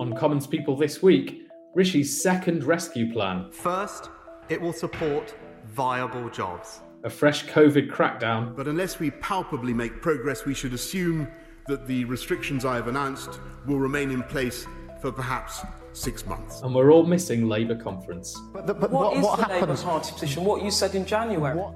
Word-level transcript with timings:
On 0.00 0.14
Commons 0.14 0.46
People 0.46 0.76
this 0.76 1.02
week, 1.02 1.46
Rishi's 1.74 2.22
second 2.22 2.64
rescue 2.64 3.12
plan, 3.12 3.50
First, 3.50 4.08
it 4.48 4.58
will 4.58 4.72
support 4.72 5.34
viable 5.66 6.30
jobs. 6.30 6.80
a 7.04 7.10
fresh 7.10 7.44
COVID 7.44 7.90
crackdown, 7.90 8.56
But 8.56 8.66
unless 8.66 8.98
we 8.98 9.10
palpably 9.10 9.74
make 9.74 10.00
progress, 10.00 10.46
we 10.46 10.54
should 10.54 10.72
assume 10.72 11.28
that 11.68 11.86
the 11.86 12.06
restrictions 12.06 12.64
I 12.64 12.76
have 12.76 12.88
announced 12.88 13.40
will 13.66 13.78
remain 13.78 14.10
in 14.10 14.22
place 14.22 14.66
for 15.02 15.12
perhaps 15.12 15.60
six 15.92 16.24
months. 16.24 16.62
and 16.62 16.74
we're 16.74 16.92
all 16.92 17.04
missing 17.04 17.46
Labour 17.46 17.76
conference. 17.76 18.34
But, 18.54 18.66
the, 18.66 18.72
but 18.72 18.90
what 18.90 19.02
what, 19.08 19.16
is 19.18 19.22
what 19.22 19.38
the 19.48 19.54
Labour? 19.54 19.76
Party 19.76 20.12
position? 20.12 20.44
What 20.44 20.62
you 20.62 20.70
said 20.70 20.94
in 20.94 21.04
January? 21.04 21.54
What, 21.58 21.74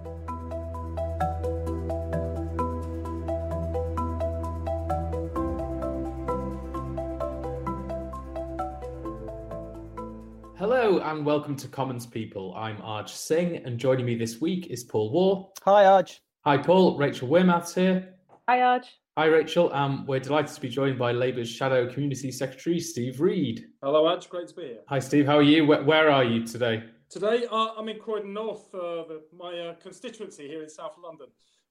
and 11.04 11.26
welcome 11.26 11.54
to 11.54 11.68
Commons 11.68 12.06
People. 12.06 12.54
I'm 12.56 12.78
Arj 12.78 13.10
Singh, 13.10 13.58
and 13.58 13.78
joining 13.78 14.06
me 14.06 14.14
this 14.14 14.40
week 14.40 14.68
is 14.68 14.84
Paul 14.84 15.10
Waugh. 15.10 15.50
Hi, 15.62 15.84
Arj. 15.84 16.20
Hi, 16.46 16.56
Paul. 16.56 16.96
Rachel 16.96 17.28
Wearmouth's 17.28 17.74
here. 17.74 18.14
Hi, 18.48 18.60
Arj. 18.60 18.86
Hi, 19.18 19.26
Rachel. 19.26 19.70
Um, 19.74 20.06
we're 20.06 20.18
delighted 20.18 20.54
to 20.54 20.60
be 20.62 20.70
joined 20.70 20.98
by 20.98 21.12
Labour's 21.12 21.50
Shadow 21.50 21.92
Community 21.92 22.32
Secretary, 22.32 22.80
Steve 22.80 23.20
Reed. 23.20 23.66
Hello, 23.82 24.08
Edge. 24.08 24.30
Great 24.30 24.48
to 24.48 24.54
be 24.54 24.62
here. 24.62 24.78
Hi, 24.88 24.98
Steve. 24.98 25.26
How 25.26 25.36
are 25.36 25.42
you? 25.42 25.66
Where, 25.66 25.84
where 25.84 26.10
are 26.10 26.24
you 26.24 26.46
today? 26.46 26.84
Today, 27.10 27.44
uh, 27.52 27.74
I'm 27.76 27.90
in 27.90 27.98
Croydon 27.98 28.32
North, 28.32 28.74
uh, 28.74 29.04
the, 29.04 29.24
my 29.36 29.58
uh, 29.58 29.74
constituency 29.74 30.48
here 30.48 30.62
in 30.62 30.70
South 30.70 30.94
London. 31.04 31.26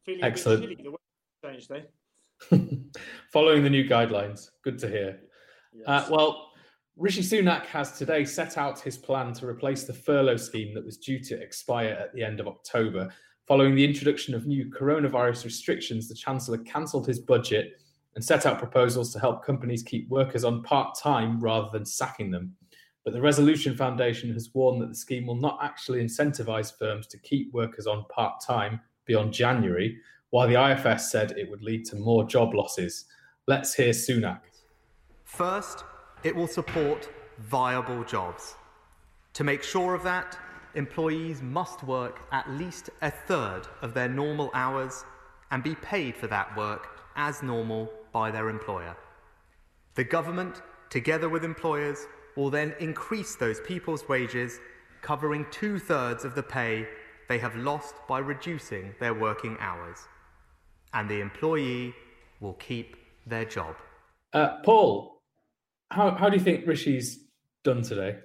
Feeling 0.06 0.24
Excellent. 0.24 0.64
a 0.64 0.68
bit 0.68 0.78
chilly. 0.78 0.92
The 0.92 0.98
weather 1.42 1.56
changed, 1.56 1.72
eh? 1.72 3.00
Following 3.34 3.64
the 3.64 3.70
new 3.72 3.90
guidelines. 3.90 4.52
Good 4.64 4.78
to 4.78 4.88
hear. 4.88 5.22
Yes. 5.74 5.88
Uh, 5.88 6.08
well, 6.12 6.53
Rishi 6.96 7.22
Sunak 7.22 7.66
has 7.66 7.98
today 7.98 8.24
set 8.24 8.56
out 8.56 8.80
his 8.80 8.98
plan 8.98 9.34
to 9.34 9.48
replace 9.48 9.84
the 9.84 9.94
furlough 9.94 10.38
scheme 10.38 10.76
that 10.76 10.86
was 10.86 10.98
due 10.98 11.20
to 11.22 11.42
expire 11.42 11.98
at 12.00 12.14
the 12.14 12.24
end 12.24 12.40
of 12.40 12.48
October. 12.48 13.12
Following 13.48 13.74
the 13.74 13.84
introduction 13.84 14.36
of 14.36 14.46
new 14.46 14.70
coronavirus 14.70 15.44
restrictions, 15.44 16.08
the 16.08 16.14
Chancellor 16.14 16.60
cancelled 16.60 17.08
his 17.08 17.20
budget 17.20 17.82
and 18.14 18.24
set 18.24 18.46
out 18.46 18.60
proposals 18.60 19.12
to 19.12 19.20
help 19.20 19.44
companies 19.44 19.82
keep 19.82 20.08
workers 20.10 20.44
on 20.44 20.62
part 20.62 20.96
time 20.98 21.40
rather 21.40 21.68
than 21.74 21.84
sacking 21.84 22.30
them. 22.30 22.56
But 23.04 23.14
the 23.14 23.22
Resolution 23.22 23.76
Foundation 23.76 24.32
has 24.34 24.52
warned 24.54 24.82
that 24.84 24.90
the 24.90 24.96
scheme 24.96 25.26
will 25.26 25.36
not 25.36 25.58
actually 25.64 26.04
incentivise 26.04 26.78
firms 26.78 27.08
to 27.08 27.18
keep 27.18 27.52
workers 27.54 27.88
on 27.88 28.06
part 28.10 28.40
time 28.40 28.80
beyond 29.06 29.34
January, 29.34 29.98
while 30.30 30.48
the 30.48 30.64
IFS 30.64 31.12
said 31.12 31.32
it 31.32 31.50
would 31.50 31.64
lead 31.64 31.86
to 31.86 31.96
more 31.96 32.24
job 32.24 32.54
losses. 32.54 33.06
Let's 33.48 33.74
hear 33.74 33.94
Sunak. 33.94 34.42
First, 35.26 35.84
it 36.24 36.36
will 36.36 36.48
support 36.48 37.10
viable 37.40 38.04
jobs. 38.04 38.56
To 39.34 39.44
make 39.44 39.64
sure 39.64 39.94
of 39.94 40.04
that, 40.04 40.38
employees 40.76 41.42
must 41.42 41.84
work 41.84 42.22
at 42.32 42.50
least 42.50 42.90
a 43.02 43.12
third 43.12 43.64
of 43.82 43.94
their 43.94 44.10
normal 44.10 44.52
hours 44.54 45.04
and 45.52 45.64
be 45.64 45.76
paid 45.76 46.16
for 46.16 46.28
that 46.28 46.56
work 46.58 47.00
as 47.16 47.44
normal 47.44 47.92
by 48.12 48.32
their 48.32 48.50
employer. 48.50 48.96
The 49.96 50.04
government, 50.04 50.62
together 50.90 51.30
with 51.30 51.44
employers, 51.44 52.08
will 52.36 52.50
then 52.50 52.74
increase 52.80 53.36
those 53.36 53.60
people's 53.62 54.08
wages, 54.10 54.60
covering 55.02 55.46
two 55.52 55.78
thirds 55.78 56.26
of 56.26 56.34
the 56.34 56.44
pay 56.44 56.88
they 57.30 57.38
have 57.38 57.56
lost 57.56 57.96
by 58.08 58.20
reducing 58.20 58.96
their 59.00 59.14
working 59.14 59.58
hours. 59.60 59.98
And 60.94 61.10
the 61.10 61.22
employee 61.22 61.94
will 62.40 62.54
keep 62.54 62.98
their 63.26 63.46
job. 63.46 63.76
Uh, 64.34 64.58
Paul, 64.64 65.13
how, 65.94 66.16
how 66.16 66.30
do 66.30 66.38
you 66.38 66.44
think 66.44 66.66
Rishi's 66.66 67.20
done 67.64 67.84
today? 67.84 68.18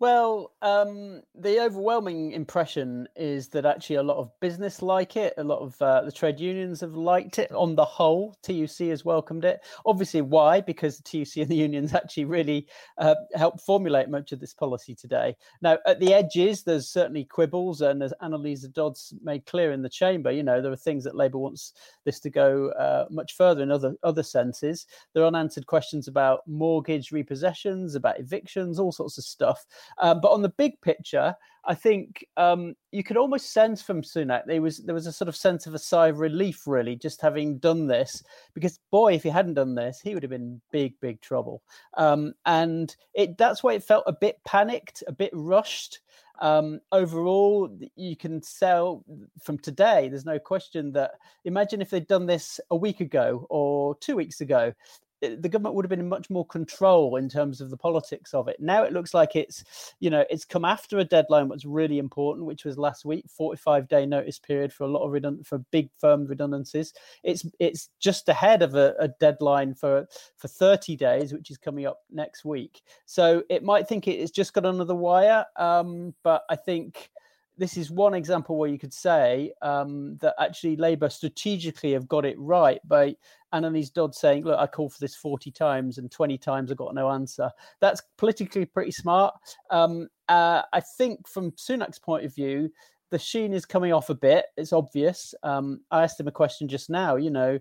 Well, 0.00 0.52
um, 0.62 1.22
the 1.34 1.58
overwhelming 1.58 2.30
impression 2.30 3.08
is 3.16 3.48
that 3.48 3.66
actually 3.66 3.96
a 3.96 4.02
lot 4.04 4.18
of 4.18 4.30
business 4.38 4.80
like 4.80 5.16
it. 5.16 5.34
A 5.38 5.42
lot 5.42 5.58
of 5.58 5.80
uh, 5.82 6.02
the 6.02 6.12
trade 6.12 6.38
unions 6.38 6.80
have 6.82 6.94
liked 6.94 7.40
it. 7.40 7.50
On 7.50 7.74
the 7.74 7.84
whole, 7.84 8.36
TUC 8.44 8.90
has 8.90 9.04
welcomed 9.04 9.44
it. 9.44 9.58
Obviously, 9.86 10.20
why? 10.20 10.60
Because 10.60 10.98
the 10.98 11.02
TUC 11.02 11.38
and 11.38 11.48
the 11.48 11.56
unions 11.56 11.94
actually 11.96 12.26
really 12.26 12.68
uh, 12.98 13.16
helped 13.34 13.60
formulate 13.60 14.08
much 14.08 14.30
of 14.30 14.38
this 14.38 14.54
policy 14.54 14.94
today. 14.94 15.34
Now, 15.62 15.78
at 15.84 15.98
the 15.98 16.14
edges, 16.14 16.62
there's 16.62 16.88
certainly 16.88 17.24
quibbles, 17.24 17.80
and 17.80 18.00
as 18.00 18.14
Anneliese 18.22 18.72
Dodds 18.72 19.12
made 19.20 19.46
clear 19.46 19.72
in 19.72 19.82
the 19.82 19.88
chamber, 19.88 20.30
you 20.30 20.44
know, 20.44 20.62
there 20.62 20.70
are 20.70 20.76
things 20.76 21.02
that 21.04 21.16
Labour 21.16 21.38
wants 21.38 21.72
this 22.04 22.20
to 22.20 22.30
go 22.30 22.68
uh, 22.70 23.06
much 23.10 23.34
further 23.34 23.64
in 23.64 23.72
other 23.72 23.96
other 24.04 24.22
senses. 24.22 24.86
There 25.12 25.24
are 25.24 25.26
unanswered 25.26 25.66
questions 25.66 26.06
about 26.06 26.46
mortgage 26.46 27.10
repossessions, 27.10 27.96
about 27.96 28.20
evictions, 28.20 28.78
all 28.78 28.92
sorts 28.92 29.18
of 29.18 29.24
stuff. 29.24 29.66
Um, 29.98 30.20
but 30.20 30.32
on 30.32 30.42
the 30.42 30.48
big 30.50 30.80
picture, 30.80 31.34
I 31.68 31.74
think 31.74 32.26
um, 32.38 32.74
you 32.92 33.04
could 33.04 33.18
almost 33.18 33.52
sense 33.52 33.82
from 33.82 34.00
Sunak 34.00 34.46
there 34.46 34.62
was 34.62 34.78
there 34.78 34.94
was 34.94 35.06
a 35.06 35.12
sort 35.12 35.28
of 35.28 35.36
sense 35.36 35.66
of 35.66 35.74
a 35.74 35.78
sigh 35.78 36.08
of 36.08 36.18
relief, 36.18 36.66
really, 36.66 36.96
just 36.96 37.20
having 37.20 37.58
done 37.58 37.86
this. 37.86 38.22
Because 38.54 38.80
boy, 38.90 39.12
if 39.12 39.22
he 39.22 39.28
hadn't 39.28 39.54
done 39.54 39.74
this, 39.74 40.00
he 40.00 40.14
would 40.14 40.22
have 40.22 40.30
been 40.30 40.42
in 40.42 40.60
big, 40.72 40.98
big 41.00 41.20
trouble. 41.20 41.62
Um, 41.98 42.32
and 42.46 42.96
it 43.12 43.36
that's 43.36 43.62
why 43.62 43.74
it 43.74 43.84
felt 43.84 44.04
a 44.06 44.12
bit 44.12 44.42
panicked, 44.44 45.04
a 45.06 45.12
bit 45.12 45.30
rushed. 45.34 46.00
Um, 46.40 46.80
overall, 46.92 47.68
you 47.96 48.16
can 48.16 48.42
sell 48.42 49.04
from 49.42 49.58
today. 49.58 50.08
There's 50.08 50.24
no 50.24 50.38
question 50.38 50.92
that. 50.92 51.12
Imagine 51.44 51.82
if 51.82 51.90
they'd 51.90 52.06
done 52.06 52.26
this 52.26 52.60
a 52.70 52.76
week 52.76 53.00
ago 53.00 53.46
or 53.50 53.94
two 53.96 54.16
weeks 54.16 54.40
ago 54.40 54.72
the 55.20 55.48
government 55.48 55.74
would 55.74 55.84
have 55.84 55.90
been 55.90 56.00
in 56.00 56.08
much 56.08 56.30
more 56.30 56.46
control 56.46 57.16
in 57.16 57.28
terms 57.28 57.60
of 57.60 57.70
the 57.70 57.76
politics 57.76 58.34
of 58.34 58.48
it. 58.48 58.56
Now 58.60 58.84
it 58.84 58.92
looks 58.92 59.14
like 59.14 59.34
it's, 59.34 59.94
you 60.00 60.10
know, 60.10 60.24
it's 60.30 60.44
come 60.44 60.64
after 60.64 60.98
a 60.98 61.04
deadline 61.04 61.48
what's 61.48 61.64
really 61.64 61.98
important, 61.98 62.46
which 62.46 62.64
was 62.64 62.78
last 62.78 63.04
week, 63.04 63.24
45 63.28 63.88
day 63.88 64.06
notice 64.06 64.38
period 64.38 64.72
for 64.72 64.84
a 64.84 64.88
lot 64.88 65.04
of 65.04 65.10
redund- 65.10 65.46
for 65.46 65.58
big 65.70 65.90
firm 65.98 66.24
redundancies. 66.26 66.92
It's 67.24 67.44
it's 67.58 67.90
just 67.98 68.28
ahead 68.28 68.62
of 68.62 68.74
a, 68.74 68.94
a 68.98 69.08
deadline 69.08 69.74
for 69.74 70.06
for 70.36 70.48
30 70.48 70.96
days, 70.96 71.32
which 71.32 71.50
is 71.50 71.58
coming 71.58 71.86
up 71.86 72.00
next 72.10 72.44
week. 72.44 72.82
So 73.06 73.42
it 73.50 73.64
might 73.64 73.88
think 73.88 74.06
it's 74.06 74.30
just 74.30 74.52
got 74.52 74.66
another 74.66 74.94
wire, 74.94 75.44
um, 75.56 76.14
but 76.22 76.42
I 76.48 76.56
think 76.56 77.10
this 77.58 77.76
is 77.76 77.90
one 77.90 78.14
example 78.14 78.56
where 78.56 78.70
you 78.70 78.78
could 78.78 78.94
say 78.94 79.52
um, 79.62 80.16
that 80.18 80.34
actually 80.38 80.76
Labour 80.76 81.10
strategically 81.10 81.92
have 81.92 82.08
got 82.08 82.24
it 82.24 82.36
right 82.38 82.80
by 82.86 83.16
Anneliese 83.52 83.92
Dodd 83.92 84.14
saying, 84.14 84.44
"Look, 84.44 84.58
I 84.58 84.66
called 84.66 84.92
for 84.92 85.00
this 85.00 85.16
forty 85.16 85.50
times, 85.50 85.98
and 85.98 86.10
twenty 86.10 86.38
times 86.38 86.70
I 86.70 86.74
got 86.74 86.94
no 86.94 87.10
answer." 87.10 87.50
That's 87.80 88.00
politically 88.16 88.64
pretty 88.64 88.92
smart. 88.92 89.34
Um, 89.70 90.08
uh, 90.28 90.62
I 90.72 90.80
think, 90.80 91.26
from 91.28 91.50
Sunak's 91.52 91.98
point 91.98 92.24
of 92.24 92.34
view, 92.34 92.70
the 93.10 93.18
sheen 93.18 93.52
is 93.52 93.66
coming 93.66 93.92
off 93.92 94.10
a 94.10 94.14
bit. 94.14 94.46
It's 94.56 94.72
obvious. 94.72 95.34
Um, 95.42 95.80
I 95.90 96.04
asked 96.04 96.20
him 96.20 96.28
a 96.28 96.32
question 96.32 96.68
just 96.68 96.90
now. 96.90 97.16
You 97.16 97.30
know, 97.30 97.58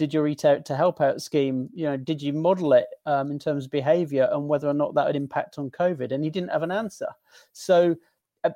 did 0.00 0.14
your 0.14 0.26
eat 0.28 0.46
out 0.46 0.64
to 0.64 0.76
help 0.76 1.00
out 1.00 1.20
scheme? 1.20 1.68
You 1.74 1.84
know, 1.84 1.96
did 1.98 2.22
you 2.22 2.32
model 2.32 2.72
it 2.72 2.86
um, 3.04 3.30
in 3.30 3.38
terms 3.38 3.66
of 3.66 3.70
behaviour 3.70 4.28
and 4.32 4.48
whether 4.48 4.66
or 4.68 4.74
not 4.74 4.94
that 4.94 5.06
would 5.06 5.14
impact 5.16 5.58
on 5.58 5.70
COVID? 5.70 6.12
And 6.12 6.24
he 6.24 6.30
didn't 6.30 6.52
have 6.52 6.62
an 6.62 6.70
answer. 6.70 7.08
So 7.52 7.96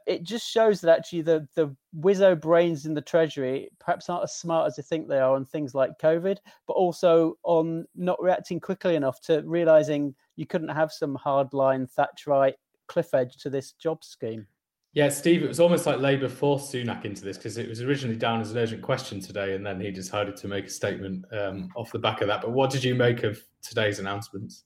it 0.07 0.23
just 0.23 0.49
shows 0.49 0.81
that 0.81 0.99
actually 0.99 1.23
the 1.23 1.47
the 1.55 1.75
wizzo 1.99 2.41
brains 2.41 2.87
in 2.87 2.95
the 2.95 3.01
treasury 3.01 3.69
perhaps 3.79 4.09
aren't 4.09 4.25
as 4.25 4.35
smart 4.35 4.67
as 4.67 4.77
they 4.77 4.83
think 4.83 5.09
they 5.09 5.19
are 5.19 5.35
on 5.35 5.45
things 5.45 5.75
like 5.75 5.99
COVID, 5.99 6.39
but 6.67 6.73
also 6.73 7.37
on 7.43 7.87
not 7.95 8.23
reacting 8.23 8.61
quickly 8.61 8.95
enough 8.95 9.21
to 9.23 9.43
realizing 9.45 10.15
you 10.37 10.47
couldn't 10.47 10.69
have 10.69 10.93
some 10.93 11.19
hardline 11.23 11.89
Thatcherite 11.93 12.55
cliff 12.87 13.15
edge 13.15 13.37
to 13.39 13.51
this 13.51 13.73
job 13.73 14.05
scheme. 14.05 14.47
Yeah, 14.95 15.09
Steve, 15.09 15.43
it 15.43 15.49
was 15.49 15.59
almost 15.59 15.87
like 15.87 15.99
Labour 15.99 16.29
forced 16.29 16.73
Sunak 16.73 17.05
into 17.05 17.25
this 17.25 17.37
because 17.37 17.59
it 17.59 17.69
was 17.69 17.83
originally 17.83 18.17
down 18.17 18.41
as 18.41 18.53
an 18.53 18.59
urgent 18.59 18.81
question 18.81 19.21
today, 19.21 19.55
and 19.55 19.67
then 19.67 19.81
he 19.81 19.91
decided 19.91 20.37
to 20.37 20.49
make 20.49 20.67
a 20.67 20.71
statement 20.71 21.25
um, 21.33 21.69
off 21.75 21.91
the 21.91 21.99
back 21.99 22.21
of 22.21 22.29
that. 22.29 22.41
But 22.41 22.53
what 22.53 22.71
did 22.71 22.85
you 22.85 22.95
make 22.95 23.25
of 23.25 23.43
today's 23.61 23.99
announcements? 23.99 24.65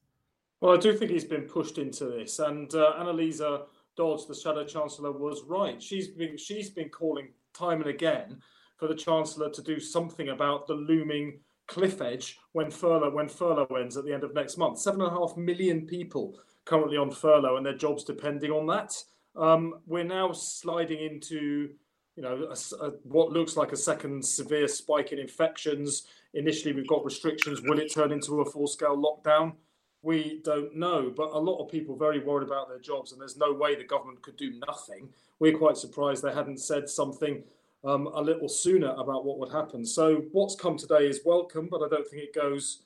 Well, 0.60 0.74
I 0.74 0.76
do 0.76 0.92
think 0.92 1.10
he's 1.10 1.24
been 1.24 1.44
pushed 1.44 1.78
into 1.78 2.04
this, 2.04 2.40
and 2.40 2.72
uh, 2.74 2.94
Anneliese 2.98 3.40
Dodds, 3.98 4.26
the 4.26 4.34
Shadow 4.34 4.64
Chancellor, 4.64 5.10
was 5.10 5.42
right. 5.42 5.82
She's 5.82 6.06
been 6.06 6.38
she's 6.38 6.70
been 6.70 6.88
calling 6.88 7.30
time 7.52 7.80
and 7.80 7.90
again 7.90 8.40
for 8.78 8.86
the 8.86 8.94
Chancellor 8.94 9.50
to 9.50 9.60
do 9.60 9.80
something 9.80 10.28
about 10.28 10.68
the 10.68 10.74
looming 10.74 11.40
cliff 11.66 12.00
edge 12.00 12.38
when 12.52 12.70
furlough 12.70 13.10
when 13.10 13.28
furlough 13.28 13.66
ends 13.66 13.96
at 13.96 14.04
the 14.04 14.12
end 14.14 14.22
of 14.22 14.34
next 14.34 14.56
month. 14.56 14.78
Seven 14.78 15.00
and 15.00 15.10
a 15.10 15.14
half 15.14 15.36
million 15.36 15.84
people 15.84 16.38
currently 16.64 16.96
on 16.96 17.10
furlough 17.10 17.56
and 17.56 17.66
their 17.66 17.76
jobs 17.76 18.04
depending 18.04 18.52
on 18.52 18.66
that. 18.68 18.94
Um, 19.34 19.80
we're 19.84 20.04
now 20.04 20.30
sliding 20.30 21.00
into 21.00 21.70
you 22.14 22.22
know 22.22 22.48
a, 22.50 22.84
a, 22.84 22.90
what 23.02 23.32
looks 23.32 23.56
like 23.56 23.72
a 23.72 23.76
second 23.76 24.24
severe 24.24 24.68
spike 24.68 25.10
in 25.10 25.18
infections. 25.18 26.04
Initially, 26.34 26.72
we've 26.72 26.86
got 26.86 27.04
restrictions. 27.04 27.62
Will 27.62 27.80
it 27.80 27.92
turn 27.92 28.12
into 28.12 28.42
a 28.42 28.44
full 28.44 28.68
scale 28.68 28.96
lockdown? 28.96 29.54
We 30.02 30.40
don't 30.44 30.76
know, 30.76 31.12
but 31.14 31.30
a 31.32 31.38
lot 31.38 31.62
of 31.62 31.70
people 31.70 31.96
very 31.96 32.20
worried 32.20 32.46
about 32.46 32.68
their 32.68 32.78
jobs, 32.78 33.12
and 33.12 33.20
there's 33.20 33.36
no 33.36 33.52
way 33.52 33.74
the 33.74 33.84
government 33.84 34.22
could 34.22 34.36
do 34.36 34.60
nothing. 34.66 35.08
We're 35.40 35.58
quite 35.58 35.76
surprised 35.76 36.22
they 36.22 36.32
hadn't 36.32 36.60
said 36.60 36.88
something 36.88 37.42
um, 37.84 38.08
a 38.08 38.20
little 38.20 38.48
sooner 38.48 38.90
about 38.92 39.24
what 39.24 39.38
would 39.38 39.52
happen. 39.52 39.84
So 39.84 40.24
what's 40.32 40.54
come 40.54 40.76
today 40.76 41.06
is 41.06 41.20
welcome, 41.24 41.68
but 41.70 41.82
I 41.82 41.88
don't 41.88 42.06
think 42.06 42.22
it 42.22 42.34
goes. 42.34 42.82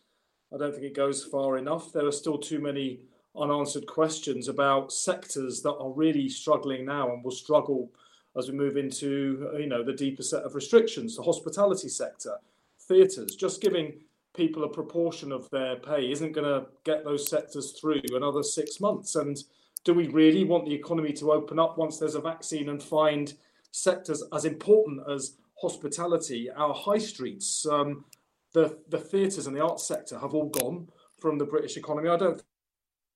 I 0.55 0.59
don't 0.59 0.73
think 0.73 0.85
it 0.85 0.95
goes 0.95 1.25
far 1.25 1.59
enough. 1.59 1.93
There 1.93 2.07
are 2.07 2.13
still 2.13 2.39
too 2.39 2.61
many 2.61 3.01
unanswered 3.37 3.87
questions 3.87 4.49
about 4.49 4.93
sectors 4.93 5.63
that 5.63 5.75
are 5.75 5.91
really 5.91 6.29
struggling 6.29 6.85
now 6.85 7.11
and 7.13 7.25
will 7.25 7.31
struggle 7.31 7.91
as 8.37 8.51
we 8.51 8.57
move 8.57 8.77
into 8.77 9.51
you 9.59 9.67
know 9.67 9.83
the 9.83 9.93
deeper 9.93 10.23
set 10.23 10.43
of 10.45 10.55
restrictions. 10.55 11.17
The 11.17 11.23
hospitality 11.23 11.89
sector, 11.89 12.37
theatres, 12.81 13.37
just 13.37 13.61
giving 13.61 14.01
people 14.35 14.65
a 14.65 14.69
proportion 14.69 15.33
of 15.33 15.49
their 15.51 15.77
pay 15.77 16.11
isn't 16.11 16.33
going 16.33 16.47
to 16.47 16.67
get 16.85 17.05
those 17.05 17.29
sectors 17.29 17.73
through 17.73 18.01
another 18.13 18.43
six 18.43 18.81
months. 18.81 19.17
And 19.17 19.37
do 19.85 19.95
we 19.95 20.09
really 20.09 20.45
want 20.45 20.65
the 20.65 20.75
economy 20.75 21.13
to 21.15 21.33
open 21.33 21.59
up 21.59 21.77
once 21.77 21.99
there's 21.99 22.15
a 22.15 22.21
vaccine 22.21 22.69
and 22.69 22.83
find 22.83 23.35
sectors 23.73 24.23
as 24.33 24.45
important 24.45 25.01
as 25.11 25.37
hospitality, 25.61 26.51
our 26.51 26.75
high 26.75 26.99
streets, 26.99 27.67
um, 27.67 28.05
the 28.53 28.79
the 28.89 28.99
theatres 28.99 29.47
and 29.47 29.57
the 29.57 29.65
arts 29.65 29.87
sector 29.87 30.19
have 30.19 30.35
all 30.35 30.49
gone 30.49 30.89
from 31.19 31.39
the 31.39 31.45
British 31.45 31.77
economy. 31.77 32.09
I 32.09 32.17
don't. 32.17 32.43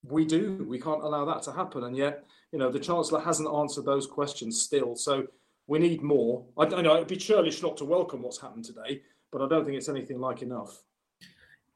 We 0.02 0.24
do. 0.24 0.64
We 0.68 0.80
can't 0.80 1.02
allow 1.02 1.24
that 1.24 1.42
to 1.42 1.52
happen, 1.52 1.84
and 1.84 1.96
yet, 1.96 2.24
you 2.52 2.58
know, 2.58 2.70
the 2.70 2.78
chancellor 2.78 3.20
hasn't 3.20 3.48
answered 3.48 3.84
those 3.84 4.06
questions 4.06 4.62
still. 4.62 4.94
So 4.96 5.26
we 5.66 5.78
need 5.78 6.02
more. 6.02 6.44
I, 6.56 6.64
I 6.64 6.82
know 6.82 6.94
it'd 6.94 7.08
be 7.08 7.16
churlish 7.16 7.62
not 7.62 7.76
to 7.78 7.84
welcome 7.84 8.22
what's 8.22 8.40
happened 8.40 8.64
today, 8.64 9.02
but 9.32 9.42
I 9.42 9.48
don't 9.48 9.64
think 9.64 9.76
it's 9.76 9.88
anything 9.88 10.20
like 10.20 10.42
enough. 10.42 10.82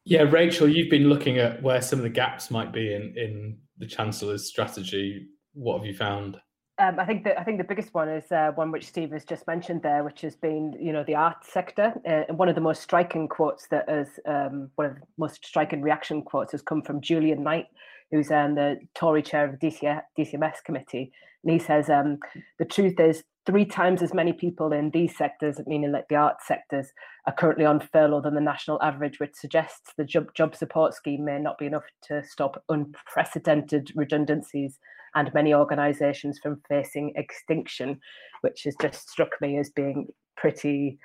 Yeah, 0.05 0.23
Rachel, 0.23 0.69
you've 0.69 0.91
been 0.91 1.08
looking 1.08 1.38
at 1.38 1.62
where 1.62 1.82
some 1.82 1.99
of 1.99 2.02
the 2.02 2.11
gaps 2.11 2.50
might 2.50 2.73
be 2.73 2.94
in 2.94 3.14
in 3.17 3.58
the 3.79 3.87
chancellor's 3.87 4.47
strategy. 4.47 5.29
What 5.52 5.79
have 5.79 5.87
you 5.87 5.94
found? 5.94 6.38
Um, 6.79 6.99
I 6.99 7.05
think 7.05 7.25
that 7.25 7.38
I 7.38 7.44
think 7.44 7.58
the 7.58 7.64
biggest 7.64 7.93
one 7.93 8.08
is 8.08 8.32
uh, 8.32 8.52
one 8.55 8.73
which 8.73 8.87
Steve 8.87 9.11
has 9.12 9.25
just 9.25 9.47
mentioned 9.47 9.82
there, 9.82 10.02
which 10.02 10.23
has 10.23 10.35
been 10.35 10.75
you 10.81 10.93
know 10.93 11.05
the 11.05 11.14
arts 11.14 11.52
sector. 11.52 11.93
Uh, 12.08 12.25
and 12.29 12.38
one 12.38 12.49
of 12.49 12.55
the 12.55 12.61
most 12.62 12.82
striking 12.82 13.29
quotes 13.29 13.67
that 13.69 13.88
is 13.91 14.08
um, 14.26 14.70
one 14.76 14.87
of 14.87 14.94
the 14.94 15.02
most 15.19 15.44
striking 15.44 15.82
reaction 15.82 16.23
quotes 16.23 16.52
has 16.52 16.62
come 16.62 16.81
from 16.81 17.02
Julian 17.02 17.43
Knight, 17.43 17.67
who's 18.11 18.31
um, 18.31 18.55
the 18.55 18.79
Tory 18.95 19.23
chair 19.23 19.45
of 19.45 19.59
the 19.59 19.67
DC, 19.67 20.01
DCMS 20.19 20.65
committee, 20.65 21.12
and 21.45 21.53
he 21.53 21.59
says 21.59 21.89
um, 21.89 22.19
the 22.59 22.65
truth 22.65 22.99
is 23.01 23.25
three 23.47 23.65
times 23.65 24.03
as 24.03 24.12
many 24.12 24.33
people 24.33 24.73
in 24.73 24.91
these 24.91 25.17
sectors, 25.17 25.59
meaning 25.67 25.93
like 25.93 26.09
the 26.09 26.17
arts 26.17 26.47
sectors, 26.47 26.93
are 27.27 27.33
currently 27.33 27.65
on 27.65 27.81
furlough 27.81 28.21
than 28.21 28.35
the 28.35 28.41
national 28.41 28.83
average, 28.83 29.19
which 29.19 29.35
suggests 29.35 29.93
the 29.97 30.05
job, 30.05 30.33
job 30.35 30.55
support 30.55 30.95
scheme 30.95 31.25
may 31.25 31.39
not 31.39 31.59
be 31.59 31.67
enough 31.67 31.85
to 32.03 32.23
stop 32.25 32.62
unprecedented 32.69 33.91
redundancies 33.95 34.79
and 35.15 35.33
many 35.35 35.55
organisations 35.55 36.39
from 36.39 36.61
facing 36.69 37.12
extinction, 37.17 37.99
which 38.43 38.62
has 38.65 38.77
just 38.81 39.09
struck 39.09 39.31
me 39.41 39.59
as 39.59 39.71
being 39.71 40.07
pretty 40.37 40.99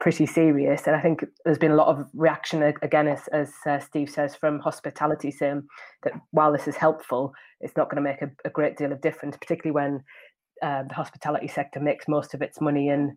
pretty 0.00 0.26
serious. 0.26 0.86
And 0.86 0.94
I 0.94 1.00
think 1.00 1.24
there's 1.44 1.58
been 1.58 1.72
a 1.72 1.76
lot 1.76 1.88
of 1.88 2.06
reaction 2.14 2.62
again, 2.62 3.08
as, 3.08 3.28
as 3.28 3.52
uh, 3.66 3.78
Steve 3.78 4.10
says, 4.10 4.34
from 4.34 4.60
hospitality, 4.60 5.30
saying 5.30 5.62
that 6.02 6.12
while 6.30 6.52
this 6.52 6.68
is 6.68 6.76
helpful, 6.76 7.32
it's 7.60 7.76
not 7.76 7.90
going 7.90 8.02
to 8.02 8.08
make 8.08 8.22
a, 8.22 8.30
a, 8.44 8.50
great 8.50 8.76
deal 8.76 8.92
of 8.92 9.00
difference, 9.00 9.36
particularly 9.36 9.74
when 9.74 10.04
uh, 10.62 10.84
the 10.88 10.94
hospitality 10.94 11.48
sector 11.48 11.80
makes 11.80 12.06
most 12.06 12.34
of 12.34 12.42
its 12.42 12.60
money 12.60 12.88
in 12.88 13.16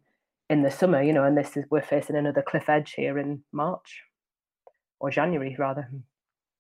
in 0.50 0.64
the 0.64 0.72
summer. 0.72 1.02
You 1.02 1.14
know, 1.14 1.24
and 1.24 1.38
this 1.38 1.56
is 1.56 1.66
we're 1.70 1.82
facing 1.82 2.16
another 2.16 2.42
cliff 2.42 2.68
edge 2.68 2.94
here 2.94 3.20
in 3.20 3.44
March 3.52 4.02
or 5.00 5.12
January 5.12 5.56
rather. 5.58 5.88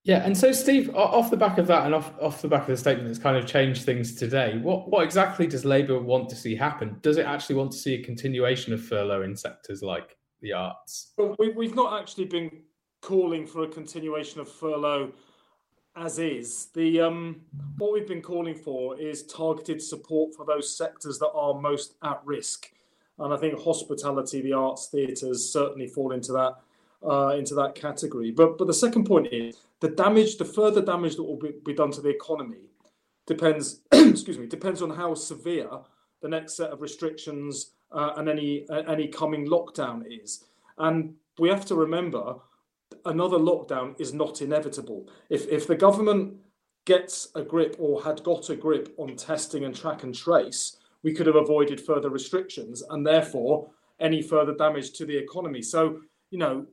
Yeah, 0.04 0.26
and 0.26 0.36
so 0.36 0.52
Steve, 0.52 0.96
off 0.96 1.30
the 1.30 1.38
back 1.38 1.60
of 1.60 1.68
that, 1.68 1.86
and 1.86 1.94
off 1.94 2.12
off 2.20 2.42
the 2.42 2.48
back 2.48 2.62
of 2.62 2.68
the 2.68 2.78
statement 2.78 3.08
that's 3.08 3.20
kind 3.20 3.38
of 3.38 3.46
changed 3.46 3.84
things 3.86 4.16
today, 4.16 4.58
what 4.58 4.90
what 4.90 5.04
exactly 5.04 5.46
does 5.46 5.64
Labour 5.64 6.00
want 6.00 6.28
to 6.30 6.36
see 6.36 6.56
happen? 6.56 6.98
Does 7.02 7.18
it 7.18 7.26
actually 7.28 7.56
want 7.56 7.72
to 7.74 7.78
see 7.78 7.96
a 7.96 8.04
continuation 8.04 8.74
of 8.74 8.84
furlough 8.84 9.22
in 9.22 9.36
sectors 9.36 9.84
like 9.84 10.18
the 10.42 10.54
arts? 10.54 11.14
Well, 11.18 11.36
we, 11.38 11.50
we've 11.50 11.76
not 11.76 12.02
actually 12.02 12.26
been 12.26 12.50
calling 13.02 13.46
for 13.46 13.64
a 13.64 13.68
continuation 13.68 14.42
of 14.42 14.50
furlough 14.50 15.12
as 15.96 16.18
is. 16.18 16.70
The 16.74 17.02
um, 17.02 17.42
what 17.78 17.94
we've 17.94 18.08
been 18.08 18.24
calling 18.24 18.56
for 18.56 19.00
is 19.00 19.24
targeted 19.24 19.84
support 19.84 20.34
for 20.36 20.48
those 20.48 20.76
sectors 20.76 21.20
that 21.20 21.32
are 21.36 21.54
most 21.54 21.94
at 22.04 22.22
risk, 22.26 22.72
and 23.20 23.32
I 23.32 23.38
think 23.38 23.62
hospitality, 23.62 24.42
the 24.42 24.54
arts, 24.54 24.88
theatres 24.92 25.54
certainly 25.54 25.86
fall 25.86 26.12
into 26.12 26.32
that 26.32 26.56
uh, 27.08 27.36
into 27.38 27.56
that 27.56 27.76
category. 27.76 28.32
But 28.32 28.58
but 28.58 28.68
the 28.68 28.74
second 28.74 29.06
point 29.06 29.28
is 29.32 29.58
the 29.80 29.90
damage, 29.90 30.38
the 30.38 30.46
further 30.46 30.82
damage 30.82 31.16
that 31.16 31.24
will 31.24 31.38
be, 31.38 31.54
be 31.66 31.74
done 31.74 31.92
to 31.92 32.02
the 32.02 32.10
economy 32.10 32.70
depends, 33.26 33.82
excuse 33.92 34.38
me, 34.38 34.48
depends 34.48 34.82
on 34.82 34.90
how 34.90 35.14
severe 35.14 35.70
the 36.22 36.30
next 36.30 36.56
set 36.56 36.72
of 36.72 36.82
restrictions 36.82 37.72
uh, 37.92 38.12
and 38.18 38.30
any 38.30 38.68
uh, 38.70 38.84
any 38.88 39.08
coming 39.08 39.48
lockdown 39.48 40.04
is. 40.08 40.44
And 40.78 41.16
we 41.40 41.50
have 41.50 41.66
to 41.66 41.76
remember 41.76 42.36
another 43.06 43.38
lockdown 43.38 44.00
is 44.00 44.14
not 44.14 44.42
inevitable. 44.42 45.10
If 45.30 45.48
if 45.48 45.68
the 45.68 45.76
government 45.76 46.36
gets 46.86 47.30
a 47.36 47.44
grip 47.44 47.76
or 47.80 48.04
had 48.04 48.24
got 48.24 48.50
a 48.50 48.56
grip 48.56 48.94
on 48.98 49.16
testing 49.16 49.66
and 49.66 49.76
track 49.76 50.04
and 50.04 50.16
trace, 50.16 50.78
we 51.04 51.14
could 51.14 51.28
have 51.28 51.36
avoided 51.36 51.80
further 51.80 52.10
restrictions 52.10 52.84
and 52.90 53.06
therefore 53.06 53.70
any 54.00 54.22
further 54.22 54.54
damage 54.54 54.92
to 54.94 55.06
the 55.06 55.16
economy. 55.16 55.62
So, 55.62 56.02
you 56.32 56.40
know, 56.40 56.66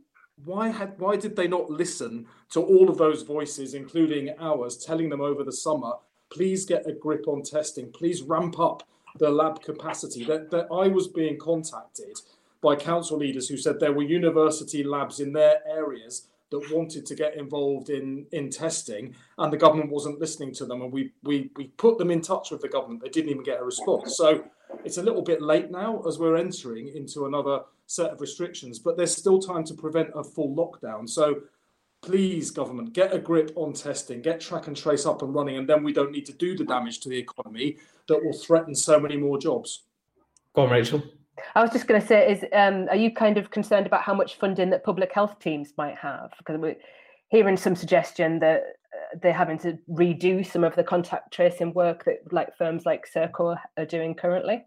why 0.44 0.69
had 0.69 0.99
why 0.99 1.17
did 1.17 1.37
they 1.37 1.49
not 1.49 1.70
listen 1.70 2.26
to 2.50 2.61
all 2.61 2.88
of 2.88 2.99
those 2.99 3.23
voices, 3.23 3.75
including 3.75 4.35
ours, 4.38 4.76
telling 4.76 5.08
them 5.08 5.20
over 5.20 5.44
the 5.44 5.52
summer, 5.52 5.93
please 6.31 6.64
get 6.64 6.87
a 6.87 6.93
grip 6.93 7.26
on 7.29 7.43
testing, 7.43 7.90
please 7.93 8.23
ramp 8.23 8.58
up 8.58 8.82
the 9.19 9.31
lab 9.31 9.62
capacity. 9.62 10.25
That, 10.25 10.50
that 10.50 10.69
I 10.73 10.88
was 10.88 11.08
being 11.08 11.38
contacted 11.38 12.20
by 12.61 12.76
council 12.76 13.19
leaders 13.19 13.49
who 13.49 13.56
said 13.56 13.79
there 13.79 13.93
were 13.93 14.02
university 14.02 14.82
labs 14.82 15.20
in 15.20 15.32
their 15.32 15.61
areas 15.67 16.29
that 16.50 16.73
wanted 16.73 17.05
to 17.06 17.15
get 17.15 17.37
involved 17.37 17.91
in 17.91 18.26
in 18.33 18.50
testing 18.50 19.14
and 19.38 19.52
the 19.52 19.57
government 19.57 19.90
wasn't 19.90 20.19
listening 20.19 20.52
to 20.55 20.64
them 20.64 20.83
and 20.83 20.93
we 20.93 21.12
we 21.23 21.50
we 21.57 21.64
put 21.76 21.99
them 21.99 22.11
in 22.11 22.21
touch 22.21 22.50
with 22.50 22.61
the 22.61 22.69
government 22.69 23.02
they 23.02 23.09
didn't 23.09 23.31
even 23.31 23.43
get 23.43 23.61
a 23.61 23.64
response 23.64 24.17
so 24.17 24.45
it's 24.85 24.99
a 24.99 25.02
little 25.02 25.23
bit 25.23 25.43
late 25.43 25.71
now 25.71 26.02
as 26.07 26.19
we're 26.19 26.37
entering 26.37 26.88
into 26.88 27.26
another 27.26 27.61
set 27.87 28.11
of 28.11 28.21
restrictions, 28.21 28.78
but 28.78 28.97
there's 28.97 29.17
still 29.17 29.40
time 29.40 29.64
to 29.64 29.75
prevent 29.75 30.11
a 30.14 30.23
full 30.23 30.55
lockdown. 30.55 31.09
So 31.09 31.43
please, 32.02 32.50
government, 32.50 32.93
get 32.93 33.14
a 33.14 33.19
grip 33.19 33.50
on 33.57 33.73
testing, 33.73 34.23
get 34.23 34.40
track 34.40 34.67
and 34.67 34.76
trace 34.76 35.07
up 35.07 35.23
and 35.23 35.35
running, 35.35 35.57
and 35.57 35.69
then 35.69 35.83
we 35.83 35.93
don't 35.93 36.12
need 36.12 36.26
to 36.26 36.33
do 36.33 36.57
the 36.57 36.64
damage 36.64 37.00
to 37.00 37.09
the 37.09 37.19
economy 37.19 37.78
that 38.07 38.23
will 38.23 38.33
threaten 38.33 38.75
so 38.75 39.00
many 39.00 39.17
more 39.17 39.38
jobs. 39.38 39.83
Go 40.55 40.62
on, 40.62 40.71
Rachel. 40.71 41.02
I 41.54 41.62
was 41.62 41.71
just 41.71 41.87
going 41.87 42.00
to 42.00 42.07
say, 42.07 42.33
is 42.33 42.45
um, 42.52 42.88
are 42.88 42.97
you 42.97 43.12
kind 43.12 43.38
of 43.38 43.50
concerned 43.50 43.87
about 43.87 44.02
how 44.02 44.14
much 44.14 44.37
funding 44.37 44.71
that 44.71 44.85
public 44.85 45.12
health 45.12 45.38
teams 45.38 45.73
might 45.76 45.97
have? 45.97 46.30
Because 46.38 46.59
we're 46.59 46.76
hearing 47.28 47.57
some 47.57 47.76
suggestion 47.76 48.38
that 48.40 48.62
uh, 48.92 49.18
they're 49.23 49.33
having 49.33 49.59
to 49.59 49.78
redo 49.90 50.45
some 50.47 50.64
of 50.64 50.75
the 50.75 50.85
contact 50.85 51.33
tracing 51.33 51.73
work 51.75 52.04
that 52.04 52.33
like 52.33 52.57
firms 52.57 52.87
like 52.87 53.07
Serco 53.12 53.57
are 53.76 53.87
doing 53.87 54.14
currently. 54.14 54.64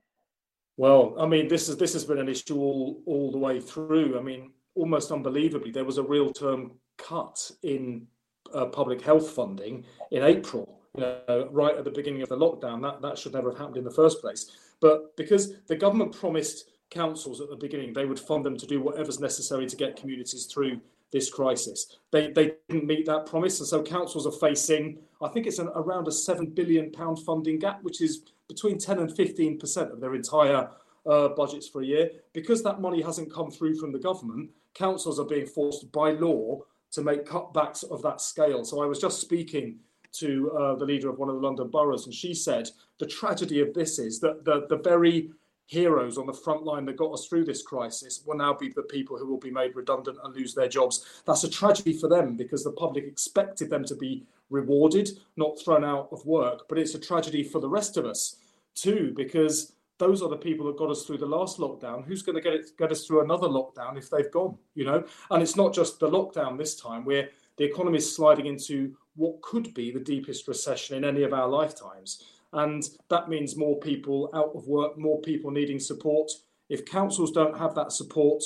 Well, 0.78 1.16
I 1.20 1.28
mean, 1.28 1.48
this 1.48 1.70
is 1.70 1.78
this 1.78 1.94
has 1.94 2.06
been 2.06 2.20
an 2.20 2.30
issue 2.30 2.58
all 2.58 3.02
all 3.06 3.32
the 3.32 3.38
way 3.38 3.60
through. 3.60 4.18
I 4.18 4.22
mean, 4.22 4.52
almost 4.76 5.12
unbelievably, 5.12 5.72
there 5.72 5.86
was 5.86 5.98
a 5.98 6.04
real 6.04 6.32
term 6.32 6.74
cut 6.98 7.52
in 7.64 8.08
uh, 8.54 8.66
public 8.66 9.02
health 9.02 9.30
funding 9.30 9.86
in 10.12 10.24
April. 10.24 10.81
You 10.96 11.02
know, 11.04 11.48
right 11.52 11.78
at 11.78 11.86
the 11.86 11.92
beginning 11.92 12.22
of 12.22 12.30
the 12.30 12.38
lockdown, 12.38 12.82
that 12.82 13.02
that 13.02 13.18
should 13.18 13.34
never 13.34 13.50
have 13.52 13.58
happened 13.58 13.78
in 13.78 13.84
the 13.84 13.92
first 13.92 14.20
place. 14.22 14.52
But 14.82 15.16
because 15.16 15.54
the 15.68 15.76
government 15.76 16.12
promised 16.12 16.72
councils 16.92 17.40
at 17.40 17.50
the 17.50 17.56
beginning 17.56 17.94
they 17.94 18.06
would 18.06 18.20
fund 18.20 18.46
them 18.46 18.58
to 18.58 18.68
do 18.68 18.82
whatever's 18.82 19.20
necessary 19.20 19.66
to 19.66 19.76
get 19.78 19.96
communities 19.96 20.46
through 20.46 20.80
this 21.12 21.30
crisis. 21.30 21.98
They, 22.12 22.32
they 22.32 22.54
didn't 22.70 22.88
meet 22.88 23.06
that 23.06 23.26
promise, 23.26 23.60
and 23.60 23.68
so 23.68 23.84
councils 23.84 24.26
are 24.26 24.32
facing, 24.32 24.98
I 25.22 25.28
think 25.28 25.46
it's 25.46 25.60
an, 25.60 25.70
around 25.76 26.08
a 26.08 26.12
seven 26.12 26.46
billion 26.46 26.92
pound 26.92 27.20
funding 27.20 27.60
gap, 27.60 27.84
which 27.84 28.02
is 28.02 28.24
between 28.48 28.78
10 28.78 29.00
and 29.00 29.14
15 29.14 29.60
percent 29.60 29.92
of 29.92 30.00
their 30.00 30.16
entire 30.16 30.70
uh, 31.06 31.30
budgets 31.30 31.68
for 31.68 31.82
a 31.82 31.86
year. 31.86 32.12
Because 32.34 32.64
that 32.64 32.80
money 32.80 33.02
hasn't 33.02 33.34
come 33.34 33.52
through 33.52 33.76
from 33.76 33.92
the 33.92 34.00
government, 34.00 34.52
councils 34.74 35.20
are 35.20 35.26
being 35.26 35.46
forced 35.46 35.92
by 35.92 36.12
law 36.12 36.62
to 36.92 37.02
make 37.02 37.26
cutbacks 37.26 37.84
of 37.90 38.02
that 38.04 38.22
scale. 38.22 38.64
So 38.64 38.82
I 38.82 38.86
was 38.86 39.00
just 39.00 39.20
speaking 39.20 39.80
to 40.14 40.52
uh, 40.52 40.76
the 40.76 40.86
leader 40.86 41.10
of 41.10 41.18
one 41.18 41.30
of 41.30 41.36
the 41.36 41.42
London 41.42 41.68
boroughs, 41.68 42.06
and 42.06 42.14
she 42.14 42.34
said 42.34 42.70
the 43.00 43.06
tragedy 43.06 43.62
of 43.62 43.74
this 43.74 44.00
is 44.00 44.20
that 44.20 44.46
the, 44.46 44.66
the 44.70 44.78
very 44.78 45.32
heroes 45.72 46.18
on 46.18 46.26
the 46.26 46.34
front 46.34 46.64
line 46.64 46.84
that 46.86 46.98
got 46.98 47.14
us 47.14 47.26
through 47.26 47.46
this 47.46 47.62
crisis 47.62 48.24
will 48.26 48.36
now 48.36 48.54
be 48.54 48.68
the 48.68 48.84
people 48.84 49.18
who 49.18 49.26
will 49.26 49.40
be 49.40 49.50
made 49.50 49.74
redundant 49.74 50.18
and 50.22 50.36
lose 50.36 50.54
their 50.54 50.68
jobs. 50.68 51.24
That's 51.26 51.46
a 51.46 51.50
tragedy 51.50 51.94
for 51.94 52.10
them 52.10 52.36
because 52.36 52.64
the 52.64 52.74
public 52.74 53.06
expected 53.06 53.70
them 53.70 53.86
to 53.86 53.96
be 53.96 54.26
rewarded, 54.50 55.10
not 55.38 55.58
thrown 55.58 55.86
out 55.86 56.10
of 56.12 56.26
work. 56.26 56.68
But 56.68 56.78
it's 56.78 56.94
a 56.94 57.00
tragedy 57.00 57.42
for 57.42 57.60
the 57.60 57.70
rest 57.70 57.96
of 57.96 58.06
us 58.06 58.36
too, 58.76 59.14
because 59.16 59.74
those 59.98 60.22
are 60.22 60.30
the 60.30 60.36
people 60.36 60.66
that 60.66 60.78
got 60.78 60.90
us 60.90 61.04
through 61.04 61.20
the 61.20 61.26
last 61.26 61.58
lockdown. 61.58 62.04
Who's 62.04 62.22
going 62.22 62.36
to 62.36 62.42
get 62.42 62.54
it, 62.54 62.78
get 62.78 62.92
us 62.92 63.06
through 63.06 63.24
another 63.24 63.48
lockdown 63.48 63.98
if 63.98 64.10
they've 64.10 64.32
gone? 64.32 64.58
You 64.76 64.86
know, 64.86 65.06
and 65.30 65.42
it's 65.42 65.56
not 65.56 65.74
just 65.74 66.00
the 66.00 66.10
lockdown 66.10 66.58
this 66.58 66.76
time. 66.76 67.06
Where 67.06 67.30
the 67.62 67.68
economy 67.68 68.00
is 68.00 68.16
sliding 68.16 68.48
into 68.48 68.96
what 69.16 69.40
could 69.44 69.72
be 69.76 69.92
the 69.92 70.00
deepest 70.00 70.48
recession 70.48 70.98
in 70.98 71.06
any 71.06 71.22
of 71.22 71.32
our 71.32 71.48
lifetimes. 71.48 72.24
And 72.54 72.82
that 73.10 73.30
means 73.30 73.56
more 73.56 73.80
people 73.80 74.32
out 74.34 74.52
of 74.56 74.68
work, 74.68 74.98
more 74.98 75.22
people 75.22 75.52
needing 75.52 75.80
support. 75.80 76.32
If 76.70 76.88
councils 76.88 77.32
don't 77.32 77.56
have 77.56 77.76
that 77.76 77.92
support 77.92 78.42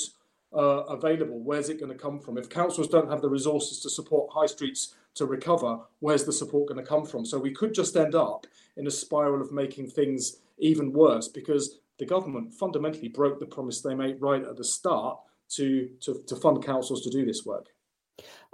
uh, 0.52 0.84
available, 0.90 1.40
where's 1.40 1.70
it 1.70 1.80
going 1.80 1.92
to 1.92 1.98
come 1.98 2.20
from? 2.20 2.36
If 2.36 2.50
councils 2.50 2.88
don't 2.88 3.08
have 3.08 3.22
the 3.22 3.30
resources 3.30 3.80
to 3.80 3.88
support 3.88 4.30
high 4.34 4.44
streets 4.44 4.94
to 5.14 5.24
recover, 5.24 5.78
where's 6.00 6.24
the 6.24 6.32
support 6.32 6.68
going 6.68 6.84
to 6.84 6.86
come 6.86 7.06
from? 7.06 7.24
So 7.24 7.38
we 7.38 7.52
could 7.52 7.72
just 7.72 7.96
end 7.96 8.14
up 8.14 8.46
in 8.76 8.86
a 8.86 8.90
spiral 8.90 9.40
of 9.40 9.50
making 9.50 9.88
things 9.88 10.40
even 10.58 10.92
worse 10.92 11.26
because 11.26 11.78
the 11.98 12.04
government 12.04 12.52
fundamentally 12.52 13.08
broke 13.08 13.40
the 13.40 13.46
promise 13.46 13.80
they 13.80 13.94
made 13.94 14.20
right 14.20 14.44
at 14.44 14.58
the 14.58 14.64
start 14.64 15.20
to, 15.52 15.88
to, 16.02 16.22
to 16.26 16.36
fund 16.36 16.62
councils 16.62 17.00
to 17.04 17.08
do 17.08 17.24
this 17.24 17.46
work. 17.46 17.68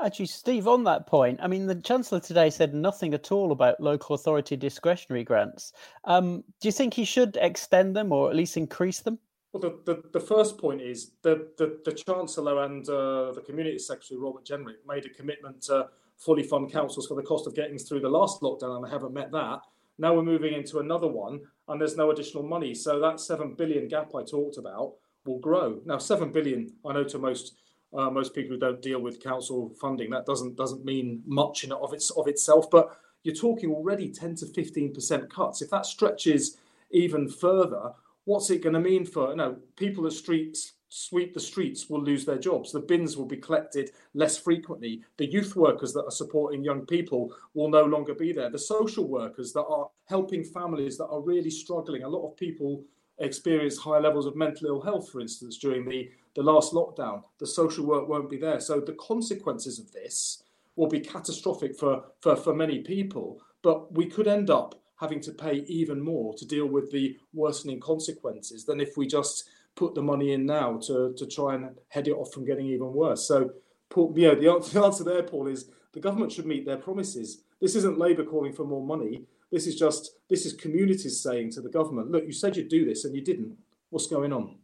Actually, 0.03 0.27
Steve, 0.27 0.67
on 0.67 0.85
that 0.85 1.07
point, 1.07 1.39
I 1.43 1.47
mean, 1.47 1.67
the 1.67 1.75
Chancellor 1.77 2.21
today 2.21 2.51
said 2.51 2.75
nothing 2.75 3.15
at 3.15 3.31
all 3.31 3.53
about 3.53 3.81
local 3.81 4.15
authority 4.15 4.57
discretionary 4.57 5.25
grants. 5.25 5.73
Um, 6.05 6.43
do 6.61 6.69
you 6.69 6.73
think 6.73 6.95
he 6.95 7.05
should 7.05 7.39
extend 7.41 7.95
them 7.95 8.13
or 8.13 8.29
at 8.29 8.37
least 8.37 8.57
increase 8.57 9.01
them? 9.01 9.19
Well, 9.53 9.61
the, 9.61 9.79
the, 9.85 10.03
the 10.13 10.21
first 10.21 10.59
point 10.59 10.81
is 10.81 11.13
the, 11.23 11.49
the, 11.59 11.79
the 11.85 11.93
Chancellor 11.93 12.65
and 12.65 12.89
uh, 12.89 13.33
the 13.33 13.43
Community 13.45 13.79
Secretary, 13.79 14.19
Robert 14.19 14.45
Jenrick, 14.45 14.79
made 14.87 15.05
a 15.05 15.11
commitment 15.11 15.63
to 15.63 15.89
fully 16.17 16.43
fund 16.43 16.73
councils 16.73 17.07
for 17.07 17.15
the 17.15 17.23
cost 17.23 17.47
of 17.47 17.55
getting 17.55 17.79
through 17.79 18.01
the 18.01 18.09
last 18.09 18.41
lockdown, 18.41 18.77
and 18.77 18.85
they 18.87 18.91
haven't 18.91 19.13
met 19.13 19.31
that. 19.33 19.61
Now 19.99 20.15
we're 20.15 20.23
moving 20.23 20.55
into 20.55 20.79
another 20.79 21.07
one, 21.07 21.41
and 21.69 21.81
there's 21.81 21.97
no 21.97 22.11
additional 22.11 22.43
money. 22.43 22.75
So 22.75 22.99
that 23.01 23.21
7 23.21 23.55
billion 23.55 23.89
gap 23.89 24.15
I 24.15 24.23
talked 24.23 24.57
about 24.57 24.95
will 25.25 25.39
grow. 25.39 25.81
Now, 25.85 25.99
7 25.99 26.33
billion, 26.33 26.73
I 26.87 26.95
know 26.95 27.05
to 27.05 27.19
most 27.19 27.55
uh, 27.95 28.11
most 28.11 28.35
people 28.35 28.55
who 28.55 28.61
don't 28.61 28.83
deal 28.83 29.01
with 29.01 29.23
council 29.23 29.73
funding, 29.81 30.11
that 30.11 30.27
doesn't 30.27 30.57
doesn't 30.57 30.85
mean 30.85 31.23
much 31.27 31.65
in 31.65 31.73
of 31.73 31.93
its 31.93 32.11
of 32.11 32.29
itself. 32.29 32.71
But 32.71 32.97
you're 33.23 33.35
talking 33.35 33.71
already 33.71 34.11
10 34.11 34.37
to 34.37 34.47
15 34.47 34.95
percent 34.95 35.33
cuts. 35.33 35.63
If 35.63 35.71
that 35.71 35.87
stretches 35.87 36.57
even 36.91 37.29
further, 37.29 37.93
what's 38.25 38.51
it 38.51 38.63
going 38.63 38.75
to 38.75 38.81
mean 38.81 39.05
for 39.05 39.31
you 39.31 39.37
know 39.37 39.57
people 39.77 40.05
that 40.05 40.13
streets 40.13 40.75
sweep 40.95 41.33
the 41.33 41.41
streets 41.41 41.89
will 41.89 42.03
lose 42.03 42.27
their 42.27 42.39
jobs. 42.39 42.71
The 42.71 42.81
bins 42.81 43.17
will 43.17 43.25
be 43.25 43.39
collected 43.39 43.93
less 44.13 44.37
frequently. 44.37 45.01
The 45.17 45.25
youth 45.25 45.57
workers 45.57 45.95
that 45.95 46.05
are 46.05 46.11
supporting 46.11 46.63
young 46.63 46.85
people 46.85 47.35
will 47.55 47.71
no 47.71 47.85
longer 47.85 48.13
be 48.15 48.31
there. 48.31 48.51
The 48.51 48.59
social 48.59 49.09
workers 49.09 49.55
that 49.55 49.65
are 49.65 49.89
helping 50.05 50.45
families 50.45 50.99
that 50.99 51.07
are 51.07 51.23
really 51.23 51.49
struggling. 51.49 52.03
A 52.03 52.09
lot 52.09 52.29
of 52.29 52.37
people 52.37 52.85
experience 53.21 53.79
high 53.79 54.01
levels 54.01 54.27
of 54.27 54.37
mental 54.37 54.67
ill 54.67 54.83
health, 54.83 55.11
for 55.11 55.23
instance, 55.23 55.57
during 55.57 55.89
the 55.89 56.11
the 56.35 56.43
last 56.43 56.73
lockdown, 56.73 57.23
the 57.39 57.47
social 57.47 57.85
work 57.87 58.09
won't 58.09 58.31
be 58.31 58.39
there. 58.39 58.61
So 58.61 58.81
the 58.81 58.95
consequences 58.95 59.79
of 59.79 59.93
this 59.93 60.43
will 60.77 60.89
be 60.89 61.01
catastrophic 61.01 61.79
for, 61.79 62.05
for, 62.21 62.37
for 62.37 62.55
many 62.55 62.81
people. 62.81 63.41
But 63.63 63.93
we 63.93 64.07
could 64.07 64.27
end 64.27 64.51
up 64.51 64.81
having 64.97 65.21
to 65.21 65.33
pay 65.33 65.65
even 65.67 66.01
more 66.01 66.35
to 66.35 66.47
deal 66.47 66.67
with 66.67 66.91
the 66.93 67.17
worsening 67.35 67.81
consequences 67.81 68.65
than 68.65 68.81
if 68.81 68.97
we 68.97 69.07
just 69.07 69.49
put 69.75 69.95
the 69.95 70.03
money 70.03 70.33
in 70.33 70.47
now 70.47 70.79
to, 70.79 71.13
to 71.17 71.27
try 71.27 71.55
and 71.55 71.77
head 71.89 72.09
it 72.09 72.13
off 72.13 72.33
from 72.33 72.45
getting 72.45 72.67
even 72.67 72.93
worse. 72.93 73.27
So, 73.27 73.51
Paul, 73.91 74.15
yeah, 74.17 74.35
the 74.35 74.51
answer, 74.51 74.73
the 74.79 74.85
answer 74.85 75.05
there, 75.05 75.23
Paul, 75.23 75.49
is 75.49 75.71
the 75.93 76.01
government 76.01 76.33
should 76.33 76.47
meet 76.47 76.65
their 76.65 76.77
promises. 76.77 77.43
This 77.61 77.77
isn't 77.77 77.99
Labour 77.99 78.25
calling 78.25 78.53
for 78.53 78.65
more 78.65 78.85
money. 78.85 79.25
This 79.51 79.67
is 79.67 79.79
just 79.79 80.17
this 80.31 80.47
is 80.47 80.55
communities 80.55 81.21
saying 81.21 81.51
to 81.53 81.61
the 81.61 81.69
government, 81.69 82.11
look, 82.11 82.25
you 82.25 82.33
said 82.33 82.57
you'd 82.57 82.69
do 82.69 82.87
this 82.87 83.05
and 83.05 83.15
you 83.15 83.23
didn't. 83.23 83.57
What's 83.91 84.07
going 84.07 84.33
on? 84.33 84.57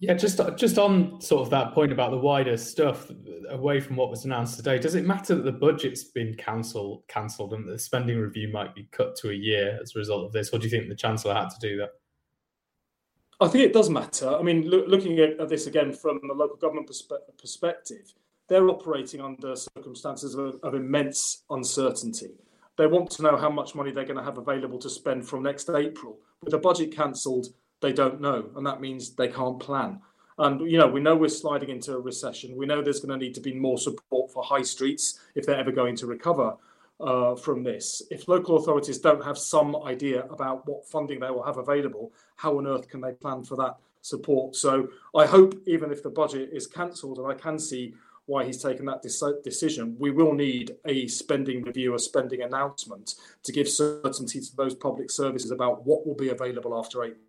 Yeah, 0.00 0.14
just 0.14 0.40
just 0.56 0.78
on 0.78 1.20
sort 1.20 1.42
of 1.42 1.50
that 1.50 1.74
point 1.74 1.92
about 1.92 2.10
the 2.10 2.16
wider 2.16 2.56
stuff 2.56 3.10
away 3.50 3.80
from 3.80 3.96
what 3.96 4.08
was 4.08 4.24
announced 4.24 4.56
today. 4.56 4.78
Does 4.78 4.94
it 4.94 5.04
matter 5.04 5.34
that 5.34 5.44
the 5.44 5.52
budget's 5.52 6.04
been 6.04 6.34
cancelled, 6.36 7.02
cancelled, 7.06 7.52
and 7.52 7.68
the 7.68 7.78
spending 7.78 8.18
review 8.18 8.48
might 8.48 8.74
be 8.74 8.88
cut 8.92 9.14
to 9.16 9.28
a 9.28 9.34
year 9.34 9.78
as 9.82 9.94
a 9.94 9.98
result 9.98 10.24
of 10.24 10.32
this, 10.32 10.48
or 10.50 10.58
do 10.58 10.64
you 10.64 10.70
think 10.70 10.88
the 10.88 10.94
chancellor 10.94 11.34
had 11.34 11.50
to 11.50 11.58
do 11.60 11.76
that? 11.76 11.90
I 13.42 13.48
think 13.48 13.64
it 13.64 13.74
does 13.74 13.90
matter. 13.90 14.34
I 14.34 14.42
mean, 14.42 14.68
looking 14.68 15.18
at, 15.18 15.38
at, 15.38 15.48
this 15.48 15.66
again 15.66 15.92
from 15.92 16.20
the 16.26 16.34
local 16.34 16.56
government 16.56 16.88
perspe- 16.88 17.38
perspective, 17.38 18.12
they're 18.48 18.68
operating 18.68 19.20
under 19.20 19.54
circumstances 19.54 20.34
of, 20.34 20.56
of 20.62 20.74
immense 20.74 21.44
uncertainty. 21.50 22.32
They 22.76 22.86
want 22.86 23.10
to 23.12 23.22
know 23.22 23.36
how 23.36 23.50
much 23.50 23.74
money 23.74 23.92
they're 23.92 24.04
going 24.04 24.18
to 24.18 24.24
have 24.24 24.38
available 24.38 24.78
to 24.78 24.90
spend 24.90 25.26
from 25.26 25.42
next 25.42 25.68
April. 25.70 26.18
With 26.42 26.52
the 26.52 26.58
budget 26.58 26.94
cancelled, 26.94 27.48
they 27.80 27.92
don't 27.92 28.20
know, 28.20 28.50
and 28.56 28.66
that 28.66 28.80
means 28.80 29.10
they 29.10 29.28
can't 29.28 29.58
plan. 29.58 30.00
And 30.38 30.70
you 30.70 30.78
know, 30.78 30.86
we 30.86 31.00
know 31.00 31.16
we're 31.16 31.28
sliding 31.28 31.68
into 31.68 31.94
a 31.94 32.00
recession. 32.00 32.56
We 32.56 32.66
know 32.66 32.80
there's 32.80 33.00
going 33.00 33.18
to 33.18 33.24
need 33.24 33.34
to 33.34 33.40
be 33.40 33.52
more 33.52 33.78
support 33.78 34.32
for 34.32 34.42
high 34.42 34.62
streets 34.62 35.20
if 35.34 35.44
they're 35.44 35.58
ever 35.58 35.72
going 35.72 35.96
to 35.96 36.06
recover 36.06 36.56
uh, 37.00 37.34
from 37.36 37.62
this. 37.62 38.02
If 38.10 38.28
local 38.28 38.56
authorities 38.56 38.98
don't 38.98 39.24
have 39.24 39.38
some 39.38 39.76
idea 39.84 40.24
about 40.24 40.66
what 40.66 40.86
funding 40.86 41.20
they 41.20 41.30
will 41.30 41.42
have 41.42 41.58
available, 41.58 42.12
how 42.36 42.58
on 42.58 42.66
earth 42.66 42.88
can 42.88 43.00
they 43.00 43.12
plan 43.12 43.44
for 43.44 43.56
that 43.56 43.76
support? 44.02 44.56
So 44.56 44.88
I 45.14 45.26
hope, 45.26 45.54
even 45.66 45.92
if 45.92 46.02
the 46.02 46.10
budget 46.10 46.50
is 46.52 46.66
cancelled, 46.66 47.18
and 47.18 47.26
I 47.26 47.34
can 47.34 47.58
see 47.58 47.94
why 48.26 48.44
he's 48.44 48.62
taken 48.62 48.86
that 48.86 49.02
decision, 49.02 49.96
we 49.98 50.10
will 50.10 50.32
need 50.32 50.76
a 50.86 51.06
spending 51.08 51.62
review, 51.62 51.94
a 51.94 51.98
spending 51.98 52.42
announcement 52.42 53.16
to 53.42 53.52
give 53.52 53.68
certainty 53.68 54.40
to 54.40 54.56
those 54.56 54.74
public 54.74 55.10
services 55.10 55.50
about 55.50 55.84
what 55.84 56.06
will 56.06 56.14
be 56.14 56.28
available 56.28 56.78
after 56.78 57.02
April. 57.02 57.20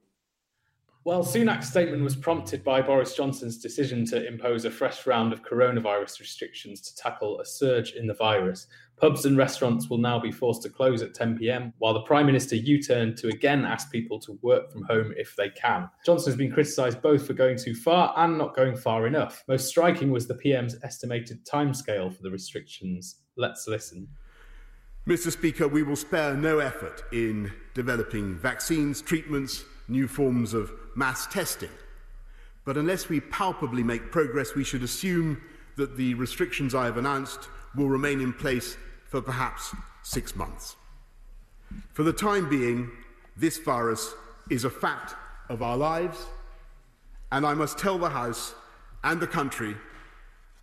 Well, 1.04 1.24
Sunak's 1.24 1.68
statement 1.68 2.04
was 2.04 2.16
prompted 2.16 2.64
by 2.64 2.80
Boris 2.84 3.16
Johnson's 3.16 3.58
decision 3.58 4.06
to 4.06 4.28
impose 4.28 4.66
a 4.66 4.70
fresh 4.70 5.08
round 5.08 5.34
of 5.34 5.42
coronavirus 5.42 6.20
restrictions 6.20 6.80
to 6.82 6.96
tackle 6.96 7.40
a 7.40 7.46
surge 7.46 7.94
in 7.94 8.06
the 8.06 8.14
virus. 8.14 8.68
Pubs 8.98 9.26
and 9.26 9.36
restaurants 9.36 9.90
will 9.90 9.98
now 9.98 10.20
be 10.20 10.32
forced 10.32 10.62
to 10.62 10.70
close 10.70 11.02
at 11.02 11.16
10 11.16 11.40
pm, 11.40 11.74
while 11.80 11.96
the 11.96 12.04
Prime 12.04 12.28
Minister 12.28 12.56
U 12.56 12.80
turned 12.80 13.18
to 13.18 13.30
again 13.30 13.66
ask 13.66 13.92
people 13.92 14.20
to 14.20 14.38
work 14.44 14.72
from 14.72 14.84
home 14.84 15.12
if 15.18 15.36
they 15.36 15.50
can. 15.50 15.90
Johnson 16.06 16.34
has 16.34 16.38
been 16.38 16.52
criticised 16.52 17.02
both 17.02 17.26
for 17.26 17.34
going 17.34 17.58
too 17.58 17.74
far 17.74 18.14
and 18.18 18.38
not 18.38 18.56
going 18.56 18.78
far 18.78 19.08
enough. 19.08 19.44
Most 19.48 19.70
striking 19.70 20.12
was 20.12 20.28
the 20.28 20.36
PM's 20.36 20.76
estimated 20.84 21.44
timescale 21.48 22.16
for 22.16 22.22
the 22.22 22.30
restrictions. 22.30 23.22
Let's 23.38 23.68
listen. 23.68 24.08
Mr. 25.08 25.32
Speaker, 25.32 25.68
we 25.68 25.82
will 25.82 25.96
spare 25.96 26.36
no 26.36 26.60
effort 26.60 27.06
in 27.12 27.52
developing 27.74 28.38
vaccines, 28.38 29.02
treatments, 29.02 29.64
new 29.88 30.08
forms 30.08 30.54
of 30.54 30.72
mass 30.96 31.28
testing. 31.28 31.70
But 32.66 32.78
unless 32.78 33.10
we 33.10 33.20
palpably 33.20 33.84
make 33.84 34.12
progress, 34.12 34.56
we 34.56 34.64
should 34.64 34.84
assume 34.84 35.42
that 35.78 35.98
the 35.98 36.14
restrictions 36.16 36.76
I 36.76 36.86
have 36.86 36.98
announced 36.98 37.50
will 37.76 37.90
remain 37.90 38.22
in 38.22 38.34
place 38.34 38.78
for 39.10 39.22
perhaps 39.22 39.74
six 40.04 40.36
months. 40.36 40.76
For 41.94 42.04
the 42.04 42.14
time 42.14 42.50
being, 42.50 42.92
this 43.38 43.58
virus 43.58 44.14
is 44.50 44.66
a 44.66 44.70
fact 44.70 45.16
of 45.50 45.62
our 45.62 45.78
lives, 45.78 46.26
and 47.32 47.46
I 47.46 47.54
must 47.54 47.78
tell 47.78 47.98
the 47.98 48.10
House 48.10 48.54
and 49.04 49.20
the 49.20 49.28
country 49.28 49.76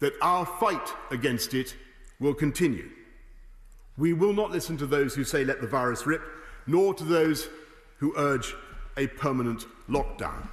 that 0.00 0.12
our 0.22 0.46
fight 0.46 0.94
against 1.10 1.54
it 1.54 1.74
will 2.20 2.34
continue. 2.34 2.88
We 3.96 4.12
will 4.12 4.32
not 4.32 4.50
listen 4.50 4.76
to 4.78 4.86
those 4.86 5.14
who 5.14 5.24
say 5.24 5.44
let 5.44 5.60
the 5.60 5.66
virus 5.66 6.06
rip, 6.06 6.22
nor 6.66 6.94
to 6.94 7.04
those 7.04 7.48
who 7.96 8.14
urge 8.16 8.54
a 8.98 9.06
permanent 9.06 9.66
lockdown. 9.88 10.48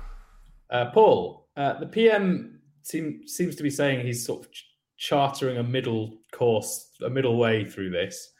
Uh, 0.69 0.91
Paul, 0.91 1.49
uh, 1.57 1.79
the 1.79 1.87
PM 1.87 2.59
seem, 2.83 3.27
seems 3.27 3.55
to 3.55 3.63
be 3.63 3.69
saying 3.69 4.05
he's 4.05 4.23
sort 4.23 4.45
of 4.45 4.51
ch- 4.51 4.65
chartering 4.97 5.57
a 5.57 5.63
middle 5.63 6.19
course, 6.31 6.91
a 7.03 7.09
middle 7.09 7.37
way 7.37 7.65
through 7.65 7.89
this. 7.89 8.31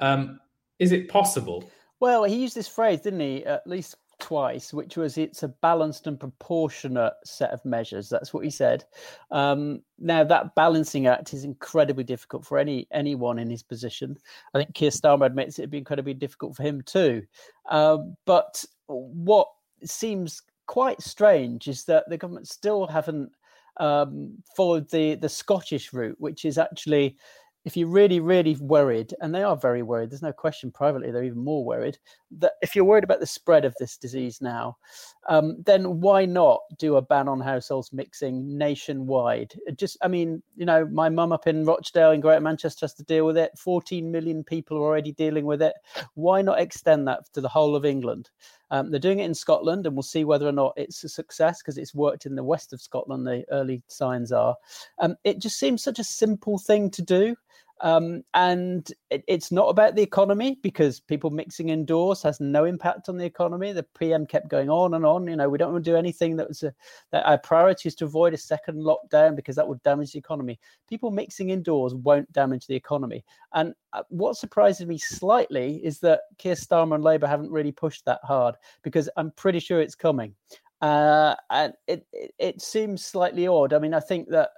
Um, 0.00 0.40
is 0.78 0.92
it 0.92 1.08
possible? 1.08 1.70
Well, 2.00 2.24
he 2.24 2.36
used 2.36 2.54
this 2.54 2.68
phrase, 2.68 3.00
didn't 3.00 3.20
he? 3.20 3.44
At 3.44 3.66
least 3.66 3.96
twice, 4.18 4.72
which 4.72 4.96
was 4.96 5.18
it's 5.18 5.42
a 5.42 5.48
balanced 5.48 6.06
and 6.06 6.18
proportionate 6.18 7.14
set 7.24 7.50
of 7.50 7.64
measures. 7.64 8.08
That's 8.08 8.34
what 8.34 8.44
he 8.44 8.50
said. 8.50 8.84
Um, 9.30 9.82
now 9.98 10.24
that 10.24 10.54
balancing 10.54 11.06
act 11.06 11.32
is 11.34 11.44
incredibly 11.44 12.04
difficult 12.04 12.44
for 12.44 12.58
any 12.58 12.86
anyone 12.92 13.38
in 13.38 13.50
his 13.50 13.62
position. 13.62 14.16
I 14.54 14.58
think 14.58 14.74
Keir 14.74 14.90
Starmer 14.90 15.26
admits 15.26 15.58
it'd 15.58 15.70
be 15.70 15.78
incredibly 15.78 16.14
difficult 16.14 16.56
for 16.56 16.62
him 16.62 16.82
too. 16.82 17.22
Um, 17.70 18.16
but 18.26 18.64
what 18.86 19.48
seems 19.84 20.42
quite 20.66 21.00
strange 21.00 21.68
is 21.68 21.84
that 21.84 22.08
the 22.08 22.18
government 22.18 22.48
still 22.48 22.86
haven't 22.86 23.30
um, 23.78 24.34
followed 24.56 24.90
the 24.90 25.14
the 25.14 25.28
Scottish 25.28 25.92
route, 25.92 26.16
which 26.18 26.44
is 26.44 26.58
actually 26.58 27.16
if 27.68 27.76
you're 27.76 27.86
really, 27.86 28.18
really 28.18 28.56
worried, 28.56 29.14
and 29.20 29.34
they 29.34 29.42
are 29.42 29.54
very 29.54 29.82
worried, 29.82 30.10
there's 30.10 30.22
no 30.22 30.32
question 30.32 30.70
privately, 30.70 31.10
they're 31.10 31.22
even 31.22 31.44
more 31.44 31.62
worried, 31.62 31.98
that 32.30 32.52
if 32.62 32.74
you're 32.74 32.86
worried 32.86 33.04
about 33.04 33.20
the 33.20 33.26
spread 33.26 33.66
of 33.66 33.74
this 33.78 33.98
disease 33.98 34.40
now, 34.40 34.78
um, 35.28 35.54
then 35.66 36.00
why 36.00 36.24
not 36.24 36.60
do 36.78 36.96
a 36.96 37.02
ban 37.02 37.28
on 37.28 37.42
households 37.42 37.92
mixing 37.92 38.56
nationwide? 38.56 39.52
Just, 39.76 39.98
I 40.00 40.08
mean, 40.08 40.42
you 40.56 40.64
know, 40.64 40.86
my 40.86 41.10
mum 41.10 41.30
up 41.30 41.46
in 41.46 41.66
Rochdale 41.66 42.12
in 42.12 42.22
Greater 42.22 42.40
Manchester 42.40 42.84
has 42.84 42.94
to 42.94 43.04
deal 43.04 43.26
with 43.26 43.36
it. 43.36 43.50
14 43.58 44.10
million 44.10 44.42
people 44.42 44.78
are 44.78 44.86
already 44.86 45.12
dealing 45.12 45.44
with 45.44 45.60
it. 45.60 45.74
Why 46.14 46.40
not 46.40 46.60
extend 46.60 47.06
that 47.06 47.30
to 47.34 47.42
the 47.42 47.50
whole 47.50 47.76
of 47.76 47.84
England? 47.84 48.30
Um, 48.70 48.90
they're 48.90 48.98
doing 48.98 49.18
it 49.18 49.26
in 49.26 49.34
Scotland, 49.34 49.86
and 49.86 49.94
we'll 49.94 50.02
see 50.02 50.24
whether 50.24 50.48
or 50.48 50.52
not 50.52 50.72
it's 50.78 51.04
a 51.04 51.08
success 51.10 51.60
because 51.62 51.76
it's 51.76 51.94
worked 51.94 52.24
in 52.24 52.34
the 52.34 52.42
west 52.42 52.72
of 52.72 52.80
Scotland. 52.80 53.26
The 53.26 53.44
early 53.50 53.82
signs 53.88 54.32
are. 54.32 54.56
Um, 54.98 55.16
it 55.24 55.38
just 55.38 55.58
seems 55.58 55.82
such 55.82 55.98
a 55.98 56.04
simple 56.04 56.58
thing 56.58 56.90
to 56.92 57.02
do. 57.02 57.36
Um, 57.80 58.22
and 58.34 58.90
it, 59.10 59.24
it's 59.28 59.52
not 59.52 59.68
about 59.68 59.94
the 59.94 60.02
economy 60.02 60.58
because 60.62 61.00
people 61.00 61.30
mixing 61.30 61.68
indoors 61.68 62.22
has 62.22 62.40
no 62.40 62.64
impact 62.64 63.08
on 63.08 63.16
the 63.16 63.24
economy. 63.24 63.72
The 63.72 63.84
PM 63.98 64.26
kept 64.26 64.48
going 64.48 64.70
on 64.70 64.94
and 64.94 65.04
on. 65.04 65.26
You 65.28 65.36
know, 65.36 65.48
we 65.48 65.58
don't 65.58 65.72
want 65.72 65.84
to 65.84 65.90
do 65.90 65.96
anything 65.96 66.36
that 66.36 66.48
was 66.48 66.62
a, 66.62 66.74
that 67.12 67.26
our 67.26 67.38
priority 67.38 67.88
is 67.88 67.94
to 67.96 68.04
avoid 68.04 68.34
a 68.34 68.38
second 68.38 68.82
lockdown 68.82 69.36
because 69.36 69.56
that 69.56 69.68
would 69.68 69.82
damage 69.82 70.12
the 70.12 70.18
economy. 70.18 70.58
People 70.88 71.10
mixing 71.10 71.50
indoors 71.50 71.94
won't 71.94 72.30
damage 72.32 72.66
the 72.66 72.74
economy. 72.76 73.24
And 73.54 73.74
uh, 73.92 74.02
what 74.08 74.36
surprises 74.36 74.86
me 74.86 74.98
slightly 74.98 75.76
is 75.84 76.00
that 76.00 76.22
Keir 76.38 76.54
Starmer 76.54 76.96
and 76.96 77.04
Labour 77.04 77.26
haven't 77.26 77.50
really 77.50 77.72
pushed 77.72 78.04
that 78.06 78.20
hard 78.24 78.56
because 78.82 79.08
I'm 79.16 79.30
pretty 79.32 79.60
sure 79.60 79.80
it's 79.80 79.94
coming. 79.94 80.34
Uh, 80.80 81.34
and 81.50 81.72
it, 81.86 82.06
it, 82.12 82.34
it 82.38 82.62
seems 82.62 83.04
slightly 83.04 83.46
odd. 83.46 83.72
I 83.72 83.78
mean, 83.78 83.94
I 83.94 84.00
think 84.00 84.28
that 84.30 84.50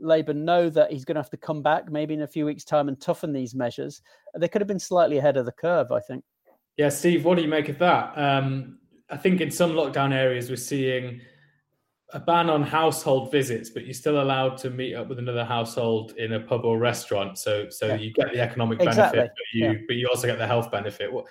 Labour 0.00 0.34
know 0.34 0.68
that 0.70 0.90
he's 0.90 1.04
going 1.04 1.16
to 1.16 1.20
have 1.20 1.30
to 1.30 1.36
come 1.36 1.62
back 1.62 1.90
maybe 1.90 2.14
in 2.14 2.22
a 2.22 2.26
few 2.26 2.46
weeks' 2.46 2.64
time 2.64 2.88
and 2.88 3.00
toughen 3.00 3.32
these 3.32 3.54
measures. 3.54 4.02
They 4.36 4.48
could 4.48 4.60
have 4.60 4.68
been 4.68 4.78
slightly 4.78 5.18
ahead 5.18 5.36
of 5.36 5.46
the 5.46 5.52
curve, 5.52 5.92
I 5.92 6.00
think. 6.00 6.24
Yeah, 6.76 6.88
Steve, 6.88 7.24
what 7.24 7.36
do 7.36 7.42
you 7.42 7.48
make 7.48 7.68
of 7.68 7.78
that? 7.78 8.16
Um, 8.16 8.78
I 9.10 9.16
think 9.16 9.40
in 9.40 9.50
some 9.50 9.72
lockdown 9.72 10.12
areas 10.12 10.48
we're 10.48 10.56
seeing 10.56 11.20
a 12.12 12.20
ban 12.20 12.50
on 12.50 12.62
household 12.62 13.30
visits, 13.30 13.70
but 13.70 13.84
you're 13.84 13.94
still 13.94 14.22
allowed 14.22 14.56
to 14.58 14.70
meet 14.70 14.94
up 14.94 15.08
with 15.08 15.18
another 15.18 15.44
household 15.44 16.12
in 16.16 16.32
a 16.32 16.40
pub 16.40 16.64
or 16.64 16.78
restaurant. 16.78 17.38
So, 17.38 17.68
so 17.68 17.86
yeah. 17.86 17.94
you 17.96 18.12
get 18.12 18.32
the 18.32 18.40
economic 18.40 18.78
benefit, 18.78 18.98
exactly. 18.98 19.20
but 19.20 19.30
you 19.52 19.64
yeah. 19.64 19.74
but 19.86 19.96
you 19.96 20.08
also 20.08 20.26
get 20.26 20.38
the 20.38 20.46
health 20.46 20.70
benefit. 20.70 21.12
What, 21.12 21.26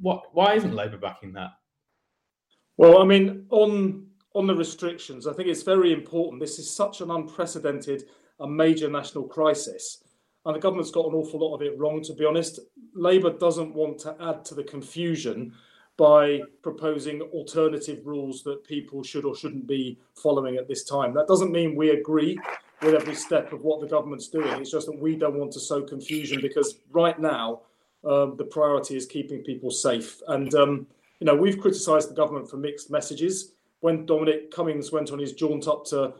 what? 0.00 0.22
Why 0.32 0.54
isn't 0.54 0.74
Labour 0.74 0.98
backing 0.98 1.32
that? 1.34 1.50
Well, 2.76 3.00
I 3.00 3.04
mean, 3.04 3.46
on 3.50 4.06
on 4.34 4.46
the 4.46 4.54
restrictions, 4.54 5.26
I 5.26 5.32
think 5.32 5.48
it's 5.48 5.62
very 5.62 5.92
important. 5.92 6.40
This 6.40 6.58
is 6.58 6.70
such 6.70 7.00
an 7.00 7.10
unprecedented 7.10 8.04
and 8.40 8.56
major 8.56 8.88
national 8.88 9.24
crisis. 9.24 10.02
And 10.44 10.56
the 10.56 10.60
government's 10.60 10.90
got 10.90 11.06
an 11.06 11.14
awful 11.14 11.40
lot 11.40 11.54
of 11.54 11.62
it 11.62 11.78
wrong, 11.78 12.02
to 12.02 12.14
be 12.14 12.24
honest. 12.24 12.58
Labour 12.94 13.30
doesn't 13.30 13.74
want 13.74 13.98
to 14.00 14.16
add 14.20 14.44
to 14.46 14.54
the 14.54 14.64
confusion 14.64 15.52
by 15.96 16.40
proposing 16.62 17.20
alternative 17.20 18.00
rules 18.04 18.42
that 18.42 18.64
people 18.64 19.02
should 19.02 19.24
or 19.24 19.36
shouldn't 19.36 19.66
be 19.66 19.98
following 20.14 20.56
at 20.56 20.66
this 20.66 20.84
time. 20.84 21.14
That 21.14 21.28
doesn't 21.28 21.52
mean 21.52 21.76
we 21.76 21.90
agree 21.90 22.38
with 22.80 22.94
every 22.94 23.14
step 23.14 23.52
of 23.52 23.62
what 23.62 23.80
the 23.80 23.86
government's 23.86 24.28
doing. 24.28 24.60
It's 24.60 24.72
just 24.72 24.86
that 24.86 24.98
we 24.98 25.14
don't 25.14 25.38
want 25.38 25.52
to 25.52 25.60
sow 25.60 25.82
confusion 25.82 26.40
because 26.40 26.80
right 26.90 27.18
now 27.20 27.60
um, 28.04 28.36
the 28.36 28.44
priority 28.44 28.96
is 28.96 29.06
keeping 29.06 29.44
people 29.44 29.70
safe. 29.70 30.20
And, 30.26 30.52
um, 30.54 30.86
you 31.20 31.26
know, 31.26 31.36
we've 31.36 31.60
criticised 31.60 32.10
the 32.10 32.14
government 32.14 32.50
for 32.50 32.56
mixed 32.56 32.90
messages 32.90 33.52
when 33.82 34.06
Dominic 34.06 34.50
Cummings 34.50 34.92
went 34.92 35.10
on 35.10 35.18
his 35.18 35.32
jaunt 35.32 35.68
up 35.68 35.84
to 35.86 36.14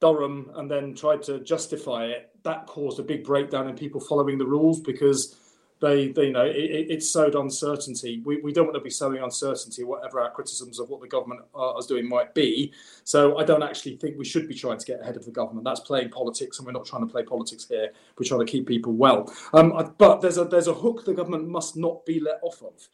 Durham 0.00 0.50
and 0.54 0.70
then 0.70 0.94
tried 0.94 1.22
to 1.24 1.40
justify 1.40 2.06
it, 2.06 2.30
that 2.44 2.66
caused 2.66 3.00
a 3.00 3.02
big 3.02 3.24
breakdown 3.24 3.68
in 3.68 3.74
people 3.74 4.00
following 4.00 4.38
the 4.38 4.46
rules 4.46 4.80
because 4.80 5.36
they, 5.80 6.08
they 6.08 6.26
you 6.26 6.32
know, 6.32 6.44
it, 6.44 6.90
it, 6.90 7.02
sowed 7.02 7.34
uncertainty. 7.34 8.22
We, 8.24 8.40
we 8.40 8.52
don't 8.52 8.66
want 8.66 8.76
to 8.76 8.80
be 8.80 8.90
sowing 8.90 9.22
uncertainty, 9.22 9.82
whatever 9.82 10.20
our 10.20 10.30
criticisms 10.30 10.78
of 10.78 10.90
what 10.90 11.00
the 11.00 11.08
government 11.08 11.40
is 11.78 11.86
doing 11.86 12.08
might 12.08 12.34
be. 12.34 12.72
So 13.02 13.38
I 13.38 13.44
don't 13.44 13.62
actually 13.62 13.96
think 13.96 14.16
we 14.16 14.24
should 14.24 14.48
be 14.48 14.54
trying 14.54 14.78
to 14.78 14.86
get 14.86 15.00
ahead 15.00 15.16
of 15.16 15.24
the 15.24 15.30
government. 15.32 15.64
That's 15.64 15.80
playing 15.80 16.10
politics, 16.10 16.58
and 16.58 16.66
we're 16.66 16.72
not 16.72 16.86
trying 16.86 17.06
to 17.06 17.12
play 17.12 17.24
politics 17.24 17.66
here. 17.68 17.92
We're 18.16 18.26
trying 18.26 18.46
to 18.46 18.50
keep 18.50 18.66
people 18.66 18.92
well. 18.92 19.32
Um, 19.52 19.94
but 19.98 20.20
there's 20.20 20.38
a 20.38 20.44
there's 20.44 20.68
a 20.68 20.74
hook 20.74 21.04
the 21.04 21.14
government 21.14 21.48
must 21.48 21.76
not 21.76 22.04
be 22.06 22.20
let 22.20 22.38
off 22.42 22.62
of 22.62 22.88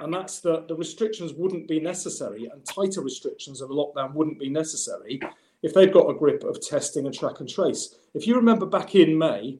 and 0.00 0.12
that's 0.12 0.40
that 0.40 0.68
the 0.68 0.74
restrictions 0.74 1.32
wouldn't 1.32 1.68
be 1.68 1.80
necessary 1.80 2.46
and 2.46 2.64
tighter 2.64 3.00
restrictions 3.00 3.60
of 3.60 3.70
a 3.70 3.74
lockdown 3.74 4.14
wouldn't 4.14 4.38
be 4.38 4.48
necessary 4.48 5.20
if 5.62 5.74
they'd 5.74 5.92
got 5.92 6.08
a 6.08 6.14
grip 6.14 6.44
of 6.44 6.60
testing 6.60 7.06
and 7.06 7.14
track 7.14 7.40
and 7.40 7.48
trace. 7.48 7.96
If 8.14 8.26
you 8.26 8.36
remember 8.36 8.66
back 8.66 8.94
in 8.94 9.18
May, 9.18 9.58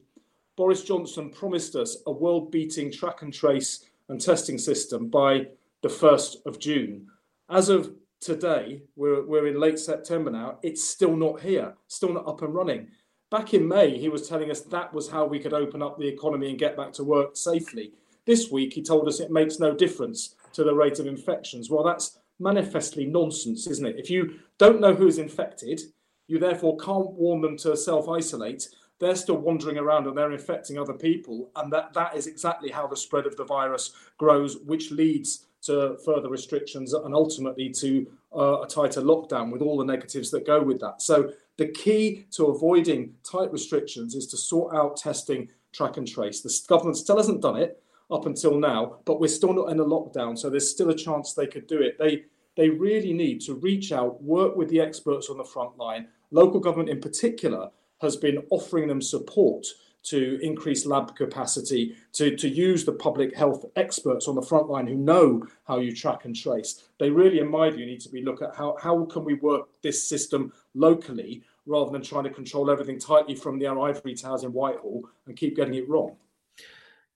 Boris 0.55 0.83
Johnson 0.83 1.29
promised 1.29 1.75
us 1.75 1.97
a 2.05 2.11
world 2.11 2.51
beating 2.51 2.91
track 2.91 3.21
and 3.21 3.33
trace 3.33 3.85
and 4.07 4.19
testing 4.19 4.57
system 4.57 5.07
by 5.07 5.47
the 5.81 5.89
1st 5.89 6.45
of 6.45 6.59
June. 6.59 7.07
As 7.49 7.69
of 7.69 7.93
today, 8.19 8.81
we're, 8.95 9.25
we're 9.25 9.47
in 9.47 9.59
late 9.59 9.79
September 9.79 10.31
now, 10.31 10.59
it's 10.61 10.83
still 10.83 11.15
not 11.15 11.41
here, 11.41 11.73
still 11.87 12.13
not 12.13 12.27
up 12.27 12.41
and 12.41 12.53
running. 12.53 12.87
Back 13.29 13.53
in 13.53 13.67
May, 13.67 13.97
he 13.97 14.09
was 14.09 14.27
telling 14.27 14.51
us 14.51 14.61
that 14.61 14.93
was 14.93 15.09
how 15.09 15.25
we 15.25 15.39
could 15.39 15.53
open 15.53 15.81
up 15.81 15.97
the 15.97 16.07
economy 16.07 16.49
and 16.49 16.57
get 16.57 16.75
back 16.75 16.91
to 16.93 17.03
work 17.03 17.37
safely. 17.37 17.93
This 18.29 18.51
week, 18.51 18.73
he 18.73 18.83
told 18.83 19.07
us 19.07 19.19
it 19.19 19.31
makes 19.31 19.57
no 19.57 19.73
difference 19.73 20.35
to 20.53 20.63
the 20.63 20.75
rate 20.75 20.99
of 20.99 21.07
infections. 21.07 21.71
Well, 21.71 21.83
that's 21.83 22.19
manifestly 22.37 23.07
nonsense, 23.07 23.65
isn't 23.65 23.87
it? 23.87 23.95
If 23.97 24.11
you 24.11 24.35
don't 24.59 24.79
know 24.79 24.93
who's 24.93 25.17
infected, 25.17 25.81
you 26.27 26.37
therefore 26.37 26.77
can't 26.77 27.09
warn 27.13 27.41
them 27.41 27.57
to 27.57 27.75
self 27.75 28.07
isolate. 28.07 28.69
They're 28.99 29.15
still 29.15 29.37
wandering 29.37 29.79
around 29.79 30.05
and 30.05 30.15
they're 30.15 30.31
infecting 30.31 30.77
other 30.77 30.93
people. 30.93 31.49
And 31.55 31.73
that, 31.73 31.91
that 31.95 32.15
is 32.15 32.27
exactly 32.27 32.69
how 32.69 32.85
the 32.85 32.95
spread 32.95 33.25
of 33.25 33.35
the 33.35 33.45
virus 33.45 33.93
grows, 34.19 34.57
which 34.59 34.91
leads 34.91 35.47
to 35.63 35.97
further 36.05 36.29
restrictions 36.29 36.93
and 36.93 37.15
ultimately 37.15 37.71
to 37.79 38.11
uh, 38.35 38.61
a 38.61 38.67
tighter 38.67 39.01
lockdown 39.01 39.51
with 39.51 39.63
all 39.63 39.75
the 39.75 39.83
negatives 39.83 40.29
that 40.29 40.45
go 40.45 40.61
with 40.61 40.79
that. 40.81 41.01
So, 41.01 41.31
the 41.57 41.69
key 41.69 42.27
to 42.33 42.45
avoiding 42.45 43.15
tight 43.23 43.51
restrictions 43.51 44.13
is 44.13 44.27
to 44.27 44.37
sort 44.37 44.75
out 44.75 44.97
testing, 44.97 45.47
track 45.73 45.97
and 45.97 46.07
trace. 46.07 46.41
The 46.41 46.55
government 46.67 46.97
still 46.97 47.17
hasn't 47.17 47.41
done 47.41 47.57
it 47.57 47.81
up 48.11 48.25
until 48.25 48.59
now, 48.59 48.97
but 49.05 49.19
we're 49.19 49.27
still 49.27 49.53
not 49.53 49.71
in 49.71 49.79
a 49.79 49.85
lockdown, 49.85 50.37
so 50.37 50.49
there's 50.49 50.69
still 50.69 50.89
a 50.89 50.95
chance 50.95 51.33
they 51.33 51.47
could 51.47 51.67
do 51.67 51.81
it. 51.81 51.97
They 51.99 52.25
they 52.57 52.69
really 52.69 53.13
need 53.13 53.39
to 53.41 53.53
reach 53.53 53.93
out, 53.93 54.21
work 54.21 54.55
with 54.55 54.69
the 54.69 54.81
experts 54.81 55.29
on 55.29 55.37
the 55.37 55.45
front 55.45 55.77
line. 55.77 56.09
Local 56.31 56.59
government, 56.59 56.89
in 56.89 56.99
particular, 56.99 57.69
has 58.01 58.17
been 58.17 58.43
offering 58.49 58.87
them 58.87 59.01
support 59.01 59.65
to 60.03 60.39
increase 60.41 60.85
lab 60.85 61.15
capacity, 61.15 61.95
to, 62.13 62.35
to 62.35 62.49
use 62.49 62.83
the 62.83 62.91
public 62.91 63.35
health 63.35 63.65
experts 63.75 64.27
on 64.27 64.35
the 64.35 64.41
front 64.41 64.69
line 64.69 64.87
who 64.87 64.95
know 64.95 65.45
how 65.65 65.79
you 65.79 65.95
track 65.95 66.25
and 66.25 66.35
trace. 66.35 66.83
They 66.99 67.09
really, 67.09 67.39
in 67.39 67.49
my 67.49 67.69
view, 67.69 67.85
need 67.85 68.01
to 68.01 68.09
be 68.09 68.23
look 68.23 68.41
at 68.41 68.55
how, 68.55 68.75
how 68.81 69.05
can 69.05 69.23
we 69.23 69.35
work 69.35 69.69
this 69.81 70.07
system 70.07 70.51
locally 70.73 71.43
rather 71.65 71.91
than 71.91 72.01
trying 72.01 72.23
to 72.23 72.29
control 72.29 72.71
everything 72.71 72.99
tightly 72.99 73.35
from 73.35 73.59
the 73.59 73.67
ivory 73.67 74.15
towers 74.15 74.43
in 74.43 74.51
Whitehall 74.51 75.03
and 75.27 75.37
keep 75.37 75.55
getting 75.55 75.75
it 75.75 75.87
wrong. 75.87 76.15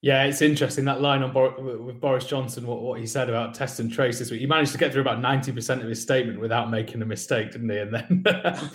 Yeah, 0.04 0.26
it's 0.26 0.42
interesting 0.42 0.84
that 0.84 1.00
line 1.00 1.24
on 1.24 1.32
Bor- 1.32 1.56
with 1.62 2.02
Boris 2.02 2.26
Johnson, 2.26 2.68
what, 2.68 2.82
what 2.82 3.00
he 3.00 3.08
said 3.08 3.30
about 3.30 3.54
test 3.54 3.80
and 3.80 3.90
trace 3.90 4.20
this 4.20 4.30
week. 4.30 4.42
He 4.42 4.46
managed 4.46 4.74
to 4.74 4.78
get 4.78 4.92
through 4.92 5.00
about 5.00 5.20
90% 5.20 5.82
of 5.82 5.88
his 5.88 6.02
statement 6.02 6.42
without 6.42 6.70
making 6.70 7.02
a 7.02 7.06
mistake, 7.06 7.54
didn't 7.54 7.70
he? 7.70 7.78
And 7.78 7.94
then, 7.94 8.22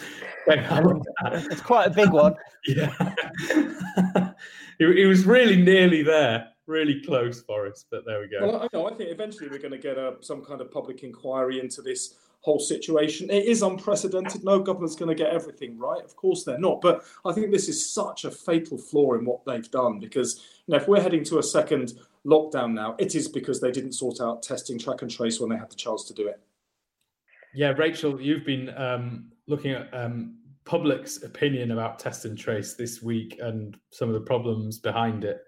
then 0.47 1.03
it's 1.51 1.61
quite 1.61 1.89
a 1.89 1.91
big 1.91 2.13
one. 2.13 2.35
yeah. 2.67 3.13
he, 4.79 4.91
he, 4.95 5.05
was 5.05 5.27
really 5.27 5.57
nearly 5.57 6.03
there, 6.03 6.49
really 6.67 7.03
close, 7.03 7.43
Boris, 7.43 7.85
but 7.91 8.07
there 8.07 8.21
we 8.21 8.29
go. 8.29 8.47
Well, 8.47 8.63
I, 8.63 8.69
know, 8.73 8.89
I 8.89 8.95
think 8.95 9.11
eventually 9.11 9.51
we're 9.51 9.59
going 9.59 9.73
to 9.73 9.79
get 9.79 9.99
a, 9.99 10.17
some 10.21 10.43
kind 10.43 10.63
of 10.63 10.71
public 10.71 11.03
inquiry 11.03 11.61
into 11.61 11.83
this 11.83 12.15
whole 12.41 12.59
situation. 12.59 13.31
It 13.31 13.47
is 13.47 13.63
unprecedented. 13.63 14.45
No 14.45 14.61
government's 14.61 14.97
going 14.97 15.15
to 15.15 15.15
get 15.15 15.33
everything 15.33 15.77
right. 15.79 16.03
Of 16.05 16.17
course 16.17 16.45
they're 16.45 16.59
not. 16.59 16.81
But 16.81 17.05
I 17.25 17.33
think 17.33 17.51
this 17.51 17.69
is 17.69 17.93
such 17.93 18.25
a 18.25 18.31
fatal 18.31 18.79
flaw 18.79 19.15
in 19.15 19.25
what 19.25 19.45
they've 19.45 19.71
done 19.71 19.99
because 19.99 20.37
you 20.67 20.73
know 20.73 20.77
if 20.79 20.89
we're 20.89 21.03
heading 21.03 21.25
to 21.25 21.39
a 21.39 21.43
second 21.43 21.95
lockdown 22.25 22.73
now, 22.73 22.95
it 22.99 23.15
is 23.15 23.29
because 23.29 23.61
they 23.61 23.71
didn't 23.71 23.93
sort 23.93 24.21
out 24.21 24.43
testing, 24.43 24.79
track 24.79 25.03
and 25.03 25.11
trace 25.11 25.41
when 25.41 25.51
they 25.51 25.57
had 25.57 25.71
the 25.71 25.77
chance 25.77 26.05
to 26.05 26.15
do 26.15 26.29
it. 26.29 26.41
Yeah, 27.55 27.71
Rachel, 27.71 28.21
you've 28.21 28.45
been 28.45 28.71
um, 28.77 29.33
looking 29.47 29.73
at 29.73 29.93
um, 29.93 30.37
public's 30.65 31.23
opinion 31.23 31.71
about 31.71 31.99
test 31.99 32.25
and 32.25 32.37
trace 32.37 32.75
this 32.75 33.03
week 33.03 33.39
and 33.43 33.79
some 33.91 34.09
of 34.09 34.15
the 34.15 34.21
problems 34.21 34.79
behind 34.79 35.25
it. 35.25 35.43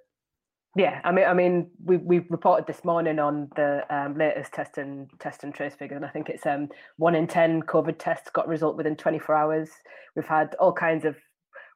Yeah, 0.76 1.00
I 1.02 1.10
mean, 1.10 1.26
I 1.26 1.34
mean, 1.34 1.70
we 1.84 1.96
we 1.96 2.18
reported 2.30 2.66
this 2.66 2.84
morning 2.84 3.18
on 3.18 3.48
the 3.56 3.82
um, 3.90 4.16
latest 4.16 4.52
test 4.52 4.78
and 4.78 5.10
test 5.18 5.42
and 5.42 5.52
trace 5.52 5.74
figure, 5.74 5.96
and 5.96 6.06
I 6.06 6.10
think 6.10 6.28
it's 6.28 6.46
um 6.46 6.68
one 6.96 7.16
in 7.16 7.26
ten 7.26 7.62
COVID 7.62 7.96
tests 7.98 8.30
got 8.30 8.46
result 8.46 8.76
within 8.76 8.94
24 8.94 9.34
hours. 9.34 9.70
We've 10.14 10.26
had 10.26 10.54
all 10.60 10.72
kinds 10.72 11.04
of 11.04 11.16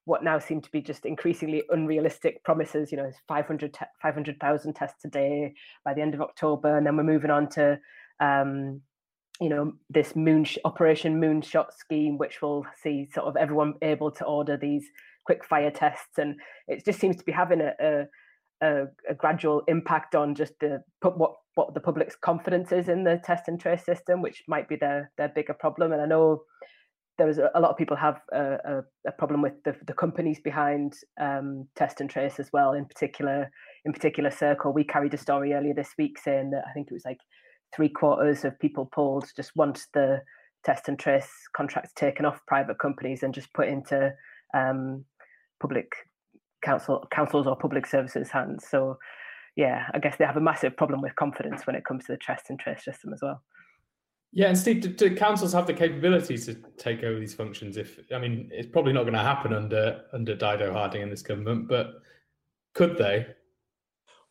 what 0.04 0.22
now 0.22 0.38
seem 0.38 0.60
to 0.60 0.70
be 0.70 0.80
just 0.80 1.06
increasingly 1.06 1.64
unrealistic 1.70 2.44
promises. 2.44 2.92
You 2.92 2.98
know, 2.98 3.10
500 3.26 3.74
te- 3.74 3.84
500,000 4.00 4.74
tests 4.74 5.04
a 5.04 5.08
day 5.08 5.54
by 5.84 5.92
the 5.92 6.02
end 6.02 6.14
of 6.14 6.20
October, 6.20 6.76
and 6.76 6.86
then 6.86 6.96
we're 6.96 7.02
moving 7.02 7.32
on 7.32 7.48
to 7.50 7.80
um, 8.20 8.80
you 9.40 9.48
know 9.48 9.72
this 9.90 10.14
moon 10.14 10.44
sh- 10.44 10.58
operation 10.64 11.20
moonshot 11.20 11.72
scheme 11.72 12.16
which 12.16 12.40
will 12.40 12.64
see 12.80 13.08
sort 13.12 13.26
of 13.26 13.36
everyone 13.36 13.74
able 13.82 14.12
to 14.12 14.24
order 14.24 14.56
these 14.56 14.86
quick 15.26 15.44
fire 15.44 15.72
tests, 15.72 16.16
and 16.18 16.36
it 16.68 16.84
just 16.84 17.00
seems 17.00 17.16
to 17.16 17.24
be 17.24 17.32
having 17.32 17.60
a, 17.60 17.72
a 17.80 18.04
a, 18.62 18.84
a, 19.08 19.14
gradual 19.14 19.62
impact 19.68 20.14
on 20.14 20.34
just 20.34 20.52
the 20.60 20.82
what 21.02 21.32
what 21.54 21.74
the 21.74 21.80
public's 21.80 22.16
confidence 22.16 22.72
is 22.72 22.88
in 22.88 23.04
the 23.04 23.20
test 23.24 23.48
and 23.48 23.60
trace 23.60 23.84
system, 23.84 24.22
which 24.22 24.42
might 24.48 24.68
be 24.68 24.76
their 24.76 25.10
their 25.18 25.28
bigger 25.28 25.54
problem. 25.54 25.92
And 25.92 26.00
I 26.00 26.06
know 26.06 26.42
there 27.18 27.26
was 27.26 27.38
a, 27.38 27.50
a 27.54 27.60
lot 27.60 27.70
of 27.70 27.76
people 27.76 27.96
have 27.96 28.20
a, 28.32 28.42
a, 28.64 28.82
a, 29.08 29.12
problem 29.12 29.40
with 29.40 29.52
the, 29.64 29.76
the 29.86 29.92
companies 29.92 30.40
behind 30.40 30.94
um, 31.20 31.68
test 31.76 32.00
and 32.00 32.10
trace 32.10 32.40
as 32.40 32.50
well. 32.52 32.72
In 32.72 32.86
particular, 32.86 33.50
in 33.84 33.92
particular, 33.92 34.30
Serco. 34.30 34.74
We 34.74 34.84
carried 34.84 35.14
a 35.14 35.18
story 35.18 35.52
earlier 35.52 35.74
this 35.74 35.92
week 35.98 36.18
saying 36.18 36.50
that 36.50 36.64
I 36.68 36.72
think 36.72 36.88
it 36.90 36.94
was 36.94 37.04
like 37.04 37.20
three 37.74 37.88
quarters 37.88 38.44
of 38.44 38.58
people 38.58 38.88
polled 38.92 39.26
just 39.36 39.52
want 39.56 39.86
the 39.94 40.22
test 40.64 40.88
and 40.88 40.98
trace 40.98 41.30
contracts 41.56 41.92
taken 41.94 42.24
off 42.24 42.40
private 42.46 42.78
companies 42.78 43.22
and 43.22 43.34
just 43.34 43.52
put 43.52 43.68
into 43.68 44.12
um, 44.54 45.04
public 45.60 45.88
council 46.64 47.06
councils 47.10 47.46
or 47.46 47.56
public 47.56 47.86
services 47.86 48.30
hands. 48.30 48.66
So 48.68 48.98
yeah, 49.56 49.84
I 49.92 49.98
guess 49.98 50.16
they 50.16 50.24
have 50.24 50.36
a 50.36 50.40
massive 50.40 50.76
problem 50.76 51.00
with 51.00 51.14
confidence 51.16 51.66
when 51.66 51.76
it 51.76 51.84
comes 51.84 52.06
to 52.06 52.12
the 52.12 52.18
trust 52.18 52.50
and 52.50 52.58
trace 52.58 52.84
system 52.84 53.12
as 53.12 53.20
well. 53.22 53.42
Yeah, 54.32 54.48
and 54.48 54.58
Steve, 54.58 54.80
do, 54.80 54.88
do, 54.88 55.14
councils 55.14 55.52
have 55.52 55.68
the 55.68 55.72
capability 55.72 56.36
to 56.36 56.54
take 56.76 57.04
over 57.04 57.20
these 57.20 57.34
functions? 57.34 57.76
If 57.76 58.00
I 58.12 58.18
mean, 58.18 58.48
it's 58.52 58.68
probably 58.68 58.92
not 58.92 59.02
going 59.02 59.14
to 59.14 59.20
happen 59.20 59.52
under 59.52 60.02
under 60.12 60.34
Dido 60.34 60.72
Harding 60.72 61.02
in 61.02 61.10
this 61.10 61.22
government, 61.22 61.68
but 61.68 62.02
could 62.74 62.98
they? 62.98 63.26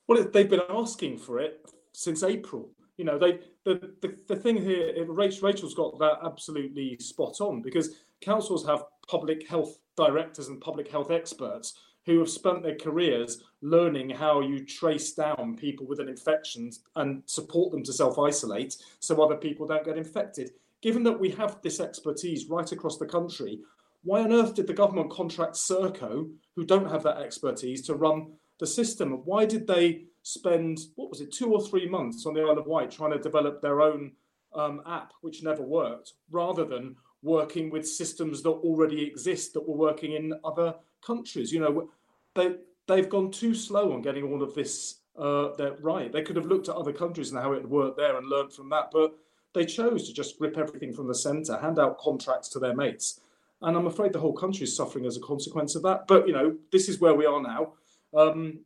Well, 0.08 0.22
they've 0.22 0.50
been 0.50 0.62
asking 0.70 1.20
for 1.20 1.40
it 1.40 1.66
since 1.94 2.22
April. 2.22 2.70
You 2.98 3.06
know, 3.06 3.18
they 3.18 3.40
the 3.64 3.94
the, 4.02 4.18
the 4.28 4.36
thing 4.36 4.58
here, 4.58 4.94
Rachel's 5.08 5.74
got 5.74 5.98
that 6.00 6.18
absolutely 6.26 6.98
spot 7.00 7.40
on 7.40 7.62
because 7.62 7.96
councils 8.20 8.66
have 8.68 8.84
public 9.08 9.48
health 9.48 9.78
directors 9.96 10.50
and 10.50 10.60
public 10.60 10.92
health 10.92 11.12
experts 11.12 11.80
who 12.06 12.20
have 12.20 12.30
spent 12.30 12.64
their 12.64 12.76
careers 12.76 13.44
learning 13.62 14.10
how 14.10 14.42
you 14.42 14.66
trace 14.66 15.14
down 15.14 15.56
people 15.56 15.86
with 15.86 16.00
an 16.00 16.10
infection 16.10 16.70
and 16.96 17.24
support 17.26 17.72
them 17.72 17.84
to 17.84 17.94
self 17.94 18.20
isolate 18.20 18.78
so 19.00 19.22
other 19.22 19.38
people 19.38 19.66
don't 19.66 19.86
get 19.86 19.98
infected. 19.98 20.52
Given 20.82 21.04
that 21.04 21.20
we 21.20 21.30
have 21.32 21.62
this 21.62 21.80
expertise 21.80 22.50
right 22.50 22.70
across 22.72 22.98
the 22.98 23.06
country, 23.06 23.60
why 24.04 24.22
on 24.22 24.34
earth 24.34 24.56
did 24.56 24.68
the 24.68 24.74
government 24.74 25.10
contract 25.12 25.56
Serco, 25.56 26.30
who 26.56 26.66
don't 26.66 26.90
have 26.90 27.04
that 27.04 27.20
expertise, 27.20 27.82
to 27.84 27.96
run 27.96 28.34
the 28.60 28.68
system? 28.68 29.22
Why 29.24 29.46
did 29.46 29.66
they 29.66 30.04
spend, 30.24 30.80
what 30.96 31.10
was 31.10 31.22
it, 31.22 31.32
two 31.32 31.54
or 31.54 31.62
three 31.62 31.88
months 31.88 32.26
on 32.26 32.34
the 32.34 32.42
Isle 32.42 32.58
of 32.58 32.66
Wight 32.66 32.92
trying 32.92 33.12
to 33.12 33.20
develop 33.20 33.62
their 33.62 33.82
own 33.82 34.12
um, 34.54 34.82
app, 34.86 35.14
which 35.22 35.42
never 35.42 35.64
worked, 35.64 36.14
rather 36.30 36.66
than 36.66 36.98
working 37.24 37.70
with 37.70 37.88
systems 37.88 38.44
that 38.44 38.50
already 38.50 39.04
exist 39.04 39.54
that 39.54 39.68
were 39.68 39.76
working 39.76 40.14
in 40.14 40.34
other 40.44 40.76
countries. 41.02 41.52
You 41.52 41.62
know, 41.62 41.90
they 42.36 42.56
they've 42.88 43.10
gone 43.10 43.32
too 43.32 43.56
slow 43.56 43.94
on 43.94 44.02
getting 44.02 44.26
all 44.26 44.44
of 44.44 44.54
this 44.54 45.00
uh, 45.18 45.52
right. 45.82 46.12
They 46.12 46.22
could 46.22 46.36
have 46.36 46.46
looked 46.46 46.70
at 46.70 46.76
other 46.76 46.94
countries 46.94 47.32
and 47.32 47.42
how 47.42 47.54
it 47.54 47.68
worked 47.68 47.98
there 47.98 48.18
and 48.18 48.28
learned 48.28 48.54
from 48.54 48.70
that, 48.70 48.90
but 48.92 49.16
they 49.54 49.66
chose 49.66 50.08
to 50.08 50.14
just 50.14 50.40
rip 50.40 50.58
everything 50.58 50.94
from 50.94 51.08
the 51.08 51.16
centre, 51.16 51.58
hand 51.58 51.80
out 51.80 52.00
contracts 52.00 52.50
to 52.50 52.60
their 52.60 52.76
mates, 52.76 53.22
and 53.62 53.78
I'm 53.78 53.88
afraid 53.88 54.12
the 54.12 54.20
whole 54.20 54.34
country 54.34 54.64
is 54.64 54.76
suffering 54.76 55.06
as 55.06 55.16
a 55.16 55.22
consequence 55.22 55.76
of 55.76 55.84
that. 55.84 56.08
But 56.08 56.28
you 56.28 56.34
know, 56.34 56.58
this 56.72 56.90
is 56.90 57.00
where 57.00 57.14
we 57.14 57.26
are 57.26 57.42
now. 57.42 57.74
Um, 58.16 58.60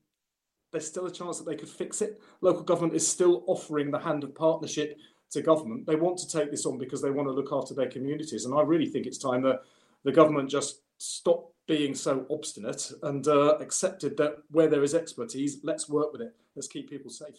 there's 0.72 0.88
still 0.88 1.06
a 1.06 1.12
chance 1.12 1.38
that 1.38 1.46
they 1.46 1.56
could 1.56 1.70
fix 1.70 2.02
it. 2.02 2.20
Local 2.42 2.64
government 2.64 2.96
is 2.96 3.08
still 3.08 3.44
offering 3.48 3.92
the 3.92 4.00
hand 4.00 4.24
of 4.24 4.36
partnership 4.36 4.98
to 5.32 5.42
government. 5.42 5.86
They 5.86 5.96
want 5.96 6.18
to 6.20 6.28
take 6.28 6.52
this 6.52 6.66
on 6.66 6.78
because 6.78 7.02
they 7.02 7.12
want 7.12 7.28
to 7.28 7.34
look 7.34 7.52
after 7.52 7.74
their 7.74 7.90
communities, 7.90 8.46
and 8.46 8.54
I 8.54 8.62
really 8.62 8.88
think 8.88 9.06
it's 9.06 9.18
time 9.18 9.42
that 9.44 9.62
the 10.04 10.12
government 10.12 10.50
just 10.50 10.82
stop 10.98 11.52
being 11.68 11.94
so 11.94 12.26
obstinate 12.30 12.92
and 13.04 13.28
uh, 13.28 13.58
accepted 13.60 14.18
that 14.18 14.38
where 14.52 14.68
there 14.68 14.84
is 14.84 14.96
expertise, 14.96 15.58
let's 15.64 15.90
work 15.90 16.12
with 16.14 16.22
it. 16.22 16.34
Let's 16.56 16.68
keep 16.68 16.90
people 16.90 17.12
safe. 17.12 17.36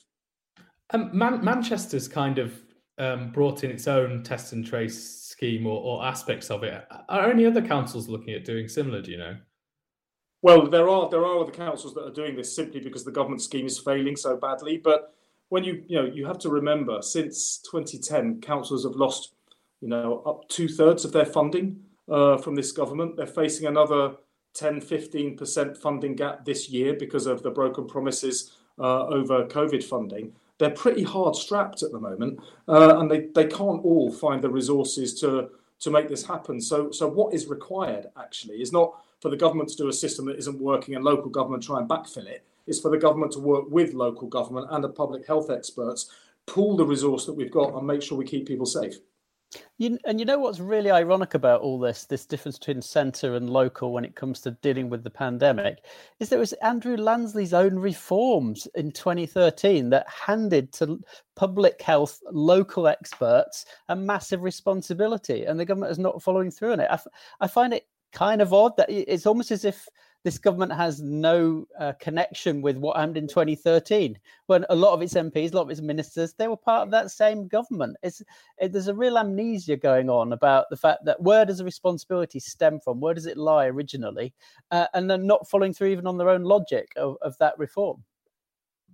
Um, 0.91 1.11
Man- 1.17 1.45
Manchester's 1.45 2.07
kind 2.07 2.39
of 2.39 2.61
um, 2.99 3.31
brought 3.33 3.65
in 3.65 3.71
its 3.71 3.89
own 3.89 4.23
test 4.23 4.53
and 4.53 4.67
trace 4.67 5.03
scheme 5.21 5.67
or, 5.67 5.81
or, 5.81 6.05
aspects 6.05 6.51
of 6.51 6.63
it. 6.65 6.87
Are 7.09 7.31
any 7.31 7.47
other 7.47 7.63
councils 7.63 8.09
looking 8.09 8.35
at 8.35 8.45
doing 8.45 8.69
similar? 8.69 9.01
Do 9.01 9.11
you 9.13 9.19
know? 9.19 9.37
Well, 10.43 10.69
there 10.69 10.89
are 10.89 11.09
there 11.09 11.25
are 11.25 11.41
other 11.41 11.53
councils 11.53 11.95
that 11.95 12.05
are 12.05 12.13
doing 12.13 12.37
this 12.37 12.55
simply 12.55 12.81
because 12.81 13.05
the 13.05 13.13
government 13.13 13.43
scheme 13.43 13.67
is 13.67 13.79
failing 13.79 14.17
so 14.17 14.37
badly. 14.37 14.79
But 14.79 15.15
when 15.49 15.65
you 15.65 15.83
you 15.87 16.01
know 16.01 16.05
you 16.05 16.27
have 16.27 16.39
to 16.41 16.51
remember, 16.51 17.03
since 17.03 17.59
2010, 17.71 18.41
councils 18.41 18.85
have 18.85 18.97
lost 18.97 19.33
you 19.81 19.89
know 19.89 20.23
up 20.27 20.49
two 20.49 20.69
thirds 20.69 21.05
of 21.05 21.13
their 21.13 21.27
funding 21.27 21.81
uh, 22.09 22.37
from 22.39 22.55
this 22.55 22.73
government. 22.73 23.17
They're 23.17 23.27
facing 23.27 23.67
another 23.67 24.17
10, 24.55 24.81
15% 24.81 25.77
funding 25.77 26.17
gap 26.17 26.45
this 26.45 26.69
year 26.69 26.95
because 26.95 27.27
of 27.27 27.43
the 27.43 27.51
broken 27.51 27.87
promises 27.87 28.57
uh, 28.79 29.07
over 29.07 29.47
COVID 29.47 29.85
funding. 29.85 30.33
They're 30.59 30.71
pretty 30.71 31.05
hard 31.05 31.37
strapped 31.37 31.83
at 31.85 31.93
the 31.93 32.01
moment, 32.01 32.41
uh, 32.67 32.99
and 32.99 33.09
they, 33.09 33.29
they 33.35 33.47
can't 33.47 33.85
all 33.85 34.11
find 34.11 34.43
the 34.43 34.51
resources 34.51 35.21
to, 35.21 35.51
to 35.81 35.91
make 35.91 36.09
this 36.09 36.27
happen. 36.27 36.61
So, 36.61 36.91
so, 36.91 37.07
what 37.07 37.33
is 37.33 37.47
required 37.47 38.07
actually 38.21 38.61
is 38.61 38.73
not 38.73 39.01
for 39.21 39.29
the 39.29 39.37
government 39.37 39.69
to 39.71 39.77
do 39.77 39.89
a 39.89 39.93
system 39.93 40.27
that 40.27 40.39
isn't 40.39 40.59
working 40.59 40.97
and 40.97 41.05
local 41.05 41.31
government 41.31 41.63
try 41.63 41.79
and 41.79 41.89
backfill 41.89 42.27
it. 42.27 42.45
It's 42.69 42.81
for 42.81 42.91
the 42.91 42.99
government 42.99 43.33
to 43.33 43.41
work 43.41 43.65
with 43.69 43.95
local 43.95 44.29
government 44.29 44.69
and 44.71 44.85
the 44.85 44.91
public 44.91 45.27
health 45.27 45.51
experts, 45.51 46.11
pool 46.47 46.77
the 46.77 46.85
resource 46.85 47.27
that 47.27 47.33
we've 47.33 47.51
got, 47.51 47.75
and 47.75 47.87
make 47.87 48.03
sure 48.03 48.17
we 48.17 48.25
keep 48.25 48.47
people 48.47 48.67
safe. 48.67 48.97
You, 49.79 49.99
and 50.05 50.21
you 50.21 50.27
know 50.27 50.39
what's 50.39 50.61
really 50.61 50.91
ironic 50.91 51.33
about 51.33 51.63
all 51.63 51.79
this, 51.79 52.05
this 52.05 52.27
difference 52.27 52.59
between 52.59 52.83
centre 52.83 53.35
and 53.35 53.49
local 53.49 53.93
when 53.93 54.05
it 54.05 54.15
comes 54.15 54.41
to 54.43 54.51
dealing 54.51 54.91
with 54.91 55.03
the 55.03 55.11
pandemic, 55.11 55.85
is 56.21 56.29
there 56.29 56.39
was 56.39 56.53
Andrew 56.55 56.97
Lansley's 56.97 57.55
own 57.55 57.79
reforms 57.79 58.69
in 58.75 58.93
2013 58.93 59.89
that 59.91 60.07
handed 60.09 60.73
to 60.75 61.01
public 61.37 61.81
health 61.81 62.21
local 62.31 62.87
experts 62.87 63.65
a 63.89 63.97
massive 63.97 64.43
responsibility, 64.43 65.47
and 65.47 65.59
the 65.59 65.65
government 65.65 65.93
is 65.93 65.99
not 65.99 66.23
following 66.23 66.51
through 66.51 66.73
on 66.73 66.81
it. 66.81 66.91
I, 66.91 66.99
I 67.41 67.47
find 67.47 67.73
it 67.73 67.87
kind 68.13 68.43
of 68.43 68.53
odd 68.53 68.77
that 68.77 68.91
it's 68.91 69.27
almost 69.27 69.51
as 69.51 69.65
if 69.65 69.89
this 70.25 70.39
government 70.39 70.73
has 70.73 71.01
no 71.01 71.67
uh, 71.79 71.93
connection 72.01 72.61
with 72.61 72.77
what 72.77 72.97
happened 72.97 73.17
in 73.17 73.29
2013 73.29 74.19
when 74.47 74.65
a 74.69 74.75
lot 74.75 74.93
of 74.93 75.03
its 75.03 75.15
MPs, 75.15 75.53
a 75.53 75.57
lot 75.57 75.63
of 75.63 75.71
its 75.71 75.81
ministers, 75.81 76.35
they 76.35 76.49
were 76.49 76.57
part 76.57 76.83
of 76.83 76.91
that 76.91 77.11
same 77.11 77.47
government. 77.47 77.97
It's 78.03 78.23
it, 78.59 78.73
there's 78.73 78.89
a 78.89 78.95
real 78.95 79.19
amnesia 79.19 79.77
going 79.77 80.11
on 80.11 80.33
about 80.33 80.67
the 80.71 80.77
fact 80.77 81.05
that 81.05 81.23
where 81.23 81.45
does 81.45 81.59
the 81.59 81.65
responsibility 81.65 82.41
stem 82.41 82.81
from? 82.81 83.01
Where 83.01 83.15
does 83.15 83.27
it 83.27 83.37
lie 83.37 83.67
originally? 83.67 84.35
Uh, 84.71 84.87
and 84.95 85.11
then 85.11 85.27
not 85.27 85.49
following 85.49 85.73
through 85.73 85.89
even 85.89 86.07
on 86.07 86.19
their 86.19 86.31
own 86.31 86.43
logic 86.43 86.93
of, 86.97 87.17
of 87.23 87.37
that 87.39 87.59
reform. 87.59 88.03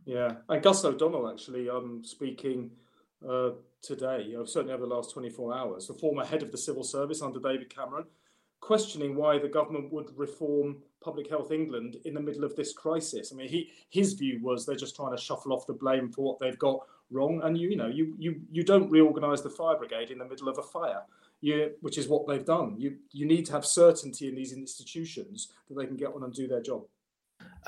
Yeah, 0.05 0.35
and 0.49 0.63
Gus 0.63 0.85
O'Donnell 0.85 1.31
actually 1.31 1.71
um, 1.71 2.03
speaking 2.05 2.71
uh, 3.27 3.51
today, 3.81 4.35
certainly 4.45 4.75
over 4.75 4.87
the 4.87 4.95
last 4.95 5.13
24 5.13 5.55
hours, 5.55 5.87
the 5.87 5.95
former 5.95 6.25
head 6.25 6.43
of 6.43 6.53
the 6.53 6.59
civil 6.59 6.85
service 6.85 7.23
under 7.23 7.41
David 7.41 7.75
Cameron, 7.75 8.05
questioning 8.65 9.15
why 9.15 9.39
the 9.39 9.49
government 9.49 9.93
would 9.93 10.09
reform 10.17 10.77
Public 11.03 11.29
Health 11.29 11.53
England 11.53 11.99
in 12.07 12.15
the 12.15 12.21
middle 12.21 12.45
of 12.45 12.57
this 12.57 12.73
crisis. 12.73 13.31
I 13.31 13.37
mean, 13.37 13.49
he 13.49 13.71
his 13.91 14.15
view 14.15 14.41
was 14.43 14.65
they're 14.65 14.75
just 14.75 14.97
trying 14.97 15.15
to 15.15 15.23
shuffle 15.23 15.53
off 15.53 15.67
the 15.67 15.75
blame 15.75 16.11
for 16.11 16.25
what 16.25 16.39
they've 16.39 16.59
got 16.59 16.81
wrong, 17.11 17.43
and 17.45 17.59
you 17.59 17.69
you 17.69 17.77
know 17.77 17.89
you 17.89 18.15
you 18.19 18.41
you 18.51 18.63
don't 18.65 18.91
reorganise 18.91 19.43
the 19.43 19.51
fire 19.51 19.77
brigade 19.77 20.11
in 20.11 20.17
the 20.19 20.25
middle 20.25 20.49
of 20.49 20.57
a 20.57 20.63
fire. 20.63 21.03
You, 21.43 21.73
which 21.83 21.99
is 21.99 22.09
what 22.09 22.27
they've 22.27 22.45
done. 22.45 22.77
You 22.79 22.97
you 23.13 23.27
need 23.27 23.45
to 23.47 23.53
have 23.53 23.67
certainty 23.67 24.29
in 24.29 24.35
these 24.35 24.55
institutions 24.55 25.53
that 25.69 25.75
they 25.77 25.85
can 25.85 25.97
get 25.97 26.15
on 26.15 26.25
and 26.25 26.33
do 26.33 26.49
their 26.49 26.63
job. 26.63 26.85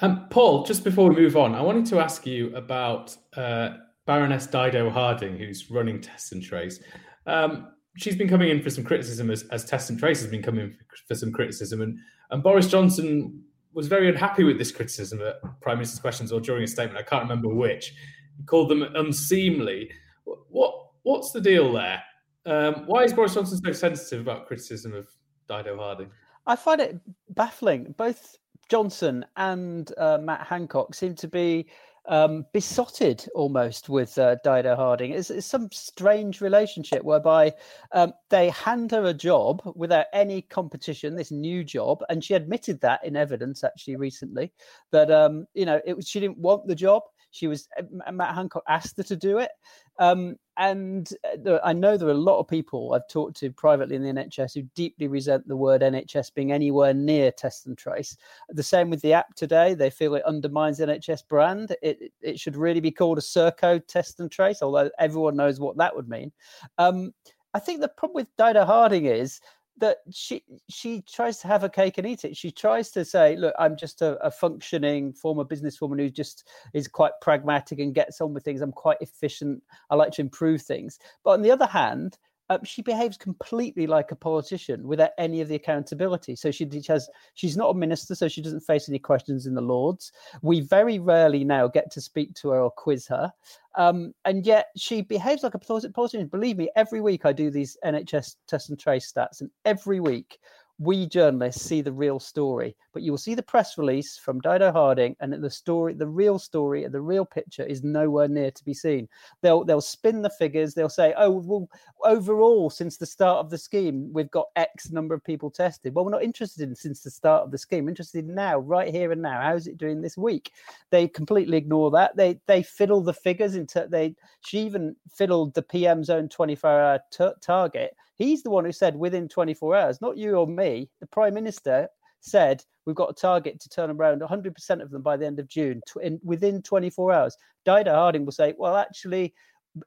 Um, 0.00 0.28
Paul, 0.30 0.64
just 0.64 0.82
before 0.82 1.10
we 1.10 1.16
move 1.16 1.36
on, 1.36 1.54
I 1.54 1.60
wanted 1.60 1.84
to 1.86 2.00
ask 2.00 2.26
you 2.26 2.56
about 2.56 3.14
uh, 3.36 3.76
Baroness 4.06 4.46
Dido 4.46 4.88
Harding, 4.88 5.36
who's 5.36 5.70
running 5.70 6.00
Test 6.00 6.32
and 6.32 6.42
Trace. 6.42 6.80
Um, 7.26 7.72
she's 7.96 8.16
been 8.16 8.28
coming 8.28 8.50
in 8.50 8.62
for 8.62 8.70
some 8.70 8.84
criticism 8.84 9.30
as, 9.30 9.42
as 9.50 9.64
Test 9.64 9.90
and 9.90 9.98
Trace 9.98 10.20
has 10.20 10.30
been 10.30 10.42
coming 10.42 10.60
in 10.60 10.76
for 11.06 11.14
some 11.14 11.32
criticism, 11.32 11.82
and 11.82 11.98
and 12.30 12.42
Boris 12.42 12.68
Johnson 12.68 13.42
was 13.72 13.88
very 13.88 14.08
unhappy 14.08 14.42
with 14.42 14.58
this 14.58 14.72
criticism 14.72 15.20
at 15.20 15.36
Prime 15.60 15.76
Minister's 15.76 16.00
questions 16.00 16.32
or 16.32 16.40
during 16.40 16.64
a 16.64 16.66
statement. 16.66 16.98
I 16.98 17.02
can't 17.02 17.22
remember 17.22 17.48
which. 17.48 17.92
He 18.38 18.44
called 18.44 18.70
them 18.70 18.82
unseemly. 18.82 19.90
What 20.24 20.74
what's 21.02 21.32
the 21.32 21.40
deal 21.40 21.72
there? 21.72 22.02
Um, 22.46 22.84
why 22.86 23.04
is 23.04 23.12
Boris 23.12 23.34
Johnson 23.34 23.60
so 23.62 23.72
sensitive 23.72 24.20
about 24.20 24.46
criticism 24.46 24.94
of 24.94 25.08
Dido 25.48 25.76
Harding? 25.76 26.10
I 26.46 26.56
find 26.56 26.80
it 26.80 26.98
baffling. 27.30 27.94
Both 27.96 28.36
Johnson 28.68 29.24
and 29.36 29.92
uh, 29.98 30.18
Matt 30.18 30.46
Hancock 30.46 30.94
seem 30.94 31.14
to 31.16 31.28
be 31.28 31.66
um, 32.08 32.44
besotted 32.52 33.24
almost 33.34 33.88
with 33.88 34.16
uh, 34.18 34.36
Dido 34.44 34.76
Harding. 34.76 35.12
It's, 35.12 35.30
it's, 35.30 35.46
some 35.46 35.68
strange 35.72 36.40
relationship 36.40 37.02
whereby 37.02 37.52
um, 37.92 38.12
they 38.30 38.50
hand 38.50 38.90
her 38.92 39.04
a 39.06 39.14
job 39.14 39.62
without 39.74 40.06
any 40.12 40.42
competition, 40.42 41.14
this 41.14 41.30
new 41.30 41.64
job, 41.64 42.02
and 42.08 42.22
she 42.22 42.34
admitted 42.34 42.80
that 42.80 43.04
in 43.04 43.16
evidence 43.16 43.64
actually 43.64 43.96
recently 43.96 44.52
that 44.92 45.10
um, 45.10 45.46
you 45.54 45.64
know 45.64 45.80
it 45.84 45.96
was 45.96 46.08
she 46.08 46.20
didn't 46.20 46.38
want 46.38 46.66
the 46.66 46.74
job. 46.74 47.02
She 47.30 47.46
was 47.46 47.68
Matt 48.12 48.34
Hancock 48.34 48.64
asked 48.68 48.96
her 48.96 49.02
to 49.04 49.16
do 49.16 49.38
it. 49.38 49.50
Um, 49.98 50.36
and 50.56 51.10
uh, 51.46 51.58
I 51.64 51.72
know 51.72 51.96
there 51.96 52.08
are 52.08 52.12
a 52.12 52.14
lot 52.14 52.38
of 52.38 52.48
people 52.48 52.92
I've 52.92 53.08
talked 53.08 53.36
to 53.38 53.52
privately 53.52 53.96
in 53.96 54.02
the 54.02 54.12
NHS 54.12 54.54
who 54.54 54.62
deeply 54.74 55.08
resent 55.08 55.46
the 55.46 55.56
word 55.56 55.82
NHS 55.82 56.34
being 56.34 56.52
anywhere 56.52 56.94
near 56.94 57.30
test 57.30 57.66
and 57.66 57.76
trace. 57.76 58.16
The 58.48 58.62
same 58.62 58.90
with 58.90 59.02
the 59.02 59.12
app 59.12 59.34
today; 59.34 59.74
they 59.74 59.90
feel 59.90 60.14
it 60.14 60.24
undermines 60.24 60.80
NHS 60.80 61.28
brand. 61.28 61.76
It 61.82 62.12
it 62.20 62.40
should 62.40 62.56
really 62.56 62.80
be 62.80 62.90
called 62.90 63.18
a 63.18 63.22
Serco 63.22 63.80
test 63.86 64.20
and 64.20 64.30
trace, 64.30 64.62
although 64.62 64.90
everyone 64.98 65.36
knows 65.36 65.60
what 65.60 65.76
that 65.76 65.94
would 65.94 66.08
mean. 66.08 66.32
Um, 66.78 67.12
I 67.54 67.58
think 67.58 67.80
the 67.80 67.88
problem 67.88 68.16
with 68.16 68.36
Dido 68.36 68.64
Harding 68.66 69.06
is 69.06 69.40
that 69.78 69.98
she 70.10 70.42
she 70.68 71.02
tries 71.02 71.38
to 71.38 71.48
have 71.48 71.62
a 71.62 71.68
cake 71.68 71.98
and 71.98 72.06
eat 72.06 72.24
it. 72.24 72.36
She 72.36 72.50
tries 72.50 72.90
to 72.92 73.04
say, 73.04 73.36
"Look, 73.36 73.54
I'm 73.58 73.76
just 73.76 74.02
a, 74.02 74.16
a, 74.24 74.30
functioning 74.30 75.12
former 75.12 75.44
businesswoman 75.44 76.00
who 76.00 76.08
just 76.08 76.48
is 76.72 76.88
quite 76.88 77.12
pragmatic 77.20 77.78
and 77.78 77.94
gets 77.94 78.20
on 78.20 78.32
with 78.32 78.44
things. 78.44 78.62
I'm 78.62 78.72
quite 78.72 78.98
efficient. 79.00 79.62
I 79.90 79.94
like 79.94 80.12
to 80.12 80.22
improve 80.22 80.62
things." 80.62 80.98
But 81.24 81.32
on 81.32 81.42
the 81.42 81.50
other 81.50 81.66
hand, 81.66 82.18
um, 82.48 82.62
she 82.64 82.82
behaves 82.82 83.16
completely 83.16 83.86
like 83.86 84.12
a 84.12 84.16
politician 84.16 84.86
without 84.86 85.10
any 85.18 85.40
of 85.40 85.48
the 85.48 85.56
accountability. 85.56 86.36
So 86.36 86.50
she, 86.50 86.68
she 86.70 86.92
has 86.92 87.08
she's 87.34 87.56
not 87.56 87.70
a 87.70 87.78
minister, 87.78 88.14
so 88.14 88.28
she 88.28 88.42
doesn't 88.42 88.60
face 88.60 88.88
any 88.88 88.98
questions 88.98 89.46
in 89.46 89.54
the 89.54 89.60
Lords. 89.60 90.12
We 90.42 90.60
very 90.60 90.98
rarely 90.98 91.44
now 91.44 91.66
get 91.68 91.90
to 91.92 92.00
speak 92.00 92.34
to 92.36 92.50
her 92.50 92.60
or 92.60 92.70
quiz 92.70 93.06
her, 93.08 93.32
um, 93.76 94.14
and 94.24 94.46
yet 94.46 94.68
she 94.76 95.02
behaves 95.02 95.42
like 95.42 95.54
a 95.54 95.58
politician. 95.58 96.28
Believe 96.28 96.58
me, 96.58 96.70
every 96.76 97.00
week 97.00 97.26
I 97.26 97.32
do 97.32 97.50
these 97.50 97.76
NHS 97.84 98.36
test 98.46 98.70
and 98.70 98.78
trace 98.78 99.12
stats, 99.12 99.40
and 99.40 99.50
every 99.64 100.00
week 100.00 100.38
we 100.78 101.06
journalists 101.06 101.64
see 101.64 101.80
the 101.80 101.92
real 101.92 102.20
story, 102.20 102.76
but 102.92 103.02
you 103.02 103.10
will 103.10 103.18
see 103.18 103.34
the 103.34 103.42
press 103.42 103.78
release 103.78 104.18
from 104.18 104.40
Dido 104.40 104.70
Harding, 104.70 105.16
and 105.20 105.32
the 105.32 105.50
story, 105.50 105.94
the 105.94 106.06
real 106.06 106.38
story, 106.38 106.84
and 106.84 106.92
the 106.92 107.00
real 107.00 107.24
picture 107.24 107.64
is 107.64 107.82
nowhere 107.82 108.28
near 108.28 108.50
to 108.50 108.64
be 108.64 108.74
seen. 108.74 109.08
They'll 109.40 109.64
they'll 109.64 109.80
spin 109.80 110.20
the 110.20 110.30
figures. 110.30 110.74
They'll 110.74 110.90
say, 110.90 111.14
"Oh, 111.16 111.30
well, 111.30 111.68
overall, 112.04 112.68
since 112.68 112.98
the 112.98 113.06
start 113.06 113.38
of 113.38 113.50
the 113.50 113.56
scheme, 113.56 114.12
we've 114.12 114.30
got 114.30 114.48
X 114.56 114.90
number 114.90 115.14
of 115.14 115.24
people 115.24 115.50
tested." 115.50 115.94
Well, 115.94 116.04
we're 116.04 116.10
not 116.10 116.22
interested 116.22 116.68
in 116.68 116.74
since 116.74 117.00
the 117.00 117.10
start 117.10 117.44
of 117.44 117.50
the 117.50 117.58
scheme. 117.58 117.84
We're 117.84 117.90
interested 117.90 118.28
in 118.28 118.34
now, 118.34 118.58
right 118.58 118.92
here 118.92 119.12
and 119.12 119.22
now. 119.22 119.40
How's 119.40 119.66
it 119.66 119.78
doing 119.78 120.02
this 120.02 120.18
week? 120.18 120.52
They 120.90 121.08
completely 121.08 121.56
ignore 121.56 121.90
that. 121.92 122.16
They 122.16 122.38
they 122.46 122.62
fiddle 122.62 123.00
the 123.00 123.14
figures 123.14 123.54
into 123.56 123.86
they. 123.90 124.14
She 124.42 124.58
even 124.60 124.94
fiddled 125.10 125.54
the 125.54 125.62
PM's 125.62 126.10
own 126.10 126.28
twenty 126.28 126.54
four 126.54 126.70
hour 126.70 127.00
t- 127.10 127.30
target 127.40 127.96
He's 128.16 128.42
the 128.42 128.50
one 128.50 128.64
who 128.64 128.72
said 128.72 128.96
within 128.96 129.28
24 129.28 129.76
hours, 129.76 130.00
not 130.00 130.16
you 130.16 130.36
or 130.36 130.46
me. 130.46 130.88
The 131.00 131.06
Prime 131.06 131.34
Minister 131.34 131.88
said 132.20 132.64
we've 132.84 132.96
got 132.96 133.10
a 133.10 133.14
target 133.14 133.60
to 133.60 133.68
turn 133.68 133.90
around 133.90 134.20
100% 134.22 134.82
of 134.82 134.90
them 134.90 135.02
by 135.02 135.16
the 135.16 135.26
end 135.26 135.38
of 135.38 135.48
June 135.48 135.80
tw- 135.86 136.02
in, 136.02 136.20
within 136.24 136.62
24 136.62 137.12
hours. 137.12 137.36
Dido 137.64 137.92
Harding 137.92 138.24
will 138.24 138.32
say, 138.32 138.54
well, 138.58 138.76
actually, 138.76 139.34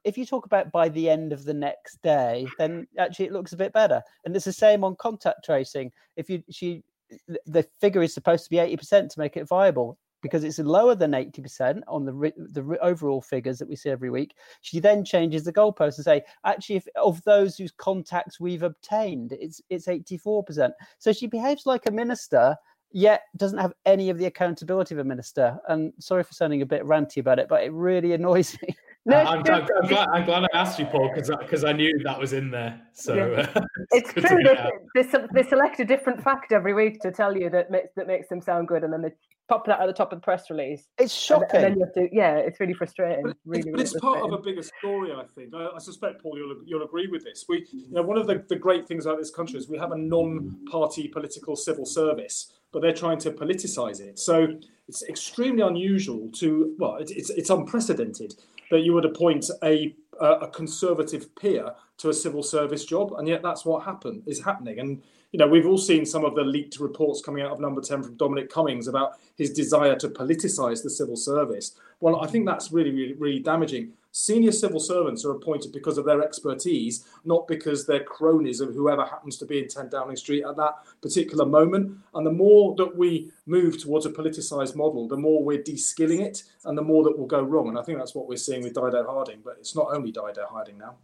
if 0.04 0.16
you 0.16 0.24
talk 0.24 0.46
about 0.46 0.70
by 0.70 0.88
the 0.88 1.10
end 1.10 1.32
of 1.32 1.44
the 1.44 1.54
next 1.54 2.00
day, 2.02 2.46
then 2.58 2.86
actually 2.98 3.26
it 3.26 3.32
looks 3.32 3.52
a 3.52 3.56
bit 3.56 3.72
better. 3.72 4.00
And 4.24 4.34
it's 4.34 4.44
the 4.44 4.52
same 4.52 4.84
on 4.84 4.96
contact 4.96 5.44
tracing. 5.44 5.90
If 6.16 6.30
you 6.30 6.42
she 6.50 6.84
the 7.46 7.66
figure 7.80 8.02
is 8.02 8.14
supposed 8.14 8.44
to 8.44 8.50
be 8.50 8.56
80% 8.56 9.08
to 9.08 9.18
make 9.18 9.36
it 9.36 9.48
viable 9.48 9.98
because 10.22 10.44
it's 10.44 10.58
lower 10.58 10.94
than 10.94 11.12
80% 11.12 11.82
on 11.88 12.04
the 12.04 12.32
the 12.36 12.78
overall 12.80 13.20
figures 13.20 13.58
that 13.58 13.68
we 13.68 13.76
see 13.76 13.90
every 13.90 14.10
week. 14.10 14.34
She 14.60 14.80
then 14.80 15.04
changes 15.04 15.44
the 15.44 15.52
goalpost 15.52 15.96
and 15.96 16.04
say, 16.04 16.22
actually, 16.44 16.76
if 16.76 16.86
of 16.96 17.22
those 17.24 17.56
whose 17.56 17.72
contacts 17.72 18.40
we've 18.40 18.62
obtained, 18.62 19.32
it's 19.32 19.60
it's 19.70 19.86
84%. 19.86 20.70
So 20.98 21.12
she 21.12 21.26
behaves 21.26 21.66
like 21.66 21.86
a 21.86 21.92
minister, 21.92 22.56
yet 22.92 23.22
doesn't 23.36 23.58
have 23.58 23.72
any 23.86 24.10
of 24.10 24.18
the 24.18 24.26
accountability 24.26 24.94
of 24.94 24.98
a 24.98 25.04
minister. 25.04 25.58
And 25.68 25.92
sorry 25.98 26.22
for 26.22 26.32
sounding 26.32 26.62
a 26.62 26.66
bit 26.66 26.82
ranty 26.82 27.18
about 27.18 27.38
it, 27.38 27.48
but 27.48 27.62
it 27.62 27.72
really 27.72 28.12
annoys 28.14 28.56
me. 28.62 28.74
No, 29.06 29.16
I'm, 29.16 29.38
I'm, 29.38 29.38
I'm, 29.38 29.88
glad, 29.88 30.08
I'm, 30.12 30.24
glad, 30.26 30.44
I 30.44 30.58
asked 30.58 30.78
you, 30.78 30.84
Paul, 30.84 31.10
because 31.14 31.30
because 31.40 31.64
I 31.64 31.72
knew 31.72 31.98
that 32.04 32.18
was 32.18 32.34
in 32.34 32.50
there. 32.50 32.78
So 32.92 33.14
yeah. 33.14 33.50
uh, 33.54 33.60
it's, 33.92 34.12
it's 34.14 34.28
true. 34.28 34.42
They, 34.94 35.02
they, 35.02 35.18
they, 35.32 35.48
select 35.48 35.80
a 35.80 35.86
different 35.86 36.22
fact 36.22 36.52
every 36.52 36.74
week 36.74 37.00
to 37.00 37.10
tell 37.10 37.34
you 37.34 37.48
that 37.48 37.70
makes 37.70 37.88
that 37.96 38.06
makes 38.06 38.28
them 38.28 38.42
sound 38.42 38.68
good, 38.68 38.84
and 38.84 38.92
then 38.92 39.00
they 39.00 39.12
pop 39.50 39.66
that 39.66 39.80
at 39.80 39.86
the 39.86 39.92
top 39.92 40.12
of 40.12 40.20
the 40.20 40.22
press 40.22 40.48
release. 40.48 40.86
It's 40.96 41.12
shocking. 41.12 41.48
And, 41.52 41.64
then 41.64 41.74
you 41.74 41.80
have 41.80 41.94
to, 41.94 42.08
yeah, 42.14 42.36
it's 42.36 42.60
really 42.60 42.72
frustrating. 42.72 43.24
But, 43.24 43.36
really, 43.44 43.72
but 43.72 43.80
it's 43.80 43.98
part 43.98 44.22
of 44.22 44.32
a 44.32 44.38
bigger 44.38 44.62
story, 44.62 45.12
I 45.12 45.24
think. 45.34 45.52
I, 45.52 45.70
I, 45.74 45.78
suspect, 45.78 46.22
Paul, 46.22 46.38
you'll 46.38 46.56
you'll 46.64 46.84
agree 46.84 47.08
with 47.08 47.24
this. 47.24 47.46
We, 47.48 47.66
you 47.72 47.90
know, 47.90 48.02
one 48.02 48.16
of 48.16 48.28
the, 48.28 48.44
the 48.48 48.54
great 48.54 48.86
things 48.86 49.06
about 49.06 49.18
this 49.18 49.30
country 49.30 49.58
is 49.58 49.68
we 49.68 49.76
have 49.78 49.90
a 49.90 49.98
non-party 49.98 51.08
political 51.08 51.56
civil 51.56 51.84
service, 51.84 52.52
but 52.70 52.80
they're 52.80 52.94
trying 52.94 53.18
to 53.18 53.32
politicize 53.32 54.00
it. 54.00 54.20
So 54.20 54.46
it's 54.88 55.02
extremely 55.02 55.62
unusual 55.62 56.30
to, 56.34 56.76
well, 56.78 56.96
it, 56.96 57.10
it's 57.10 57.30
it's 57.30 57.50
unprecedented 57.50 58.36
that 58.70 58.80
you 58.80 58.94
would 58.94 59.04
appoint 59.04 59.50
a 59.64 59.94
a 60.20 60.48
conservative 60.48 61.34
peer 61.34 61.72
to 61.96 62.10
a 62.10 62.14
civil 62.14 62.42
service 62.42 62.84
job, 62.84 63.14
and 63.18 63.26
yet 63.26 63.42
that's 63.42 63.64
what 63.64 63.84
happened 63.84 64.22
is 64.26 64.44
happening. 64.44 64.78
And 64.78 65.02
you 65.32 65.38
know, 65.38 65.46
we've 65.46 65.66
all 65.66 65.78
seen 65.78 66.04
some 66.04 66.24
of 66.24 66.34
the 66.34 66.42
leaked 66.42 66.80
reports 66.80 67.22
coming 67.22 67.42
out 67.42 67.52
of 67.52 67.60
Number 67.60 67.80
Ten 67.80 68.02
from 68.02 68.16
Dominic 68.16 68.50
Cummings 68.50 68.88
about 68.88 69.18
his 69.36 69.52
desire 69.52 69.96
to 69.96 70.08
politicise 70.08 70.82
the 70.82 70.90
civil 70.90 71.16
service. 71.16 71.76
Well, 72.00 72.20
I 72.20 72.26
think 72.26 72.46
that's 72.46 72.72
really, 72.72 72.90
really, 72.90 73.12
really 73.14 73.38
damaging. 73.38 73.92
Senior 74.12 74.50
civil 74.50 74.80
servants 74.80 75.24
are 75.24 75.30
appointed 75.30 75.72
because 75.72 75.96
of 75.96 76.04
their 76.04 76.20
expertise, 76.20 77.04
not 77.24 77.46
because 77.46 77.86
they're 77.86 78.02
cronies 78.02 78.60
of 78.60 78.74
whoever 78.74 79.04
happens 79.04 79.36
to 79.38 79.46
be 79.46 79.60
in 79.60 79.68
10 79.68 79.88
Downing 79.88 80.16
Street 80.16 80.44
at 80.44 80.56
that 80.56 80.78
particular 81.00 81.46
moment. 81.46 81.96
And 82.14 82.26
the 82.26 82.32
more 82.32 82.74
that 82.76 82.96
we 82.96 83.30
move 83.46 83.80
towards 83.80 84.06
a 84.06 84.10
politicised 84.10 84.74
model, 84.74 85.06
the 85.06 85.16
more 85.16 85.44
we're 85.44 85.62
de-skilling 85.62 86.22
it 86.22 86.42
and 86.64 86.76
the 86.76 86.82
more 86.82 87.04
that 87.04 87.16
will 87.16 87.26
go 87.26 87.42
wrong. 87.42 87.68
And 87.68 87.78
I 87.78 87.82
think 87.82 87.98
that's 87.98 88.16
what 88.16 88.26
we're 88.26 88.36
seeing 88.36 88.64
with 88.64 88.74
Dido 88.74 89.04
Harding, 89.06 89.42
but 89.44 89.58
it's 89.60 89.76
not 89.76 89.94
only 89.94 90.10
Dido 90.10 90.46
Harding 90.48 90.78
now. 90.78 90.96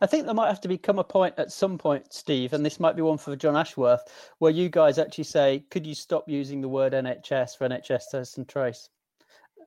I 0.00 0.06
think 0.06 0.24
there 0.24 0.34
might 0.34 0.48
have 0.48 0.60
to 0.62 0.68
become 0.68 0.98
a 0.98 1.04
point 1.04 1.34
at 1.38 1.52
some 1.52 1.78
point, 1.78 2.12
Steve, 2.12 2.52
and 2.52 2.64
this 2.64 2.80
might 2.80 2.96
be 2.96 3.02
one 3.02 3.18
for 3.18 3.34
Jon 3.34 3.56
Ashworth, 3.56 4.02
where 4.38 4.52
you 4.52 4.68
guys 4.68 4.98
actually 4.98 5.24
say, 5.24 5.64
could 5.70 5.86
you 5.86 5.94
stop 5.94 6.28
using 6.28 6.60
the 6.60 6.68
word 6.68 6.92
NHS 6.92 7.56
for 7.56 7.68
NHS 7.68 8.02
test 8.10 8.38
and 8.38 8.48
trace? 8.48 8.88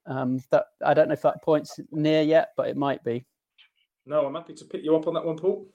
Um, 0.05 0.39
that 0.51 0.65
I 0.85 0.93
don't 0.93 1.07
know 1.07 1.13
if 1.13 1.21
that 1.21 1.41
point's 1.41 1.79
near 1.91 2.21
yet, 2.21 2.49
but 2.57 2.67
it 2.67 2.77
might 2.77 3.03
be. 3.03 3.25
No, 4.05 4.25
I'm 4.25 4.35
happy 4.35 4.53
to 4.53 4.65
pick 4.65 4.83
you 4.83 4.95
up 4.95 5.07
on 5.07 5.13
that 5.13 5.25
one, 5.25 5.37
Paul. 5.37 5.65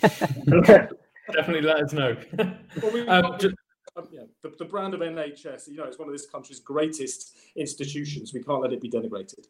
Definitely 0.00 1.62
let 1.62 1.82
us 1.82 1.92
know. 1.92 2.16
well, 2.82 2.92
we, 2.92 3.06
um, 3.06 3.38
just, 3.38 3.54
um, 3.96 4.08
yeah, 4.10 4.22
the, 4.42 4.52
the 4.58 4.64
brand 4.64 4.94
of 4.94 5.00
NHS, 5.00 5.68
you 5.68 5.76
know, 5.76 5.84
it's 5.84 5.98
one 5.98 6.08
of 6.08 6.14
this 6.14 6.26
country's 6.26 6.60
greatest 6.60 7.36
institutions. 7.56 8.34
We 8.34 8.42
can't 8.42 8.60
let 8.60 8.72
it 8.72 8.80
be 8.80 8.90
denigrated. 8.90 9.46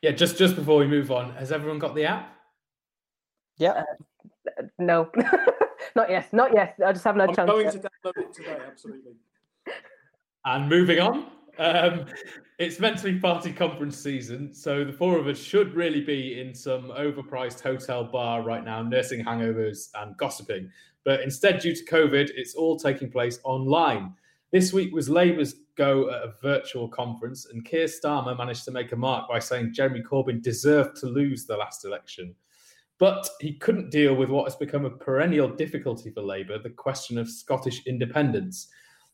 Yeah, 0.00 0.12
just 0.12 0.36
just 0.36 0.56
before 0.56 0.78
we 0.78 0.86
move 0.86 1.10
on, 1.10 1.32
has 1.34 1.52
everyone 1.52 1.78
got 1.78 1.94
the 1.94 2.04
app? 2.06 2.36
Yeah. 3.62 3.84
Uh, 4.58 4.62
no, 4.80 5.08
not 5.96 6.10
yet. 6.10 6.32
Not 6.32 6.52
yet. 6.52 6.74
I 6.84 6.92
just 6.92 7.04
haven't 7.04 7.20
had 7.20 7.30
a 7.30 7.34
chance. 7.34 7.48
I'm 7.48 7.56
going 7.56 7.64
yet. 7.66 7.72
to 7.74 7.78
download 7.78 8.16
it 8.16 8.34
today. 8.34 8.58
Absolutely. 8.66 9.12
And 10.44 10.68
moving 10.68 10.98
on. 10.98 11.26
Um, 11.58 12.06
it's 12.58 12.80
meant 12.80 12.98
to 12.98 13.04
be 13.04 13.20
party 13.20 13.52
conference 13.52 13.98
season, 13.98 14.54
so 14.54 14.84
the 14.84 14.92
four 14.92 15.18
of 15.18 15.26
us 15.26 15.38
should 15.38 15.74
really 15.74 16.00
be 16.00 16.40
in 16.40 16.54
some 16.54 16.84
overpriced 16.90 17.60
hotel 17.60 18.04
bar 18.04 18.42
right 18.42 18.64
now, 18.64 18.82
nursing 18.82 19.22
hangovers 19.22 19.90
and 19.96 20.16
gossiping. 20.16 20.70
But 21.04 21.20
instead, 21.20 21.60
due 21.60 21.74
to 21.76 21.84
COVID, 21.84 22.30
it's 22.34 22.54
all 22.54 22.78
taking 22.78 23.10
place 23.10 23.38
online. 23.44 24.14
This 24.50 24.72
week 24.72 24.94
was 24.94 25.08
Labour's 25.10 25.54
go 25.76 26.10
at 26.10 26.22
a 26.22 26.32
virtual 26.40 26.88
conference, 26.88 27.46
and 27.46 27.64
Keir 27.64 27.86
Starmer 27.86 28.36
managed 28.36 28.64
to 28.64 28.70
make 28.70 28.92
a 28.92 28.96
mark 28.96 29.28
by 29.28 29.38
saying 29.38 29.74
Jeremy 29.74 30.02
Corbyn 30.02 30.42
deserved 30.42 30.96
to 30.96 31.06
lose 31.06 31.44
the 31.44 31.56
last 31.56 31.84
election. 31.84 32.34
But 33.02 33.28
he 33.40 33.54
couldn't 33.54 33.90
deal 33.90 34.14
with 34.14 34.28
what 34.28 34.44
has 34.44 34.54
become 34.54 34.84
a 34.84 34.90
perennial 34.90 35.48
difficulty 35.48 36.10
for 36.10 36.22
Labour 36.22 36.56
the 36.60 36.70
question 36.70 37.18
of 37.18 37.28
Scottish 37.28 37.84
independence. 37.84 38.68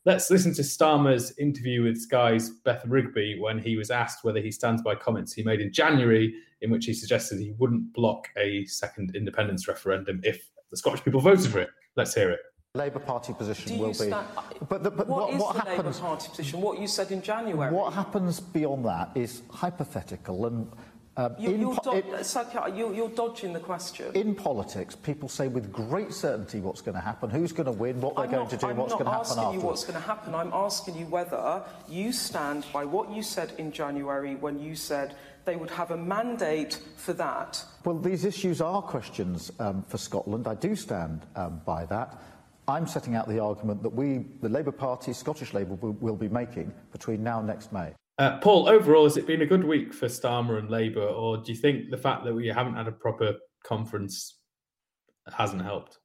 Let's 0.05 0.31
listen 0.31 0.53
to 0.57 0.61
Starmer's 0.61 1.33
interview 1.39 1.85
with 1.85 1.97
Sky's 1.97 2.51
Beth 2.51 2.85
Rigby 2.85 3.39
when 3.41 3.59
he 3.59 3.79
was 3.79 3.91
asked 3.91 4.25
whether 4.25 4.41
he 4.41 4.51
stands 4.51 4.83
by 4.83 4.95
comments 4.95 5.33
he 5.33 5.43
made 5.43 5.63
in 5.63 5.73
January, 5.73 6.35
in 6.61 6.71
which 6.71 6.85
he 6.85 6.93
suggested 6.93 7.41
he 7.41 7.55
wouldn't 7.57 7.95
block 7.95 8.29
a 8.37 8.63
second 8.67 9.17
independence 9.17 9.67
referendum 9.67 10.21
if 10.23 10.51
the 10.71 10.77
Scottish 10.77 11.03
people 11.03 11.23
voted 11.23 11.51
for 11.51 11.61
it. 11.61 11.71
Let's 11.97 12.15
hear 12.15 12.31
it. 12.31 12.41
Labour 12.75 12.99
Party 12.99 13.33
position 13.33 13.79
will 13.79 13.95
stand, 13.95 14.13
be. 14.51 14.67
But, 14.69 14.83
the, 14.83 14.91
but 14.91 15.09
what, 15.09 15.33
what, 15.33 15.41
what 15.41 15.57
happens? 15.57 15.97
Labour 15.97 16.09
Party 16.09 16.29
position? 16.29 16.61
What 16.61 16.79
you 16.79 16.89
said 16.89 17.11
in 17.11 17.23
January. 17.23 17.73
What 17.73 17.95
happens 17.95 18.39
beyond 18.39 18.85
that 18.85 19.13
is 19.15 19.41
hypothetical 19.51 20.45
and 20.45 20.71
um, 21.19 21.35
you, 21.37 21.51
you're, 21.51 21.77
do- 21.83 21.93
it, 21.95 22.77
you, 22.77 22.95
you're, 22.95 23.09
dodging 23.09 23.53
the 23.53 23.59
question. 23.59 24.15
In 24.15 24.37
politics, 24.37 24.95
people 24.95 25.29
say 25.29 25.49
with 25.49 25.73
great 25.73 26.13
certainty 26.15 26.61
what's 26.61 26.81
going 26.81 26.95
to 26.95 27.01
happen, 27.01 27.29
who's 27.29 27.51
going 27.51 27.67
to 27.67 27.73
win, 27.73 28.01
what 28.01 28.15
they're 28.15 28.27
I'm 28.27 28.31
going 28.31 28.43
not, 28.45 28.51
to 28.51 28.57
do, 28.57 28.67
I'm 28.69 28.77
what's 28.77 28.93
going 28.93 29.05
to 29.05 29.11
happen 29.11 29.39
afterwards. 29.39 29.39
I'm 29.39 29.45
not 29.45 29.51
asking 29.51 29.61
you 29.61 29.67
what's 29.67 29.85
going 29.85 30.01
to 30.01 30.07
happen. 30.07 30.35
I'm 30.37 30.53
asking 30.53 30.97
you 30.97 31.07
whether 31.07 31.65
you 31.89 32.13
stand 32.13 32.67
by 32.73 32.85
what 32.85 33.11
you 33.11 33.25
said 33.25 33.53
in 33.59 33.73
January 33.73 34.37
when 34.37 34.61
you 34.61 34.77
said 34.77 35.17
they 35.45 35.57
would 35.57 35.71
have 35.71 35.91
a 35.91 35.97
mandate 35.97 36.79
for 36.97 37.15
that. 37.15 37.65
Well, 37.85 37.99
these 37.99 38.25
issues 38.25 38.61
are 38.61 38.81
questions 38.81 39.51
um, 39.59 39.83
for 39.89 39.99
Scotland. 39.99 40.47
I 40.47 40.55
do 40.55 40.77
stand 40.77 41.27
um, 41.35 41.61
by 41.67 41.85
that. 41.87 42.23
I'm 42.69 42.87
setting 42.87 43.17
out 43.17 43.27
the 43.27 43.41
argument 43.41 43.83
that 43.83 43.89
we, 43.89 44.27
the 44.41 44.49
Labour 44.49 44.73
Party, 44.73 45.13
Scottish 45.13 45.53
Labour, 45.53 45.75
will, 45.75 45.95
will 45.95 46.17
be 46.17 46.29
making 46.29 46.73
between 46.93 47.25
now 47.25 47.39
and 47.39 47.49
next 47.49 47.73
May. 47.73 47.93
Uh, 48.19 48.39
Paul, 48.39 48.69
overall, 48.69 49.05
has 49.05 49.17
it 49.17 49.27
been 49.27 49.43
a 49.43 49.47
good 49.47 49.65
week 49.65 49.95
for 49.95 50.07
Starmer 50.07 50.59
and 50.59 50.69
Labour, 50.69 51.07
or 51.07 51.37
do 51.37 51.53
you 51.53 51.59
think 51.59 51.89
the 51.89 51.97
fact 51.97 52.25
that 52.25 52.35
we 52.35 52.49
haven't 52.49 52.75
had 52.75 52.89
a 52.89 52.93
proper 52.93 53.35
conference 53.65 54.39
hasn't 55.33 55.63
helped? 55.63 55.99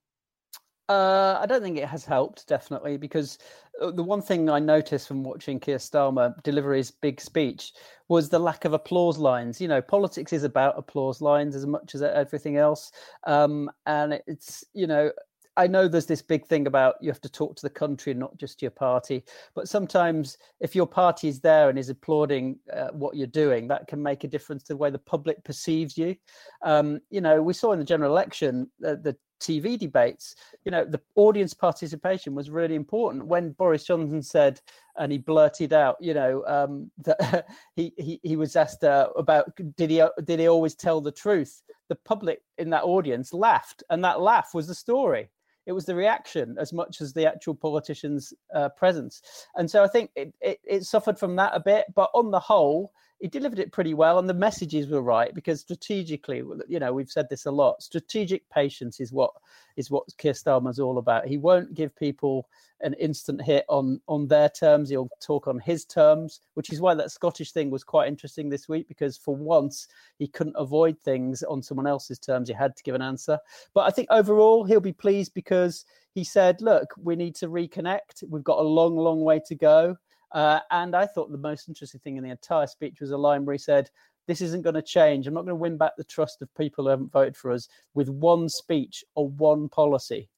Uh, 0.89 1.39
I 1.41 1.47
don't 1.47 1.63
think 1.63 1.77
it 1.77 1.87
has 1.87 2.05
helped, 2.05 2.47
definitely, 2.47 2.97
because 2.97 3.39
uh, 3.81 3.89
the 3.89 4.03
one 4.03 4.21
thing 4.21 4.47
I 4.47 4.59
noticed 4.59 5.07
from 5.07 5.23
watching 5.23 5.59
Keir 5.59 5.77
Starmer 5.77 6.35
deliver 6.43 6.73
his 6.73 6.91
big 6.91 7.19
speech 7.19 7.73
was 8.09 8.29
the 8.29 8.37
lack 8.37 8.65
of 8.65 8.73
applause 8.73 9.17
lines. 9.17 9.59
You 9.59 9.67
know, 9.67 9.81
politics 9.81 10.33
is 10.33 10.43
about 10.43 10.77
applause 10.77 11.19
lines 11.19 11.55
as 11.55 11.65
much 11.65 11.95
as 11.95 12.03
everything 12.03 12.57
else. 12.57 12.91
Um, 13.25 13.71
and 13.87 14.21
it's, 14.27 14.63
you 14.73 14.85
know, 14.85 15.11
I 15.55 15.67
know 15.67 15.87
there's 15.87 16.05
this 16.05 16.21
big 16.21 16.45
thing 16.45 16.67
about 16.67 16.95
you 16.99 17.09
have 17.09 17.21
to 17.21 17.29
talk 17.29 17.55
to 17.55 17.61
the 17.61 17.69
country 17.69 18.11
and 18.11 18.19
not 18.19 18.37
just 18.37 18.61
your 18.61 18.71
party. 18.71 19.23
But 19.53 19.69
sometimes, 19.69 20.37
if 20.59 20.75
your 20.75 20.87
party 20.87 21.27
is 21.27 21.39
there 21.39 21.69
and 21.69 21.77
is 21.77 21.89
applauding 21.89 22.59
uh, 22.71 22.89
what 22.91 23.15
you're 23.15 23.27
doing, 23.27 23.67
that 23.67 23.87
can 23.87 24.01
make 24.01 24.23
a 24.23 24.27
difference 24.27 24.63
to 24.63 24.73
the 24.73 24.77
way 24.77 24.89
the 24.89 24.99
public 24.99 25.43
perceives 25.43 25.97
you. 25.97 26.15
Um, 26.63 26.99
you 27.09 27.21
know, 27.21 27.41
we 27.41 27.53
saw 27.53 27.71
in 27.71 27.79
the 27.79 27.85
general 27.85 28.11
election 28.11 28.69
uh, 28.85 28.95
the 28.95 29.15
TV 29.39 29.77
debates, 29.77 30.35
you 30.63 30.71
know, 30.71 30.85
the 30.85 31.01
audience 31.15 31.53
participation 31.53 32.33
was 32.33 32.49
really 32.49 32.75
important. 32.75 33.25
When 33.25 33.51
Boris 33.51 33.83
Johnson 33.83 34.21
said, 34.21 34.61
and 34.97 35.11
he 35.11 35.17
blurted 35.17 35.73
out, 35.73 35.97
you 35.99 36.13
know, 36.13 36.43
um, 36.47 36.89
that 37.03 37.45
he, 37.75 37.93
he 37.97 38.19
he 38.23 38.35
was 38.37 38.55
asked 38.55 38.83
uh, 38.83 39.09
about 39.17 39.51
did 39.75 39.89
he 39.89 40.03
did 40.23 40.39
he 40.39 40.47
always 40.47 40.75
tell 40.75 41.01
the 41.01 41.11
truth? 41.11 41.61
The 41.89 41.95
public 41.95 42.41
in 42.57 42.69
that 42.71 42.83
audience 42.83 43.33
laughed, 43.33 43.83
and 43.89 44.03
that 44.03 44.21
laugh 44.21 44.51
was 44.53 44.67
the 44.67 44.75
story 44.75 45.29
it 45.65 45.71
was 45.71 45.85
the 45.85 45.95
reaction 45.95 46.55
as 46.59 46.73
much 46.73 47.01
as 47.01 47.13
the 47.13 47.25
actual 47.25 47.55
politician's 47.55 48.33
uh, 48.53 48.69
presence. 48.69 49.21
And 49.55 49.69
so 49.69 49.83
I 49.83 49.87
think 49.87 50.11
it, 50.15 50.33
it, 50.41 50.59
it, 50.65 50.83
suffered 50.83 51.17
from 51.17 51.35
that 51.37 51.55
a 51.55 51.59
bit. 51.59 51.85
But 51.95 52.09
on 52.13 52.31
the 52.31 52.39
whole, 52.39 52.91
he 53.23 53.29
delivered 53.29 53.59
it 53.59 53.71
pretty 53.71 53.93
well, 53.93 54.19
and 54.19 54.27
the 54.27 54.33
messages 54.33 54.89
were 54.89 55.01
right 55.01 55.33
because 55.33 55.61
strategically, 55.61 56.43
you 56.67 56.77
know, 56.77 56.91
we've 56.91 57.09
said 57.09 57.29
this 57.29 57.45
a 57.45 57.51
lot. 57.51 57.81
Strategic 57.81 58.49
patience 58.49 58.99
is 58.99 59.13
what 59.13 59.31
is 59.77 59.89
what 59.89 60.03
Keir 60.17 60.33
Starmer's 60.33 60.77
all 60.77 60.97
about. 60.97 61.25
He 61.25 61.37
won't 61.37 61.73
give 61.73 61.95
people 61.95 62.49
an 62.81 62.95
instant 62.95 63.41
hit 63.41 63.63
on 63.69 64.01
on 64.09 64.27
their 64.27 64.49
terms. 64.49 64.89
He'll 64.89 65.07
talk 65.21 65.47
on 65.47 65.57
his 65.59 65.85
terms, 65.85 66.41
which 66.55 66.73
is 66.73 66.81
why 66.81 66.95
that 66.95 67.11
Scottish 67.11 67.53
thing 67.53 67.71
was 67.71 67.85
quite 67.85 68.09
interesting 68.09 68.49
this 68.49 68.67
week 68.67 68.89
because 68.89 69.15
for 69.15 69.33
once 69.33 69.87
he 70.19 70.27
couldn't 70.27 70.57
avoid 70.57 70.99
things 70.99 71.43
on 71.43 71.63
someone 71.63 71.87
else's 71.87 72.19
terms. 72.19 72.49
He 72.49 72.53
had 72.53 72.75
to 72.75 72.83
give 72.83 72.93
an 72.93 73.01
answer. 73.01 73.39
But 73.73 73.87
I 73.87 73.91
think 73.91 74.09
overall 74.11 74.65
he'll 74.65 74.81
be 74.81 74.91
pleased 74.91 75.33
because 75.33 75.85
he 76.13 76.25
said, 76.25 76.61
"Look, 76.61 76.93
we 77.01 77.15
need 77.15 77.35
to 77.35 77.47
reconnect. 77.47 78.25
We've 78.27 78.43
got 78.43 78.59
a 78.59 78.67
long, 78.67 78.97
long 78.97 79.21
way 79.21 79.39
to 79.45 79.55
go." 79.55 79.95
Uh, 80.33 80.59
and 80.71 80.95
I 80.95 81.05
thought 81.05 81.31
the 81.31 81.37
most 81.37 81.67
interesting 81.67 81.99
thing 82.01 82.17
in 82.17 82.23
the 82.23 82.31
entire 82.31 82.67
speech 82.67 82.99
was 82.99 83.11
a 83.11 83.17
line 83.17 83.45
where 83.45 83.53
he 83.53 83.59
said, 83.59 83.89
This 84.27 84.41
isn't 84.41 84.63
going 84.63 84.75
to 84.75 84.81
change. 84.81 85.27
I'm 85.27 85.33
not 85.33 85.41
going 85.41 85.49
to 85.49 85.55
win 85.55 85.77
back 85.77 85.93
the 85.97 86.03
trust 86.03 86.41
of 86.41 86.53
people 86.55 86.85
who 86.85 86.89
haven't 86.89 87.11
voted 87.11 87.37
for 87.37 87.51
us 87.51 87.67
with 87.93 88.09
one 88.09 88.49
speech 88.49 89.03
or 89.15 89.29
one 89.29 89.69
policy. 89.69 90.29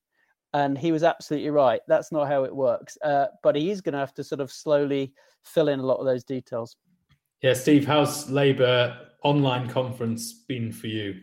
And 0.54 0.78
he 0.78 0.92
was 0.92 1.04
absolutely 1.04 1.50
right. 1.50 1.82
That's 1.88 2.12
not 2.12 2.28
how 2.28 2.44
it 2.44 2.56
works. 2.56 2.98
Uh, 3.04 3.28
but 3.44 3.56
he 3.56 3.72
is 3.72 3.82
going 3.82 3.94
to 3.94 4.00
have 4.00 4.14
to 4.16 4.24
sort 4.24 4.42
of 4.42 4.52
slowly 4.52 5.14
fill 5.44 5.70
in 5.70 5.80
a 5.80 5.86
lot 5.86 5.98
of 5.98 6.06
those 6.06 6.24
details. 6.24 6.78
Yeah, 7.42 7.54
Steve, 7.54 7.86
how's 7.86 8.30
Labour 8.30 8.98
online 9.24 9.70
conference 9.70 10.34
been 10.34 10.72
for 10.72 10.88
you? 10.88 11.20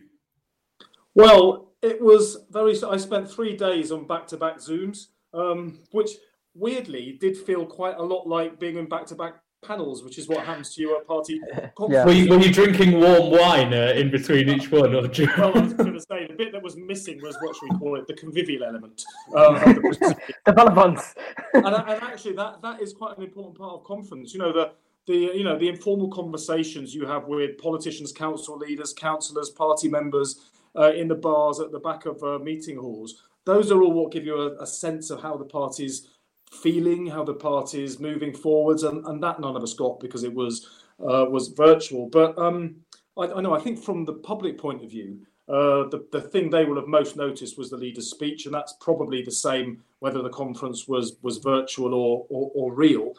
Well, 1.14 1.72
it 1.82 2.00
was 2.00 2.46
very. 2.50 2.80
I 2.84 2.96
spent 2.96 3.30
three 3.30 3.56
days 3.56 3.90
on 3.90 4.06
back 4.06 4.26
to 4.28 4.36
back 4.36 4.58
Zooms, 4.58 5.06
um, 5.34 5.80
which 5.90 6.10
weirdly 6.54 7.18
did 7.20 7.36
feel 7.36 7.66
quite 7.66 7.96
a 7.96 8.02
lot 8.02 8.26
like 8.26 8.58
being 8.58 8.76
in 8.76 8.88
back-to-back 8.88 9.36
panels, 9.62 10.02
which 10.02 10.18
is 10.18 10.28
what 10.28 10.44
happens 10.46 10.74
to 10.74 10.82
you 10.82 10.96
at 10.96 11.06
party 11.06 11.40
yeah. 11.88 12.04
Were, 12.04 12.12
you, 12.12 12.28
were 12.28 12.38
you 12.38 12.52
drinking 12.52 13.00
warm 13.00 13.30
wine 13.30 13.72
uh, 13.72 13.92
in 13.96 14.10
between 14.10 14.48
each 14.48 14.70
one? 14.70 14.94
Or 14.94 15.06
you... 15.06 15.28
well, 15.38 15.56
I 15.56 15.60
was 15.60 15.74
going 15.74 15.92
to 15.94 16.00
say 16.00 16.26
the 16.26 16.34
bit 16.36 16.52
that 16.52 16.62
was 16.62 16.76
missing 16.76 17.20
was 17.22 17.36
what 17.40 17.56
should 17.56 17.72
we 17.72 17.78
call 17.78 17.98
it, 17.98 18.06
the 18.06 18.14
convivial 18.14 18.64
element. 18.64 19.02
Um, 19.36 19.54
the, 19.54 20.16
the 20.46 20.52
bonbons. 20.52 21.14
and, 21.54 21.66
and 21.66 22.02
actually, 22.02 22.34
that 22.34 22.60
that 22.62 22.82
is 22.82 22.92
quite 22.92 23.16
an 23.16 23.24
important 23.24 23.56
part 23.56 23.74
of 23.74 23.84
conference. 23.84 24.34
You 24.34 24.40
know 24.40 24.52
the. 24.52 24.72
The 25.04 25.16
you 25.16 25.42
know 25.42 25.58
the 25.58 25.68
informal 25.68 26.08
conversations 26.10 26.94
you 26.94 27.06
have 27.06 27.26
with 27.26 27.58
politicians, 27.58 28.12
council 28.12 28.56
leaders, 28.56 28.92
councillors, 28.92 29.50
party 29.50 29.88
members 29.88 30.52
uh, 30.78 30.92
in 30.92 31.08
the 31.08 31.16
bars 31.16 31.58
at 31.58 31.72
the 31.72 31.80
back 31.80 32.06
of 32.06 32.22
uh, 32.22 32.38
meeting 32.38 32.76
halls. 32.76 33.24
Those 33.44 33.72
are 33.72 33.82
all 33.82 33.92
what 33.92 34.12
give 34.12 34.24
you 34.24 34.36
a, 34.36 34.62
a 34.62 34.66
sense 34.66 35.10
of 35.10 35.20
how 35.20 35.36
the 35.36 35.44
party's 35.44 36.08
feeling, 36.52 37.06
how 37.06 37.24
the 37.24 37.34
party 37.34 37.82
is 37.82 37.98
moving 37.98 38.34
forwards, 38.34 38.82
and, 38.82 39.04
and 39.06 39.22
that 39.22 39.40
none 39.40 39.56
of 39.56 39.62
us 39.62 39.74
got 39.74 39.98
because 40.00 40.22
it 40.22 40.32
was 40.32 40.68
uh, 41.00 41.26
was 41.28 41.48
virtual. 41.48 42.08
But 42.08 42.38
um, 42.38 42.76
I, 43.16 43.24
I, 43.24 43.40
know 43.40 43.54
I 43.54 43.60
think 43.60 43.82
from 43.82 44.04
the 44.04 44.14
public 44.14 44.58
point 44.58 44.84
of 44.84 44.90
view, 44.90 45.20
uh, 45.48 45.88
the 45.88 46.06
the 46.12 46.20
thing 46.20 46.50
they 46.50 46.64
will 46.64 46.76
have 46.76 46.88
most 46.88 47.16
noticed 47.16 47.58
was 47.58 47.70
the 47.70 47.76
leader's 47.76 48.10
speech, 48.10 48.46
and 48.46 48.54
that's 48.54 48.74
probably 48.80 49.22
the 49.22 49.32
same 49.32 49.82
whether 50.00 50.22
the 50.22 50.30
conference 50.30 50.86
was 50.86 51.16
was 51.22 51.38
virtual 51.38 51.94
or 51.94 52.26
or, 52.28 52.50
or 52.54 52.74
real. 52.74 53.14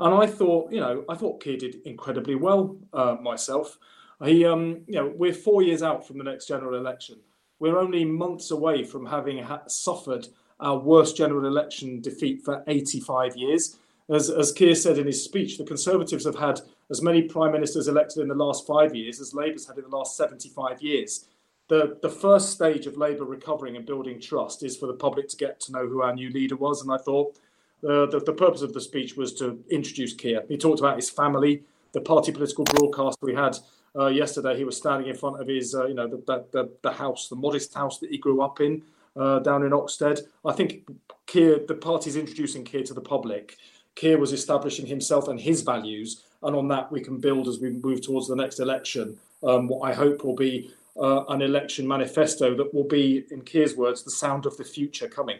And 0.00 0.14
I 0.14 0.26
thought, 0.26 0.72
you 0.72 0.80
know, 0.80 1.04
I 1.08 1.16
thought 1.16 1.42
Keir 1.42 1.56
did 1.56 1.78
incredibly 1.84 2.36
well 2.36 2.76
uh, 2.92 3.16
myself. 3.20 3.78
He, 4.24 4.44
um, 4.44 4.82
you 4.86 4.94
know, 4.94 5.12
we're 5.16 5.32
four 5.32 5.62
years 5.62 5.82
out 5.82 6.06
from 6.06 6.18
the 6.18 6.24
next 6.24 6.46
general 6.46 6.76
election. 6.76 7.18
We're 7.58 7.78
only 7.78 8.04
months 8.04 8.50
away 8.52 8.84
from 8.84 9.06
having 9.06 9.42
ha- 9.42 9.62
suffered 9.66 10.28
our 10.60 10.78
worst 10.78 11.16
general 11.16 11.46
election 11.46 12.00
defeat 12.00 12.42
for 12.42 12.62
85 12.66 13.36
years. 13.36 13.78
As, 14.10 14.30
as 14.30 14.52
Keir 14.52 14.74
said 14.74 14.98
in 14.98 15.06
his 15.06 15.22
speech, 15.22 15.58
the 15.58 15.64
Conservatives 15.64 16.24
have 16.24 16.38
had 16.38 16.60
as 16.90 17.02
many 17.02 17.22
prime 17.22 17.52
ministers 17.52 17.88
elected 17.88 18.22
in 18.22 18.28
the 18.28 18.34
last 18.34 18.66
five 18.66 18.94
years 18.94 19.20
as 19.20 19.34
Labour's 19.34 19.66
had 19.66 19.76
in 19.76 19.84
the 19.84 19.96
last 19.96 20.16
75 20.16 20.80
years. 20.82 21.26
The, 21.68 21.98
the 22.00 22.08
first 22.08 22.52
stage 22.52 22.86
of 22.86 22.96
Labour 22.96 23.24
recovering 23.24 23.76
and 23.76 23.84
building 23.84 24.18
trust 24.18 24.62
is 24.62 24.76
for 24.76 24.86
the 24.86 24.94
public 24.94 25.28
to 25.28 25.36
get 25.36 25.60
to 25.60 25.72
know 25.72 25.86
who 25.86 26.00
our 26.00 26.14
new 26.14 26.30
leader 26.30 26.56
was. 26.56 26.80
And 26.80 26.90
I 26.90 26.96
thought 26.96 27.36
uh, 27.84 28.06
the, 28.06 28.22
the 28.24 28.32
purpose 28.32 28.62
of 28.62 28.72
the 28.72 28.80
speech 28.80 29.16
was 29.16 29.34
to 29.34 29.62
introduce 29.70 30.14
Keir. 30.14 30.44
He 30.48 30.56
talked 30.56 30.80
about 30.80 30.96
his 30.96 31.10
family, 31.10 31.62
the 31.92 32.00
party 32.00 32.32
political 32.32 32.64
broadcast 32.64 33.18
we 33.20 33.34
had 33.34 33.58
uh, 33.94 34.06
yesterday. 34.06 34.56
He 34.56 34.64
was 34.64 34.78
standing 34.78 35.08
in 35.08 35.16
front 35.16 35.40
of 35.40 35.46
his, 35.46 35.74
uh, 35.74 35.86
you 35.86 35.94
know, 35.94 36.08
the, 36.08 36.46
the, 36.52 36.70
the 36.82 36.92
house, 36.92 37.28
the 37.28 37.36
modest 37.36 37.74
house 37.74 37.98
that 37.98 38.10
he 38.10 38.16
grew 38.16 38.40
up 38.40 38.60
in 38.60 38.82
uh, 39.18 39.40
down 39.40 39.64
in 39.64 39.72
Oxted. 39.72 40.20
I 40.44 40.52
think 40.52 40.88
Keir, 41.26 41.60
the 41.66 41.74
party's 41.74 42.16
introducing 42.16 42.64
Keir 42.64 42.84
to 42.84 42.94
the 42.94 43.00
public. 43.00 43.56
Keir 43.94 44.18
was 44.18 44.32
establishing 44.32 44.86
himself 44.86 45.28
and 45.28 45.40
his 45.40 45.62
values, 45.62 46.24
and 46.42 46.54
on 46.54 46.68
that 46.68 46.90
we 46.92 47.00
can 47.00 47.18
build 47.18 47.48
as 47.48 47.58
we 47.60 47.70
move 47.70 48.00
towards 48.00 48.28
the 48.28 48.36
next 48.36 48.60
election. 48.60 49.18
Um, 49.42 49.68
what 49.68 49.88
I 49.90 49.94
hope 49.94 50.24
will 50.24 50.36
be 50.36 50.70
uh, 51.00 51.24
an 51.26 51.42
election 51.42 51.86
manifesto 51.86 52.56
that 52.56 52.72
will 52.72 52.84
be, 52.84 53.24
in 53.30 53.42
Keir's 53.42 53.76
words, 53.76 54.02
the 54.02 54.10
sound 54.10 54.46
of 54.46 54.56
the 54.56 54.64
future 54.64 55.08
coming. 55.08 55.38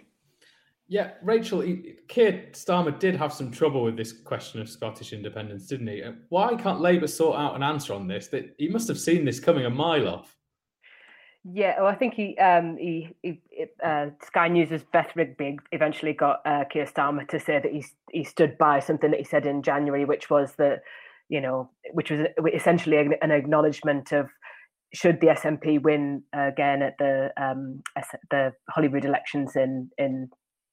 Yeah, 0.90 1.10
Rachel, 1.22 1.62
Keir 2.08 2.46
Starmer 2.52 2.98
did 2.98 3.14
have 3.14 3.32
some 3.32 3.50
trouble 3.50 3.82
with 3.82 3.96
this 3.96 4.10
question 4.10 4.62
of 4.62 4.70
Scottish 4.70 5.12
independence, 5.12 5.66
didn't 5.66 5.88
he? 5.88 6.02
Why 6.30 6.54
can't 6.54 6.80
Labour 6.80 7.06
sort 7.06 7.38
out 7.38 7.54
an 7.54 7.62
answer 7.62 7.92
on 7.92 8.08
this? 8.08 8.28
That 8.28 8.54
he 8.56 8.68
must 8.68 8.88
have 8.88 8.98
seen 8.98 9.26
this 9.26 9.38
coming 9.38 9.66
a 9.66 9.70
mile 9.70 10.08
off. 10.08 10.37
Yeah, 11.44 11.80
well, 11.80 11.86
I 11.86 11.94
think 11.94 12.14
he, 12.14 12.36
um, 12.38 12.76
he, 12.76 13.14
he 13.22 13.40
uh, 13.82 14.06
Sky 14.22 14.48
News's 14.48 14.84
Beth 14.92 15.12
Rigby 15.14 15.58
eventually 15.72 16.12
got 16.12 16.40
uh, 16.44 16.64
Keir 16.70 16.84
Starmer 16.84 17.26
to 17.28 17.40
say 17.40 17.60
that 17.60 17.72
he 17.72 17.84
he 18.10 18.24
stood 18.24 18.58
by 18.58 18.80
something 18.80 19.10
that 19.12 19.20
he 19.20 19.24
said 19.24 19.46
in 19.46 19.62
January, 19.62 20.04
which 20.04 20.28
was 20.30 20.54
that 20.56 20.80
you 21.28 21.40
know, 21.40 21.70
which 21.92 22.10
was 22.10 22.26
essentially 22.54 22.96
an 22.96 23.30
acknowledgement 23.30 24.12
of 24.12 24.28
should 24.94 25.20
the 25.20 25.28
SNP 25.28 25.82
win 25.82 26.22
again 26.32 26.82
at 26.82 26.96
the 26.98 27.30
um, 27.40 27.82
the 28.30 28.52
Holyrood 28.70 29.04
elections 29.04 29.54
in 29.54 29.90
in 29.98 30.30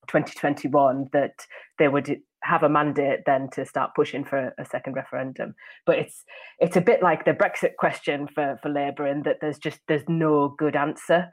2021 0.07 1.09
that 1.13 1.45
they 1.79 1.87
would 1.87 2.21
have 2.45 2.63
a 2.63 2.69
mandate 2.69 3.21
then 3.25 3.49
to 3.51 3.65
start 3.65 3.95
pushing 3.95 4.23
for 4.23 4.53
a 4.57 4.65
second 4.65 4.93
referendum. 4.93 5.55
But 5.85 5.99
it's 5.99 6.23
it's 6.59 6.77
a 6.77 6.81
bit 6.81 7.01
like 7.01 7.25
the 7.25 7.33
Brexit 7.33 7.75
question 7.77 8.27
for 8.27 8.59
for 8.61 8.69
Labour 8.69 9.07
in 9.07 9.23
that 9.23 9.37
there's 9.41 9.57
just 9.57 9.79
there's 9.87 10.07
no 10.07 10.55
good 10.57 10.75
answer 10.75 11.29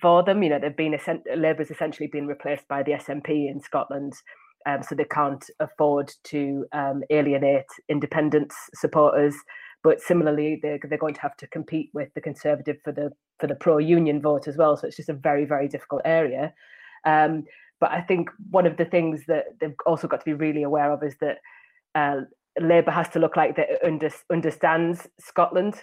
for 0.00 0.22
them. 0.22 0.42
You 0.42 0.50
know, 0.50 0.58
they've 0.58 0.76
been 0.76 0.98
Labour's 1.36 1.70
essentially 1.70 2.08
been 2.08 2.26
replaced 2.26 2.66
by 2.68 2.82
the 2.82 2.92
SNP 2.92 3.28
in 3.28 3.60
Scotland. 3.60 4.14
Um, 4.66 4.82
so 4.82 4.94
they 4.94 5.04
can't 5.04 5.44
afford 5.60 6.10
to 6.24 6.64
um, 6.72 7.02
alienate 7.10 7.66
independence 7.90 8.54
supporters. 8.74 9.34
But 9.82 10.00
similarly, 10.00 10.58
they're, 10.62 10.78
they're 10.82 10.96
going 10.96 11.12
to 11.12 11.20
have 11.20 11.36
to 11.36 11.46
compete 11.46 11.90
with 11.92 12.08
the 12.14 12.22
Conservative 12.22 12.78
for 12.82 12.92
the 12.92 13.10
for 13.38 13.46
the 13.46 13.54
pro-union 13.54 14.22
vote 14.22 14.48
as 14.48 14.56
well. 14.56 14.76
So 14.76 14.86
it's 14.86 14.96
just 14.96 15.10
a 15.10 15.14
very 15.14 15.44
very 15.44 15.68
difficult 15.68 16.02
area. 16.06 16.54
Um, 17.04 17.44
but 17.80 17.90
I 17.90 18.00
think 18.00 18.30
one 18.50 18.66
of 18.66 18.76
the 18.76 18.84
things 18.84 19.24
that 19.26 19.44
they've 19.60 19.74
also 19.86 20.08
got 20.08 20.20
to 20.20 20.24
be 20.24 20.34
really 20.34 20.62
aware 20.62 20.92
of 20.92 21.02
is 21.02 21.16
that 21.20 21.38
uh, 21.94 22.22
Labour 22.60 22.90
has 22.90 23.08
to 23.10 23.18
look 23.18 23.36
like 23.36 23.58
it 23.58 23.78
under, 23.84 24.10
understands 24.30 25.08
Scotland, 25.20 25.82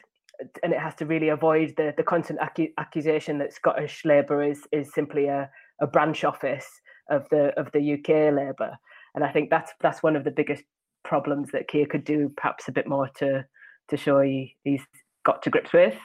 and 0.63 0.73
it 0.73 0.79
has 0.79 0.95
to 0.95 1.05
really 1.05 1.29
avoid 1.29 1.73
the 1.77 1.93
the 1.97 2.03
constant 2.03 2.39
accu- 2.39 2.73
accusation 2.77 3.37
that 3.37 3.53
Scottish 3.53 4.03
Labour 4.05 4.41
is 4.41 4.61
is 4.71 4.93
simply 4.93 5.27
a, 5.27 5.49
a 5.81 5.87
branch 5.87 6.23
office 6.23 6.67
of 7.09 7.27
the 7.29 7.47
of 7.59 7.69
the 7.73 7.93
UK 7.93 8.33
Labour. 8.33 8.77
And 9.13 9.23
I 9.23 9.31
think 9.31 9.49
that's 9.49 9.71
that's 9.81 10.01
one 10.01 10.15
of 10.15 10.23
the 10.23 10.31
biggest 10.31 10.63
problems 11.03 11.49
that 11.51 11.67
Keir 11.67 11.85
could 11.85 12.03
do 12.03 12.31
perhaps 12.37 12.67
a 12.67 12.71
bit 12.71 12.87
more 12.87 13.09
to 13.17 13.45
to 13.89 13.97
show 13.97 14.21
he, 14.21 14.55
he's 14.63 14.81
got 15.23 15.43
to 15.43 15.49
grips 15.49 15.73
with? 15.73 15.95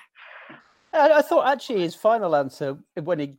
I, 0.96 1.22
thought 1.22 1.46
actually 1.46 1.80
his 1.80 1.94
final 1.94 2.34
answer 2.34 2.76
when 3.02 3.18
he 3.18 3.36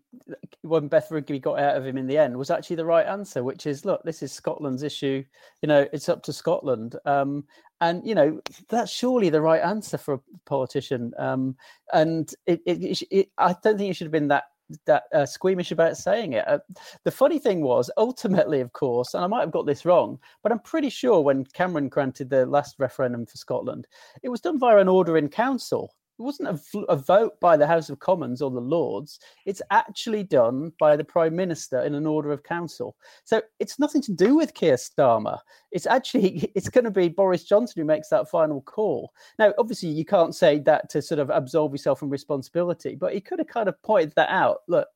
when 0.61 0.87
Beth 0.87 1.11
Rigby 1.11 1.39
got 1.39 1.59
out 1.59 1.77
of 1.77 1.85
him 1.85 1.97
in 1.97 2.07
the 2.07 2.17
end 2.17 2.37
was 2.37 2.51
actually 2.51 2.75
the 2.77 2.85
right 2.85 3.05
answer, 3.05 3.43
which 3.43 3.65
is 3.65 3.85
look, 3.85 4.03
this 4.03 4.23
is 4.23 4.31
Scotland's 4.31 4.83
issue. 4.83 5.23
You 5.61 5.67
know, 5.67 5.87
it's 5.93 6.09
up 6.09 6.23
to 6.23 6.33
Scotland. 6.33 6.95
Um, 7.05 7.45
and 7.81 8.05
you 8.07 8.15
know 8.15 8.41
that's 8.69 8.91
surely 8.91 9.29
the 9.29 9.41
right 9.41 9.61
answer 9.61 9.97
for 9.97 10.15
a 10.15 10.19
politician. 10.45 11.13
Um, 11.17 11.55
and 11.93 12.31
it, 12.45 12.61
it, 12.65 13.01
it, 13.11 13.29
I 13.37 13.55
don't 13.63 13.77
think 13.77 13.91
it 13.91 13.95
should 13.95 14.05
have 14.05 14.11
been 14.11 14.29
that 14.29 14.45
that 14.85 15.03
uh, 15.13 15.25
squeamish 15.25 15.71
about 15.71 15.97
saying 15.97 16.33
it. 16.33 16.47
Uh, 16.47 16.59
the 17.03 17.11
funny 17.11 17.39
thing 17.39 17.61
was, 17.61 17.89
ultimately, 17.97 18.59
of 18.59 18.73
course, 18.73 19.13
and 19.13 19.23
I 19.23 19.27
might 19.27 19.41
have 19.41 19.51
got 19.51 19.65
this 19.65 19.85
wrong, 19.85 20.19
but 20.43 20.51
I'm 20.51 20.59
pretty 20.59 20.89
sure 20.89 21.21
when 21.21 21.45
Cameron 21.45 21.89
granted 21.89 22.29
the 22.29 22.45
last 22.45 22.75
referendum 22.79 23.25
for 23.25 23.37
Scotland, 23.37 23.87
it 24.23 24.29
was 24.29 24.41
done 24.41 24.59
via 24.59 24.77
an 24.77 24.87
order 24.87 25.17
in 25.17 25.29
council. 25.29 25.93
It 26.19 26.23
wasn't 26.23 26.49
a, 26.49 26.79
a, 26.89 26.95
vote 26.95 27.39
by 27.39 27.57
the 27.57 27.67
House 27.67 27.89
of 27.89 27.99
Commons 27.99 28.41
or 28.41 28.49
the 28.49 28.59
Lords. 28.59 29.19
It's 29.45 29.61
actually 29.69 30.23
done 30.23 30.73
by 30.79 30.95
the 30.95 31.03
Prime 31.03 31.35
Minister 31.35 31.81
in 31.81 31.93
an 31.93 32.07
order 32.07 32.31
of 32.31 32.41
council. 32.41 32.95
So 33.23 33.41
it's 33.59 33.77
nothing 33.77 34.01
to 34.03 34.13
do 34.13 34.35
with 34.35 34.55
Keir 34.55 34.75
Starmer. 34.75 35.37
It's 35.71 35.85
actually 35.85 36.51
it's 36.55 36.69
going 36.69 36.85
to 36.85 36.91
be 36.91 37.07
Boris 37.07 37.43
Johnson 37.43 37.81
who 37.81 37.85
makes 37.85 38.09
that 38.09 38.29
final 38.29 38.61
call. 38.61 39.11
Now, 39.37 39.53
obviously, 39.59 39.89
you 39.89 40.05
can't 40.05 40.33
say 40.33 40.57
that 40.59 40.89
to 40.89 41.03
sort 41.03 41.19
of 41.19 41.29
absolve 41.29 41.71
yourself 41.71 41.99
from 41.99 42.09
responsibility, 42.09 42.95
but 42.95 43.13
he 43.13 43.21
could 43.21 43.39
have 43.39 43.47
kind 43.47 43.69
of 43.69 43.79
pointed 43.83 44.13
that 44.15 44.29
out. 44.29 44.59
Look, 44.67 44.87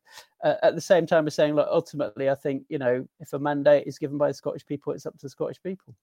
uh, 0.44 0.56
at 0.64 0.74
the 0.74 0.82
same 0.82 1.06
time 1.06 1.28
as 1.28 1.36
saying, 1.36 1.54
look, 1.54 1.68
ultimately, 1.70 2.32
I 2.32 2.36
think 2.36 2.64
you 2.68 2.80
know 2.80 3.08
if 3.20 3.34
a 3.34 3.40
mandate 3.40 3.86
is 3.86 4.00
given 4.00 4.18
by 4.18 4.30
the 4.30 4.34
Scottish 4.34 4.66
people, 4.66 4.94
it's 4.94 5.06
up 5.06 5.14
to 5.20 5.26
the 5.26 5.30
Scottish 5.30 5.62
people. 5.62 5.96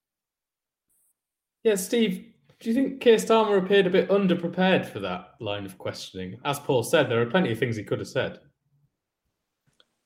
Yeah, 1.64 1.74
Steve, 1.74 2.26
do 2.60 2.68
you 2.68 2.74
think 2.74 3.00
Keir 3.00 3.16
Starmer 3.16 3.58
appeared 3.58 3.86
a 3.86 3.90
bit 3.90 4.08
underprepared 4.08 4.86
for 4.86 4.98
that 5.00 5.34
line 5.40 5.64
of 5.64 5.78
questioning? 5.78 6.38
As 6.44 6.58
Paul 6.58 6.82
said, 6.82 7.08
there 7.08 7.22
are 7.22 7.26
plenty 7.26 7.52
of 7.52 7.58
things 7.58 7.76
he 7.76 7.84
could 7.84 8.00
have 8.00 8.08
said. 8.08 8.40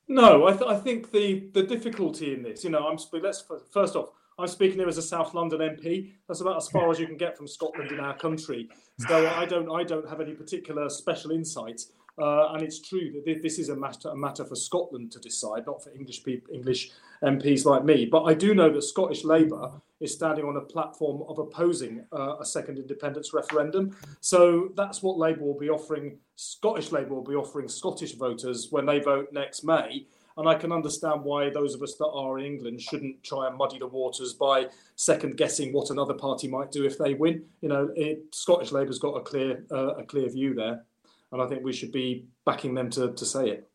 No, 0.08 0.46
I, 0.46 0.52
th- 0.52 0.68
I 0.68 0.76
think 0.76 1.10
the 1.10 1.48
the 1.54 1.62
difficulty 1.62 2.34
in 2.34 2.42
this, 2.42 2.64
you 2.64 2.70
know, 2.70 2.86
I'm 2.86 2.98
let's 3.22 3.44
first 3.70 3.96
off, 3.96 4.10
I'm 4.38 4.46
speaking 4.46 4.78
here 4.78 4.88
as 4.88 4.98
a 4.98 5.02
South 5.02 5.32
London 5.32 5.60
MP. 5.60 6.12
That's 6.28 6.40
about 6.40 6.56
as 6.58 6.68
far 6.68 6.90
as 6.90 6.98
you 6.98 7.06
can 7.06 7.16
get 7.16 7.36
from 7.36 7.46
Scotland 7.46 7.90
in 7.90 8.00
our 8.00 8.16
country. 8.16 8.68
So 8.98 9.26
I 9.28 9.46
don't 9.46 9.70
I 9.70 9.84
don't 9.84 10.08
have 10.08 10.20
any 10.20 10.34
particular 10.34 10.90
special 10.90 11.30
insight 11.30 11.80
uh, 12.18 12.52
and 12.52 12.62
it's 12.62 12.80
true 12.80 13.10
that 13.12 13.42
this 13.42 13.58
is 13.58 13.70
a 13.70 13.76
matter, 13.76 14.10
a 14.10 14.16
matter 14.16 14.44
for 14.44 14.54
Scotland 14.54 15.10
to 15.12 15.18
decide, 15.18 15.66
not 15.66 15.82
for 15.82 15.90
English 15.90 16.22
people, 16.24 16.54
English 16.54 16.90
MPs 17.22 17.64
like 17.64 17.84
me. 17.84 18.04
But 18.04 18.24
I 18.24 18.34
do 18.34 18.54
know 18.54 18.70
that 18.70 18.82
Scottish 18.82 19.24
Labour 19.24 19.70
is 20.00 20.12
standing 20.12 20.44
on 20.44 20.56
a 20.56 20.60
platform 20.60 21.22
of 21.28 21.38
opposing 21.38 22.04
uh, 22.12 22.36
a 22.38 22.44
second 22.44 22.78
independence 22.78 23.32
referendum. 23.32 23.96
So 24.20 24.70
that's 24.76 25.02
what 25.02 25.16
Labour 25.16 25.44
will 25.44 25.58
be 25.58 25.70
offering. 25.70 26.18
Scottish 26.36 26.92
Labour 26.92 27.14
will 27.14 27.24
be 27.24 27.34
offering 27.34 27.68
Scottish 27.68 28.14
voters 28.14 28.68
when 28.70 28.84
they 28.84 28.98
vote 28.98 29.32
next 29.32 29.64
May. 29.64 30.06
And 30.36 30.48
I 30.48 30.54
can 30.54 30.72
understand 30.72 31.24
why 31.24 31.50
those 31.50 31.74
of 31.74 31.82
us 31.82 31.94
that 31.96 32.06
are 32.06 32.38
in 32.38 32.46
England 32.46 32.80
shouldn't 32.80 33.22
try 33.22 33.48
and 33.48 33.56
muddy 33.56 33.78
the 33.78 33.86
waters 33.86 34.32
by 34.32 34.66
second 34.96 35.36
guessing 35.36 35.72
what 35.72 35.90
another 35.90 36.14
party 36.14 36.48
might 36.48 36.72
do 36.72 36.84
if 36.84 36.98
they 36.98 37.14
win. 37.14 37.44
You 37.60 37.68
know, 37.68 37.90
it, 37.94 38.34
Scottish 38.34 38.72
Labour's 38.72 38.98
got 38.98 39.14
a 39.14 39.20
clear 39.20 39.64
uh, 39.70 39.94
a 39.96 40.04
clear 40.04 40.30
view 40.30 40.54
there 40.54 40.84
and 41.32 41.42
I 41.42 41.46
think 41.46 41.64
we 41.64 41.72
should 41.72 41.92
be 41.92 42.28
backing 42.46 42.74
them 42.74 42.90
to, 42.90 43.12
to 43.12 43.24
say 43.26 43.48
it. 43.48 43.68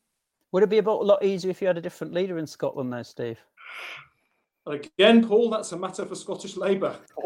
Would 0.51 0.63
it 0.63 0.69
be 0.69 0.77
a 0.77 0.81
lot 0.81 1.23
easier 1.23 1.51
if 1.51 1.61
you 1.61 1.67
had 1.67 1.77
a 1.77 1.81
different 1.81 2.13
leader 2.13 2.37
in 2.37 2.47
Scotland, 2.47 2.93
though, 2.93 3.03
Steve? 3.03 3.39
Again, 4.65 5.27
Paul, 5.27 5.49
that's 5.49 5.71
a 5.71 5.77
matter 5.77 6.05
for 6.05 6.15
Scottish 6.15 6.55
Labour. 6.55 6.97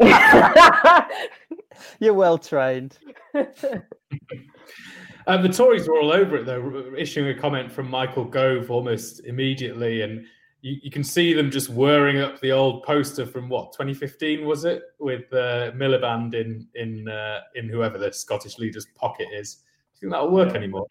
You're 2.00 2.14
well 2.14 2.38
trained. 2.38 2.98
Uh, 5.24 5.36
the 5.36 5.48
Tories 5.48 5.86
were 5.86 6.00
all 6.00 6.10
over 6.10 6.38
it, 6.38 6.46
though, 6.46 6.92
issuing 6.98 7.28
a 7.28 7.40
comment 7.40 7.70
from 7.70 7.88
Michael 7.88 8.24
Gove 8.24 8.72
almost 8.72 9.24
immediately. 9.24 10.02
And 10.02 10.26
you, 10.62 10.80
you 10.82 10.90
can 10.90 11.04
see 11.04 11.32
them 11.32 11.48
just 11.48 11.68
whirring 11.68 12.18
up 12.18 12.40
the 12.40 12.50
old 12.50 12.82
poster 12.82 13.24
from 13.24 13.48
what, 13.48 13.72
2015, 13.72 14.44
was 14.44 14.64
it? 14.64 14.82
With 14.98 15.32
uh, 15.32 15.70
Miliband 15.76 16.34
in, 16.34 16.66
in, 16.74 17.08
uh, 17.08 17.42
in 17.54 17.68
whoever 17.68 17.98
the 17.98 18.12
Scottish 18.12 18.58
leader's 18.58 18.86
pocket 18.96 19.28
is 19.32 19.62
think 20.02 20.12
that'll 20.12 20.30
work 20.30 20.50
yeah. 20.50 20.58
anymore. 20.58 20.86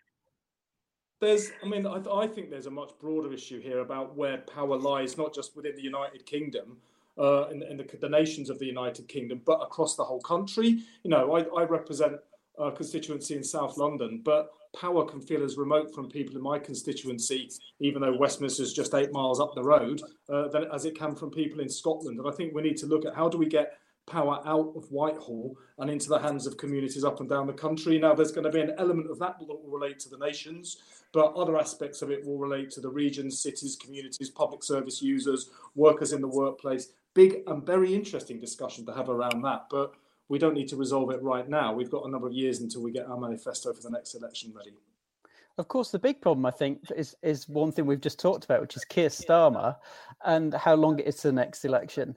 There's, 1.20 1.52
I 1.64 1.68
mean, 1.68 1.86
I, 1.86 2.02
I, 2.12 2.26
think 2.26 2.50
there's 2.50 2.66
a 2.66 2.72
much 2.72 2.92
broader 3.00 3.32
issue 3.32 3.62
here 3.62 3.80
about 3.80 4.16
where 4.16 4.40
power 4.40 4.76
lies, 4.76 5.18
not 5.18 5.36
just 5.36 5.56
within 5.56 5.76
the 5.76 5.84
United 5.84 6.26
Kingdom 6.26 6.78
uh, 7.18 7.48
and, 7.50 7.62
and 7.62 7.80
the, 7.80 7.98
the, 7.98 8.10
nations 8.10 8.50
of 8.50 8.58
the 8.58 8.66
United 8.66 9.08
Kingdom, 9.08 9.42
but 9.46 9.60
across 9.62 9.96
the 9.96 10.04
whole 10.04 10.22
country. 10.22 10.84
You 11.04 11.12
know, 11.12 11.36
I, 11.36 11.44
I 11.62 11.66
represent 11.66 12.14
a 12.58 12.72
constituency 12.72 13.36
in 13.36 13.44
South 13.44 13.78
London, 13.78 14.22
but 14.26 14.50
power 14.76 15.06
can 15.06 15.22
feel 15.22 15.44
as 15.44 15.58
remote 15.58 15.94
from 15.94 16.10
people 16.10 16.36
in 16.36 16.42
my 16.42 16.58
constituency, 16.58 17.52
even 17.80 18.02
though 18.02 18.18
Westminster 18.18 18.64
is 18.64 18.74
just 18.74 18.96
eight 18.96 19.12
miles 19.12 19.40
up 19.40 19.54
the 19.54 19.64
road, 19.64 20.02
uh, 20.28 20.48
than, 20.48 20.66
as 20.74 20.86
it 20.86 20.98
can 20.98 21.14
from 21.14 21.30
people 21.30 21.60
in 21.60 21.70
Scotland. 21.70 22.18
And 22.18 22.28
I 22.28 22.32
think 22.32 22.56
we 22.56 22.64
need 22.64 22.78
to 22.78 22.88
look 22.88 23.06
at 23.06 23.14
how 23.14 23.30
do 23.30 23.38
we 23.38 23.46
get 23.46 23.74
power 24.12 24.42
out 24.46 24.74
of 24.76 24.92
Whitehall 24.92 25.56
and 25.78 25.90
into 25.90 26.10
the 26.10 26.20
hands 26.20 26.46
of 26.46 26.58
communities 26.58 27.04
up 27.04 27.20
and 27.22 27.30
down 27.30 27.48
the 27.48 27.54
country. 27.54 27.98
Now, 27.98 28.14
there's 28.14 28.32
going 28.32 28.44
to 28.44 28.52
be 28.52 28.60
an 28.60 28.74
element 28.78 29.10
of 29.10 29.20
that 29.20 29.40
that 29.40 29.48
will 29.48 29.62
relate 29.66 30.00
to 30.00 30.10
the 30.10 30.18
nations, 30.18 30.78
but 31.14 31.34
other 31.34 31.58
aspects 31.58 32.02
of 32.02 32.12
it 32.12 32.26
will 32.26 32.38
relate 32.38 32.70
to 32.72 32.82
the 32.82 32.90
regions, 32.90 33.42
cities, 33.42 33.78
communities, 33.82 34.30
public 34.30 34.64
service 34.64 35.02
users, 35.02 35.50
workers 35.76 36.12
in 36.12 36.22
the 36.22 36.28
workplace. 36.28 36.90
Big 37.14 37.44
and 37.48 37.66
very 37.66 37.94
interesting 37.94 38.40
discussion 38.40 38.86
to 38.86 38.94
have 38.94 39.10
around 39.10 39.42
that, 39.44 39.68
but 39.70 39.94
we 40.30 40.40
don't 40.40 40.54
need 40.54 40.68
to 40.70 40.78
resolve 40.78 41.12
it 41.12 41.22
right 41.22 41.50
now. 41.50 41.74
We've 41.74 41.92
got 41.92 42.06
a 42.06 42.10
number 42.10 42.28
of 42.28 42.34
years 42.34 42.60
until 42.60 42.82
we 42.82 42.92
get 42.92 43.08
our 43.08 43.20
manifesto 43.20 43.74
for 43.74 43.82
the 43.82 43.90
next 43.90 44.16
election 44.16 44.54
ready. 44.56 44.74
Of 45.58 45.68
course, 45.68 45.92
the 45.92 46.00
big 46.00 46.22
problem 46.22 46.46
I 46.46 46.52
think 46.52 46.80
is 46.96 47.16
is 47.22 47.50
one 47.50 47.72
thing 47.72 47.86
we've 47.86 48.00
just 48.02 48.20
talked 48.20 48.46
about, 48.46 48.62
which 48.62 48.78
is 48.78 48.86
Keir 48.86 49.10
Starmer, 49.10 49.76
and 50.24 50.54
how 50.54 50.76
long 50.76 51.00
it 51.00 51.08
is 51.08 51.18
to 51.18 51.28
the 51.28 51.34
next 51.34 51.66
election 51.66 52.16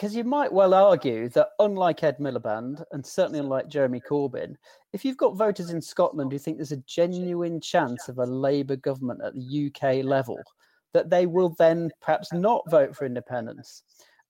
because 0.00 0.16
you 0.16 0.24
might 0.24 0.50
well 0.50 0.72
argue 0.72 1.28
that 1.28 1.50
unlike 1.58 2.02
Ed 2.02 2.16
Miliband 2.18 2.82
and 2.92 3.04
certainly 3.04 3.38
unlike 3.38 3.68
Jeremy 3.68 4.00
Corbyn, 4.00 4.54
if 4.94 5.04
you've 5.04 5.18
got 5.18 5.36
voters 5.36 5.68
in 5.68 5.82
Scotland 5.82 6.32
who 6.32 6.38
think 6.38 6.56
there's 6.56 6.72
a 6.72 6.78
genuine 6.78 7.60
chance 7.60 8.08
of 8.08 8.16
a 8.16 8.24
Labour 8.24 8.76
government 8.76 9.20
at 9.22 9.34
the 9.34 9.66
UK 9.66 10.02
level, 10.02 10.38
that 10.94 11.10
they 11.10 11.26
will 11.26 11.54
then 11.58 11.90
perhaps 12.00 12.32
not 12.32 12.62
vote 12.70 12.96
for 12.96 13.04
independence. 13.04 13.82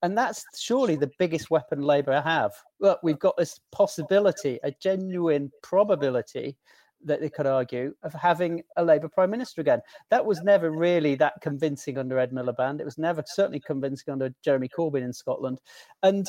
And 0.02 0.18
that's 0.18 0.44
surely 0.58 0.96
the 0.96 1.12
biggest 1.20 1.52
weapon 1.52 1.82
Labour 1.82 2.20
have. 2.20 2.50
Look, 2.80 2.98
we've 3.04 3.20
got 3.20 3.36
this 3.36 3.60
possibility, 3.70 4.58
a 4.64 4.72
genuine 4.72 5.52
probability 5.62 6.56
that 7.04 7.20
they 7.20 7.30
could 7.30 7.46
argue 7.46 7.94
of 8.02 8.12
having 8.12 8.62
a 8.76 8.84
Labour 8.84 9.08
Prime 9.08 9.30
Minister 9.30 9.60
again. 9.60 9.80
That 10.10 10.24
was 10.24 10.42
never 10.42 10.70
really 10.70 11.14
that 11.16 11.34
convincing 11.40 11.98
under 11.98 12.18
Ed 12.18 12.32
Miliband. 12.32 12.80
It 12.80 12.84
was 12.84 12.98
never 12.98 13.22
certainly 13.26 13.60
convincing 13.60 14.12
under 14.12 14.34
Jeremy 14.44 14.68
Corbyn 14.68 15.02
in 15.02 15.12
Scotland. 15.12 15.60
And 16.02 16.26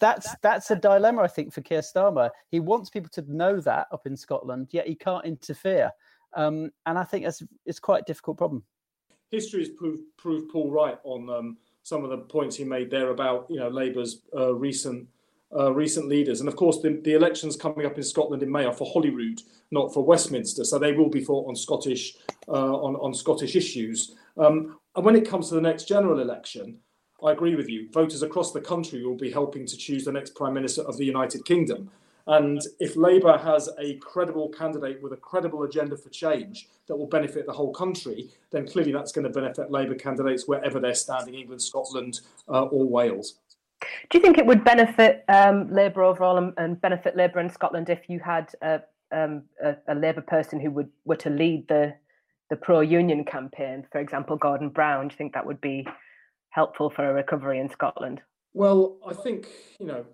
that's 0.00 0.34
that's 0.42 0.70
a 0.70 0.76
dilemma, 0.76 1.22
I 1.22 1.28
think, 1.28 1.52
for 1.52 1.60
Keir 1.60 1.82
Starmer. 1.82 2.30
He 2.50 2.58
wants 2.58 2.90
people 2.90 3.10
to 3.12 3.32
know 3.32 3.60
that 3.60 3.86
up 3.92 4.06
in 4.06 4.16
Scotland, 4.16 4.68
yet 4.70 4.88
he 4.88 4.94
can't 4.94 5.26
interfere. 5.26 5.90
Um, 6.34 6.70
and 6.86 6.98
I 6.98 7.04
think 7.04 7.24
that's 7.24 7.42
it's 7.66 7.78
quite 7.78 8.02
a 8.02 8.06
difficult 8.06 8.38
problem. 8.38 8.64
History 9.30 9.60
has 9.60 9.68
proved, 9.68 10.02
proved 10.16 10.50
Paul 10.50 10.72
right 10.72 10.98
on 11.04 11.30
um, 11.30 11.56
some 11.82 12.02
of 12.02 12.10
the 12.10 12.18
points 12.18 12.56
he 12.56 12.64
made 12.64 12.90
there 12.90 13.10
about 13.10 13.46
you 13.48 13.60
know 13.60 13.68
Labour's 13.68 14.22
uh, 14.36 14.54
recent 14.54 15.06
uh, 15.56 15.72
recent 15.72 16.08
leaders. 16.08 16.40
And 16.40 16.48
of 16.48 16.56
course, 16.56 16.80
the, 16.80 17.00
the, 17.02 17.14
elections 17.14 17.56
coming 17.56 17.86
up 17.86 17.96
in 17.96 18.04
Scotland 18.04 18.42
in 18.42 18.50
May 18.50 18.64
are 18.64 18.72
for 18.72 18.86
Holyrood, 18.86 19.42
not 19.70 19.92
for 19.92 20.04
Westminster. 20.04 20.64
So 20.64 20.78
they 20.78 20.92
will 20.92 21.08
be 21.08 21.24
fought 21.24 21.48
on 21.48 21.56
Scottish 21.56 22.14
uh, 22.48 22.52
on, 22.52 22.96
on 22.96 23.14
Scottish 23.14 23.56
issues. 23.56 24.14
Um, 24.38 24.78
and 24.94 25.04
when 25.04 25.16
it 25.16 25.28
comes 25.28 25.48
to 25.48 25.54
the 25.54 25.60
next 25.60 25.84
general 25.88 26.20
election, 26.20 26.78
I 27.24 27.32
agree 27.32 27.54
with 27.54 27.68
you. 27.68 27.88
Voters 27.92 28.22
across 28.22 28.52
the 28.52 28.60
country 28.60 29.04
will 29.04 29.16
be 29.16 29.30
helping 29.30 29.66
to 29.66 29.76
choose 29.76 30.04
the 30.04 30.12
next 30.12 30.34
Prime 30.34 30.54
Minister 30.54 30.82
of 30.82 30.96
the 30.96 31.04
United 31.04 31.44
Kingdom. 31.44 31.90
And 32.26 32.60
if 32.78 32.96
Labour 32.96 33.36
has 33.36 33.68
a 33.78 33.96
credible 33.96 34.50
candidate 34.50 35.02
with 35.02 35.12
a 35.12 35.16
credible 35.16 35.64
agenda 35.64 35.96
for 35.96 36.10
change 36.10 36.68
that 36.86 36.96
will 36.96 37.06
benefit 37.06 37.46
the 37.46 37.52
whole 37.52 37.72
country, 37.72 38.30
then 38.50 38.66
clearly 38.66 38.92
that's 38.92 39.12
going 39.12 39.24
to 39.24 39.30
benefit 39.30 39.70
Labour 39.70 39.94
candidates 39.96 40.46
wherever 40.46 40.78
they're 40.78 40.94
standing, 40.94 41.34
England, 41.34 41.62
Scotland, 41.62 42.20
uh, 42.48 42.64
or 42.66 42.84
Wales. 42.84 43.39
Do 44.10 44.18
you 44.18 44.20
think 44.20 44.38
it 44.38 44.46
would 44.46 44.64
benefit 44.64 45.24
um, 45.28 45.72
Labour 45.72 46.02
overall 46.02 46.36
and, 46.36 46.52
and, 46.56 46.80
benefit 46.80 47.16
Labour 47.16 47.40
in 47.40 47.48
Scotland 47.50 47.88
if 47.88 48.08
you 48.08 48.20
had 48.20 48.52
a, 48.62 48.80
um, 49.12 49.44
a, 49.62 49.76
a 49.88 49.94
Labour 49.94 50.20
person 50.20 50.60
who 50.60 50.70
would 50.70 50.90
were 51.04 51.16
to 51.16 51.30
lead 51.30 51.66
the 51.68 51.94
the 52.50 52.56
pro-union 52.56 53.24
campaign, 53.24 53.86
for 53.92 54.00
example, 54.00 54.36
Gordon 54.36 54.70
Brown? 54.70 55.06
Do 55.06 55.14
you 55.14 55.16
think 55.16 55.34
that 55.34 55.46
would 55.46 55.60
be 55.60 55.86
helpful 56.50 56.90
for 56.90 57.08
a 57.08 57.14
recovery 57.14 57.60
in 57.60 57.70
Scotland? 57.70 58.20
Well, 58.52 58.98
I 59.06 59.14
think 59.14 59.46
you 59.78 59.86
know. 59.86 60.04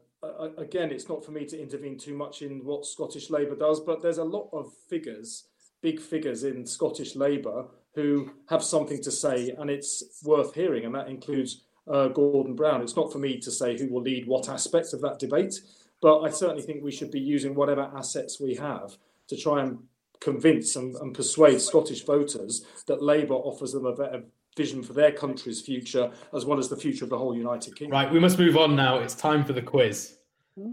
Again, 0.59 0.91
it's 0.91 1.09
not 1.09 1.25
for 1.25 1.31
me 1.31 1.45
to 1.45 1.61
intervene 1.61 1.99
too 1.99 2.15
much 2.15 2.43
in 2.43 2.65
what 2.65 2.85
Scottish 2.85 3.31
Labour 3.31 3.55
does, 3.55 3.79
but 3.79 4.03
there's 4.03 4.19
a 4.19 4.25
lot 4.25 4.49
of 4.53 4.73
figures, 4.91 5.45
big 5.83 6.01
figures 6.01 6.43
in 6.43 6.67
Scottish 6.67 7.15
Labour 7.15 7.67
who 7.95 8.31
have 8.49 8.65
something 8.65 9.01
to 9.03 9.11
say, 9.13 9.55
and 9.57 9.71
it's 9.71 10.21
worth 10.25 10.55
hearing. 10.55 10.85
And 10.85 10.95
that 10.97 11.09
includes 11.09 11.66
uh, 11.91 12.09
Gordon 12.09 12.55
Brown. 12.55 12.83
It's 12.83 12.97
not 12.97 13.13
for 13.13 13.19
me 13.19 13.39
to 13.39 13.51
say 13.51 13.79
who 13.79 13.89
will 13.89 14.03
lead 14.03 14.27
what 14.27 14.49
aspects 14.49 14.93
of 14.93 15.01
that 15.03 15.19
debate, 15.19 15.61
but 16.01 16.21
I 16.21 16.31
certainly 16.31 16.63
think 16.63 16.83
we 16.83 16.93
should 16.93 17.11
be 17.11 17.21
using 17.21 17.55
whatever 17.55 17.91
assets 17.97 18.41
we 18.41 18.55
have 18.57 18.97
to 19.29 19.37
try 19.37 19.63
and 19.63 19.79
convince 20.21 20.77
and, 20.77 20.95
and 20.97 21.15
persuade 21.15 21.61
Scottish 21.61 22.05
voters 22.05 22.65
that 22.87 23.03
Labour 23.03 23.35
offers 23.35 23.73
them 23.73 23.87
a 23.87 23.95
better 23.95 24.23
vision 24.57 24.83
for 24.83 24.95
their 24.95 25.13
country's 25.13 25.61
future 25.61 26.11
as 26.35 26.45
well 26.45 26.59
as 26.59 26.69
the 26.69 26.77
future 26.77 27.05
of 27.05 27.11
the 27.11 27.19
whole 27.19 27.37
United 27.37 27.77
Kingdom. 27.77 27.93
Right, 27.93 28.11
we 28.11 28.21
must 28.21 28.39
move 28.39 28.57
on 28.57 28.75
now. 28.75 28.99
It's 28.99 29.15
time 29.15 29.45
for 29.45 29.53
the 29.53 29.63
quiz. 29.63 30.17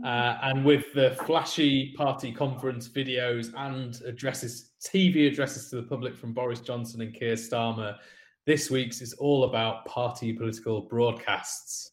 Uh, 0.06 0.38
and 0.44 0.64
with 0.64 0.94
the 0.94 1.12
flashy 1.26 1.92
party 1.98 2.32
conference 2.32 2.88
videos 2.88 3.52
and 3.58 4.00
addresses, 4.06 4.72
TV 4.82 5.30
addresses 5.30 5.70
to 5.70 5.76
the 5.76 5.84
public 5.84 6.16
from 6.16 6.32
Boris 6.32 6.62
Johnson 6.62 7.02
and 7.02 7.14
Keir 7.14 7.36
Starmer, 7.36 7.98
this 8.46 8.70
week's 8.70 9.02
is 9.02 9.14
all 9.14 9.46
about 9.46 9.86
party 9.86 10.34
political 10.34 10.82
broadcasts. 10.82 11.92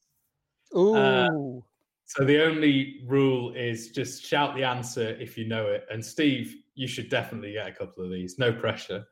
Ooh. 0.76 0.94
Uh, 0.94 1.60
So 2.04 2.24
the 2.24 2.42
only 2.42 3.02
rule 3.06 3.52
is 3.54 3.90
just 3.90 4.24
shout 4.24 4.56
the 4.56 4.64
answer 4.64 5.10
if 5.20 5.38
you 5.38 5.46
know 5.46 5.68
it. 5.68 5.86
And 5.92 6.04
Steve, 6.04 6.56
you 6.74 6.88
should 6.88 7.08
definitely 7.08 7.52
get 7.52 7.68
a 7.68 7.72
couple 7.72 8.02
of 8.04 8.10
these. 8.10 8.36
No 8.36 8.52
pressure. 8.52 9.06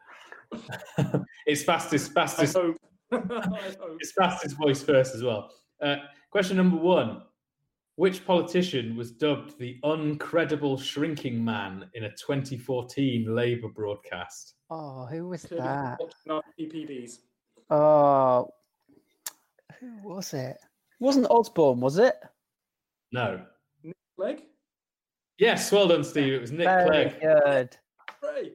it's 1.47 1.63
fastest, 1.63 2.11
I 2.11 2.15
fastest, 2.15 2.57
hope. 2.57 2.77
I 3.13 3.17
hope. 3.17 3.99
it's 4.01 4.11
fastest 4.11 4.57
voice 4.57 4.83
first 4.83 5.15
as 5.15 5.23
well. 5.23 5.49
Uh, 5.81 5.97
question 6.33 6.57
number 6.57 6.77
one: 6.77 7.23
Which 7.99 8.25
politician 8.25 8.95
was 8.95 9.11
dubbed 9.11 9.59
the 9.59 9.77
uncredible 9.83 10.81
shrinking 10.81 11.45
man 11.45 11.91
in 11.95 12.05
a 12.05 12.11
2014 12.11 13.35
Labour 13.35 13.67
broadcast? 13.71 14.55
oh, 14.71 15.05
who 15.07 15.27
was 15.27 15.43
that? 15.43 15.99
watching 15.99 16.31
our 16.31 16.43
PPBs. 16.57 17.19
Oh, 17.71 18.49
who 19.81 19.91
was 20.05 20.33
it? 20.33 20.59
Wasn't 21.01 21.27
Osborne, 21.29 21.81
was 21.81 21.99
it? 21.99 22.15
No. 23.11 23.41
Clegg. 24.17 24.43
Yes, 25.39 25.73
well 25.73 25.89
done, 25.89 26.05
Steve. 26.05 26.35
It 26.35 26.41
was 26.41 26.53
Nick 26.53 26.69
Very 26.69 27.11
Clegg. 27.11 27.21
good. 27.21 27.77
Hooray. 28.23 28.53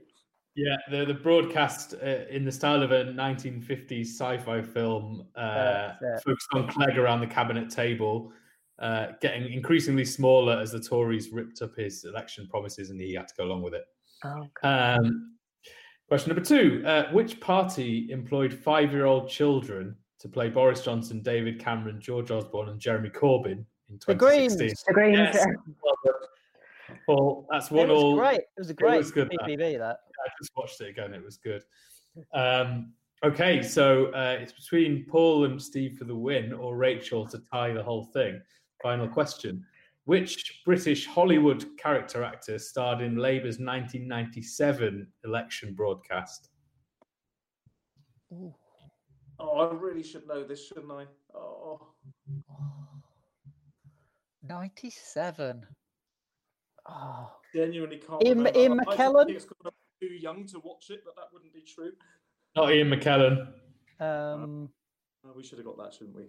Yeah, 0.56 0.78
the 0.90 1.04
the 1.04 1.14
broadcast 1.16 1.96
uh, 2.02 2.30
in 2.30 2.46
the 2.46 2.52
style 2.52 2.82
of 2.82 2.92
a 2.94 3.04
1950s 3.06 4.06
sci-fi 4.06 4.62
film 4.62 5.28
uh, 5.36 5.96
focused 6.24 6.48
on 6.54 6.70
Clegg 6.70 6.98
around 6.98 7.20
the 7.20 7.28
cabinet 7.28 7.70
table, 7.70 8.32
uh, 8.80 9.08
getting 9.22 9.52
increasingly 9.52 10.06
smaller 10.06 10.60
as 10.60 10.72
the 10.72 10.80
Tories 10.80 11.32
ripped 11.32 11.62
up 11.62 11.76
his 11.76 12.04
election 12.06 12.48
promises, 12.50 12.90
and 12.90 13.00
he 13.00 13.14
had 13.14 13.28
to 13.28 13.34
go 13.38 13.44
along 13.46 13.62
with 13.62 13.74
it. 13.74 13.86
Oh, 14.26 14.48
Um, 14.64 15.36
question 16.08 16.30
number 16.34 16.44
two: 16.46 16.84
uh, 16.86 17.12
Which 17.12 17.40
party 17.40 18.10
employed 18.12 18.54
five-year-old 18.54 19.30
children 19.30 19.96
to 20.20 20.30
play 20.30 20.50
Boris 20.50 20.84
Johnson, 20.84 21.22
David 21.22 21.60
Cameron, 21.60 22.00
George 22.02 22.32
Osborne, 22.32 22.70
and 22.70 22.80
Jeremy 22.80 23.10
Corbyn 23.10 23.66
in 23.90 24.00
The 24.08 24.16
2016? 24.16 24.76
The 24.88 24.94
Greens. 24.94 25.18
Yes. 25.34 25.46
Well 25.84 25.96
done. 26.06 26.14
Paul, 27.06 27.48
that's 27.52 27.72
one 27.72 27.90
It 27.90 27.94
was 27.94 28.04
all. 28.04 28.16
great. 28.16 28.40
It 28.40 28.48
was 28.58 28.70
a 28.70 28.74
great 28.74 28.96
it 28.96 28.98
was 28.98 29.12
good, 29.12 29.30
that. 29.30 29.40
PPV, 29.48 29.78
that. 29.80 29.98
I 30.26 30.30
just 30.42 30.52
watched 30.56 30.80
it 30.82 30.90
again. 30.90 31.14
It 31.14 31.24
was 31.24 31.38
good. 31.38 31.64
Um, 32.34 32.94
okay, 33.26 33.62
so 33.64 34.08
uh, 34.14 34.38
it's 34.40 34.54
between 34.54 35.06
Paul 35.10 35.46
and 35.46 35.62
Steve 35.62 35.98
for 35.98 36.06
the 36.06 36.16
win, 36.16 36.54
or 36.54 36.78
Rachel 36.78 37.28
to 37.28 37.40
tie 37.52 37.74
the 37.74 37.84
whole 37.84 38.06
thing. 38.06 38.40
Final 38.84 39.08
question: 39.08 39.66
Which 40.04 40.62
British 40.66 41.08
Hollywood 41.08 41.66
character 41.78 42.22
actor 42.22 42.60
starred 42.60 43.00
in 43.02 43.16
Labour's 43.16 43.58
1997 43.60 45.08
election 45.24 45.74
broadcast? 45.74 46.50
Ooh. 48.34 48.54
Oh, 49.40 49.58
I 49.70 49.74
really 49.74 50.04
should 50.04 50.28
know 50.28 50.44
this, 50.44 50.68
shouldn't 50.68 50.92
I? 50.92 51.06
Oh, 51.34 51.94
97. 54.44 55.66
Oh, 56.86 57.32
genuinely 57.56 57.98
can't. 57.98 58.22
Ian- 58.22 58.40
remember. 58.40 58.60
Ian 58.60 58.72
I- 58.74 58.76
I 58.76 58.86
McKellen? 58.98 59.26
think 59.28 59.38
it's 59.38 59.46
'cause 59.46 59.58
I'm 59.66 59.72
too 60.02 60.14
young 60.14 60.46
to 60.48 60.60
watch 60.60 60.90
it, 60.90 61.04
but 61.06 61.16
that 61.16 61.32
wouldn't 61.32 61.54
be 61.54 61.62
true. 61.62 61.94
Not 62.58 62.72
Ian 62.74 62.90
McKellen. 62.90 63.54
um, 64.02 64.74
Oh, 65.26 65.32
we 65.32 65.42
should 65.44 65.58
have 65.60 65.66
got 65.66 65.78
that, 65.78 65.94
shouldn't 65.94 66.18
we? 66.18 66.28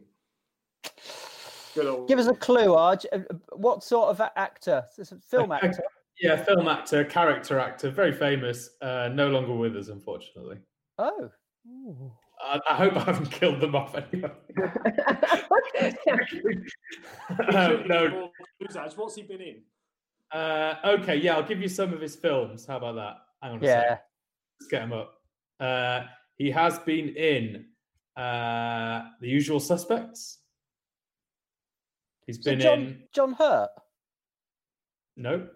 Good 1.75 1.87
old. 1.87 2.09
give 2.09 2.19
us 2.19 2.27
a 2.27 2.35
clue, 2.35 2.69
Arj. 2.69 3.05
Uh, 3.13 3.17
uh, 3.31 3.35
What 3.57 3.83
sort 3.83 4.09
of 4.11 4.21
actor? 4.37 4.85
It's 4.97 5.13
a 5.13 5.17
film 5.19 5.53
actor. 5.53 5.83
Yeah, 6.21 6.37
film 6.45 6.69
actor, 6.69 7.05
character 7.05 7.59
actor, 7.59 7.91
very 7.91 8.13
famous. 8.13 8.71
Uh, 8.81 9.09
no 9.13 9.29
longer 9.29 9.53
with 9.55 9.77
us, 9.77 9.89
unfortunately. 9.89 10.59
Oh. 10.99 11.29
Ooh. 11.69 12.13
I, 12.41 12.61
I 12.71 12.75
hope 12.75 12.97
I 12.97 13.01
haven't 13.01 13.31
killed 13.31 13.61
them 13.61 13.75
off 13.75 13.95
anyway. 13.97 14.31
Should 16.29 17.55
Um, 17.55 17.83
be 17.83 17.89
no, 17.89 18.09
more 18.11 18.31
clues, 18.59 18.77
Aj. 18.77 18.97
What's 18.97 19.15
he 19.17 19.23
been 19.23 19.41
in? 19.41 19.63
Uh, 20.33 20.75
okay, 20.85 21.17
yeah, 21.17 21.35
I'll 21.37 21.43
give 21.43 21.61
you 21.61 21.69
some 21.69 21.93
of 21.93 22.01
his 22.01 22.17
films. 22.17 22.67
How 22.67 22.77
about 22.77 22.95
that? 22.97 23.17
Hang 23.43 23.53
on 23.55 23.63
a 23.63 23.67
Yeah. 23.67 23.81
sec. 23.89 24.05
Let's 24.61 24.71
get 24.71 24.83
him 24.83 24.93
up. 24.93 25.15
Uh, 25.61 26.03
he 26.37 26.51
has 26.51 26.79
been 26.81 27.09
in 27.17 27.67
uh, 28.17 29.05
The 29.21 29.29
Usual 29.29 29.61
Suspects. 29.61 30.39
He's 32.27 32.43
So 32.43 32.51
been 32.51 32.61
John, 32.61 32.79
in. 32.81 33.03
John 33.15 33.33
Hurt. 33.35 33.71
No. 35.17 35.47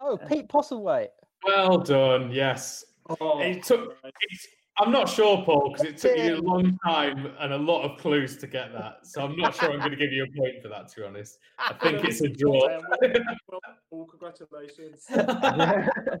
Oh, 0.00 0.18
Pete 0.28 0.48
Postlethwaite. 0.48 1.08
Well 1.44 1.78
done. 1.78 2.30
Yes. 2.30 2.84
Oh, 3.20 3.40
It 3.40 3.62
took. 3.62 3.96
It's, 4.04 4.46
I'm 4.78 4.92
not 4.92 5.08
sure, 5.08 5.42
Paul, 5.42 5.70
because 5.72 5.86
it 5.86 5.96
took 5.96 6.18
you 6.18 6.36
a 6.36 6.42
long 6.42 6.76
time 6.84 7.32
and 7.40 7.54
a 7.54 7.56
lot 7.56 7.82
of 7.84 7.98
clues 7.98 8.36
to 8.38 8.46
get 8.46 8.72
that. 8.74 9.06
So 9.06 9.22
I'm 9.22 9.34
not 9.36 9.54
sure 9.54 9.72
I'm 9.72 9.78
going 9.78 9.92
to 9.92 9.96
give 9.96 10.12
you 10.12 10.24
a 10.24 10.38
point 10.38 10.60
for 10.60 10.68
that, 10.68 10.88
to 10.88 11.00
be 11.00 11.06
honest. 11.06 11.38
I 11.58 11.72
think 11.82 12.04
it's 12.04 12.20
a 12.20 12.28
draw. 12.28 12.66
Well, 12.66 12.82
well, 13.00 13.60
well, 13.90 14.06
congratulations. 14.06 15.06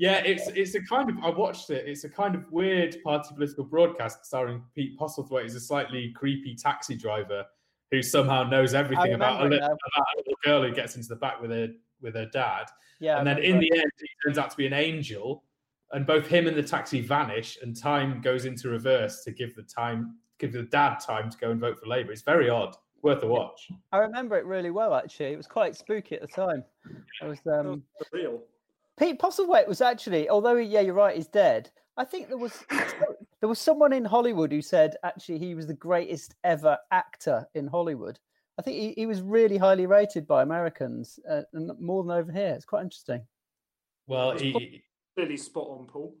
Yeah, 0.00 0.18
it's 0.18 0.46
it's 0.54 0.76
a 0.76 0.82
kind 0.82 1.10
of 1.10 1.16
I 1.24 1.30
watched 1.30 1.70
it. 1.70 1.88
It's 1.88 2.04
a 2.04 2.08
kind 2.08 2.36
of 2.36 2.50
weird 2.52 2.96
party 3.02 3.30
political 3.34 3.64
broadcast 3.64 4.24
starring 4.24 4.62
Pete 4.72 4.96
Postlethwaite 4.96 5.46
as 5.46 5.56
a 5.56 5.60
slightly 5.60 6.12
creepy 6.12 6.54
taxi 6.54 6.94
driver 6.94 7.44
who 7.90 8.02
somehow 8.02 8.44
knows 8.44 8.74
everything 8.74 9.14
about 9.14 9.40
a, 9.40 9.44
remember 9.44 9.50
li- 9.50 9.56
it 9.56 9.60
now. 9.60 9.66
about 9.66 10.06
a 10.14 10.18
little 10.18 10.38
girl 10.44 10.62
who 10.62 10.74
gets 10.74 10.96
into 10.96 11.08
the 11.08 11.16
back 11.16 11.40
with 11.40 11.50
her 11.50 11.68
with 12.00 12.14
her 12.14 12.26
dad, 12.26 12.66
Yeah. 13.00 13.18
And 13.18 13.26
then 13.26 13.38
in 13.38 13.58
the 13.58 13.70
end 13.72 13.90
he 13.98 14.08
turns 14.24 14.38
out 14.38 14.50
to 14.50 14.56
be 14.56 14.66
an 14.66 14.72
angel, 14.72 15.42
and 15.92 16.06
both 16.06 16.26
him 16.26 16.46
and 16.46 16.56
the 16.56 16.62
taxi 16.62 17.00
vanish, 17.00 17.58
and 17.62 17.76
time 17.76 18.20
goes 18.20 18.44
into 18.44 18.68
reverse 18.68 19.24
to 19.24 19.32
give 19.32 19.54
the 19.54 19.62
time 19.62 20.16
give 20.38 20.52
the 20.52 20.62
dad 20.64 20.98
time 20.98 21.28
to 21.30 21.36
go 21.38 21.50
and 21.50 21.60
vote 21.60 21.78
for 21.78 21.86
Labour. 21.86 22.12
It's 22.12 22.22
very 22.22 22.48
odd, 22.48 22.76
worth 23.02 23.22
a 23.24 23.26
watch. 23.26 23.68
I 23.90 23.98
remember 23.98 24.38
it 24.38 24.44
really 24.44 24.70
well, 24.70 24.94
actually. 24.94 25.32
It 25.32 25.36
was 25.36 25.48
quite 25.48 25.74
spooky 25.76 26.14
at 26.14 26.20
the 26.20 26.28
time. 26.28 26.62
It 27.20 27.26
was 27.26 27.40
um, 27.52 27.82
Real. 28.12 28.40
Pete 28.96 29.18
Postlethwaite 29.18 29.66
was 29.66 29.80
actually, 29.80 30.28
although 30.28 30.54
yeah, 30.54 30.80
you're 30.80 30.94
right, 30.94 31.16
he's 31.16 31.26
dead. 31.26 31.70
I 31.98 32.04
think 32.04 32.28
there 32.28 32.38
was 32.38 32.64
there 33.40 33.48
was 33.48 33.58
someone 33.58 33.92
in 33.92 34.04
Hollywood 34.04 34.52
who 34.52 34.62
said 34.62 34.94
actually 35.02 35.38
he 35.40 35.54
was 35.56 35.66
the 35.66 35.74
greatest 35.74 36.36
ever 36.44 36.78
actor 36.92 37.46
in 37.54 37.66
Hollywood. 37.66 38.18
I 38.56 38.62
think 38.62 38.76
he, 38.76 38.92
he 38.92 39.06
was 39.06 39.20
really 39.20 39.56
highly 39.56 39.86
rated 39.86 40.26
by 40.26 40.42
Americans, 40.42 41.18
uh, 41.28 41.42
and 41.52 41.72
more 41.80 42.02
than 42.04 42.12
over 42.12 42.32
here. 42.32 42.54
It's 42.54 42.64
quite 42.64 42.82
interesting. 42.82 43.22
Well, 44.06 44.30
It's 44.30 44.42
he, 44.42 44.82
Clearly 45.16 45.36
spot 45.36 45.66
on, 45.68 45.86
Paul. 45.86 46.16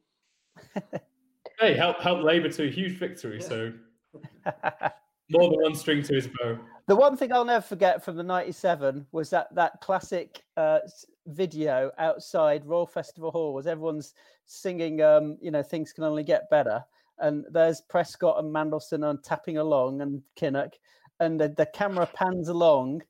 hey, 1.60 1.74
help 1.74 2.00
help 2.00 2.22
Labour 2.24 2.48
to 2.48 2.64
a 2.66 2.70
huge 2.70 2.98
victory. 2.98 3.38
Yeah. 3.40 3.48
So 3.48 3.72
more 5.30 5.50
than 5.50 5.60
one 5.62 5.74
string 5.76 6.02
to 6.02 6.14
his 6.14 6.26
bow. 6.26 6.58
The 6.88 6.96
one 6.96 7.16
thing 7.16 7.32
I'll 7.32 7.44
never 7.44 7.64
forget 7.64 8.04
from 8.04 8.16
the 8.16 8.24
'97 8.24 9.06
was 9.12 9.30
that 9.30 9.54
that 9.54 9.80
classic 9.80 10.42
uh, 10.56 10.80
s- 10.84 11.06
video 11.28 11.90
outside 11.98 12.66
Royal 12.66 12.86
Festival 12.86 13.30
Hall, 13.30 13.54
was 13.54 13.66
everyone's 13.66 14.14
singing, 14.46 15.00
um, 15.02 15.36
you 15.40 15.50
know, 15.50 15.62
"Things 15.62 15.92
Can 15.92 16.04
Only 16.04 16.24
Get 16.24 16.50
Better," 16.50 16.84
and 17.18 17.44
there's 17.50 17.80
Prescott 17.80 18.42
and 18.42 18.54
Mandelson 18.54 19.06
on 19.06 19.22
tapping 19.22 19.58
along, 19.58 20.00
and 20.00 20.22
Kinnock, 20.36 20.74
and 21.20 21.40
the, 21.40 21.48
the 21.48 21.66
camera 21.66 22.08
pans 22.14 22.48
along, 22.48 23.02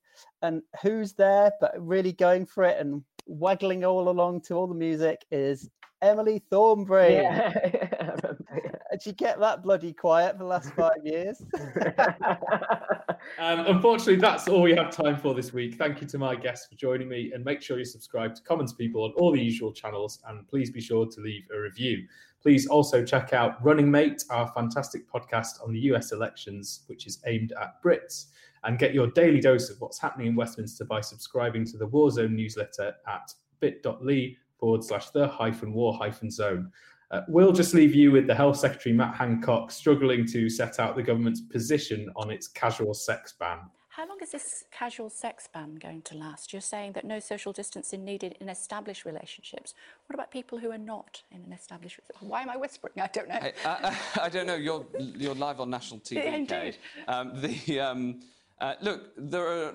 and 0.43 0.63
who's 0.83 1.13
there 1.13 1.53
but 1.61 1.73
really 1.79 2.13
going 2.13 2.47
for 2.47 2.65
it 2.65 2.79
and 2.79 3.03
waggling 3.27 3.85
all 3.85 4.09
along 4.09 4.41
to 4.41 4.55
all 4.55 4.67
the 4.67 4.75
music 4.75 5.25
is 5.31 5.69
Emily 6.03 6.43
Thornberry. 6.51 7.15
yeah. 7.15 7.53
I 8.99 8.99
remember, 8.99 8.99
And 8.99 9.03
she 9.03 9.13
kept 9.13 9.41
that 9.41 9.63
bloody 9.63 9.93
quiet 9.93 10.33
for 10.33 10.39
the 10.39 10.45
last 10.45 10.73
five 10.75 11.05
years. 11.05 11.43
Um, 13.39 13.67
unfortunately, 13.67 14.17
that's 14.17 14.49
all 14.49 14.63
we 14.63 14.75
have 14.75 14.91
time 14.91 15.17
for 15.17 15.35
this 15.35 15.53
week. 15.53 15.75
Thank 15.75 16.01
you 16.01 16.07
to 16.09 16.19
my 16.19 16.37
guests 16.37 16.67
for 16.69 16.75
joining 16.77 17.09
me, 17.09 17.33
and 17.35 17.45
make 17.45 17.61
sure 17.63 17.79
you 17.79 17.85
subscribe 17.85 18.35
to 18.35 18.43
Commons 18.43 18.73
People 18.73 19.05
on 19.05 19.13
all 19.13 19.33
the 19.33 19.41
usual 19.41 19.73
channels, 19.73 20.21
and 20.29 20.47
please 20.49 20.71
be 20.71 20.81
sure 20.81 21.07
to 21.07 21.21
leave 21.21 21.47
a 21.55 21.61
review. 21.61 22.07
Please 22.41 22.67
also 22.69 23.05
check 23.05 23.33
out 23.33 23.63
Running 23.65 23.91
Mate, 23.91 24.25
our 24.31 24.49
fantastic 24.55 25.11
podcast 25.11 25.63
on 25.63 25.73
the 25.73 25.81
US 25.81 26.13
elections, 26.13 26.83
which 26.87 27.07
is 27.07 27.19
aimed 27.27 27.53
at 27.61 27.83
Brits, 27.83 28.27
and 28.65 28.79
get 28.79 28.95
your 28.95 29.09
daily 29.09 29.41
dose 29.41 29.71
of 29.71 29.81
what's 29.81 29.99
happening 29.99 30.29
in 30.29 30.37
Westminster 30.37 30.85
by 30.85 31.01
subscribing 31.01 31.65
to 31.67 31.77
the 31.77 31.87
Waugh 31.87 32.11
Zone 32.11 32.35
newsletter 32.35 32.95
at 33.07 33.35
bit.ly 33.61 34.37
forward 34.59 34.85
slash 34.85 35.11
the 35.11 35.27
hyphen 35.27 35.73
war 35.73 35.95
hyphen 35.95 36.31
zone. 36.31 36.73
Uh, 37.11 37.23
we'll 37.29 37.53
just 37.53 37.73
leave 37.73 37.95
you 37.95 38.13
with 38.13 38.27
the 38.27 38.35
Health 38.35 38.59
Secretary, 38.59 38.95
Matt 38.95 39.15
Hancock, 39.15 39.71
struggling 39.71 40.27
to 40.27 40.51
set 40.51 40.79
out 40.79 40.95
the 40.95 41.03
government's 41.03 41.41
position 41.41 42.11
on 42.17 42.31
its 42.31 42.49
casual 42.49 42.93
sex 42.93 43.33
ban. 43.39 43.59
How 43.89 44.07
long 44.07 44.19
is 44.23 44.31
this 44.31 44.65
casual 44.71 45.11
sex 45.11 45.49
ban 45.53 45.75
going 45.77 46.03
to 46.03 46.17
last? 46.17 46.53
You're 46.53 46.61
saying 46.61 46.93
that 46.93 47.05
no 47.05 47.19
social 47.19 47.53
distancing 47.53 48.05
needed 48.05 48.37
in 48.41 48.49
established 48.49 49.05
relationships. 49.05 49.75
What 50.07 50.15
about 50.15 50.31
people 50.31 50.59
who 50.59 50.71
are 50.71 50.79
not 50.79 51.23
in 51.33 51.43
an 51.43 51.53
established 51.53 51.99
relationship? 51.99 52.31
Why 52.31 52.43
am 52.43 52.51
I 52.51 52.57
whispering? 52.57 52.93
I 53.01 53.09
don't 53.09 53.29
know. 53.29 53.41
I, 53.43 53.53
I, 53.65 53.97
I 54.23 54.29
don't 54.29 54.47
know. 54.47 54.55
You're, 54.55 54.87
you're 54.99 55.35
live 55.35 55.59
on 55.61 55.71
national 55.71 56.01
TV, 56.01 56.33
Indeed. 56.33 56.77
Um, 57.09 57.41
the, 57.41 57.81
um, 57.81 58.21
uh, 58.61 58.75
look, 58.83 59.11
there 59.17 59.49
are... 59.49 59.73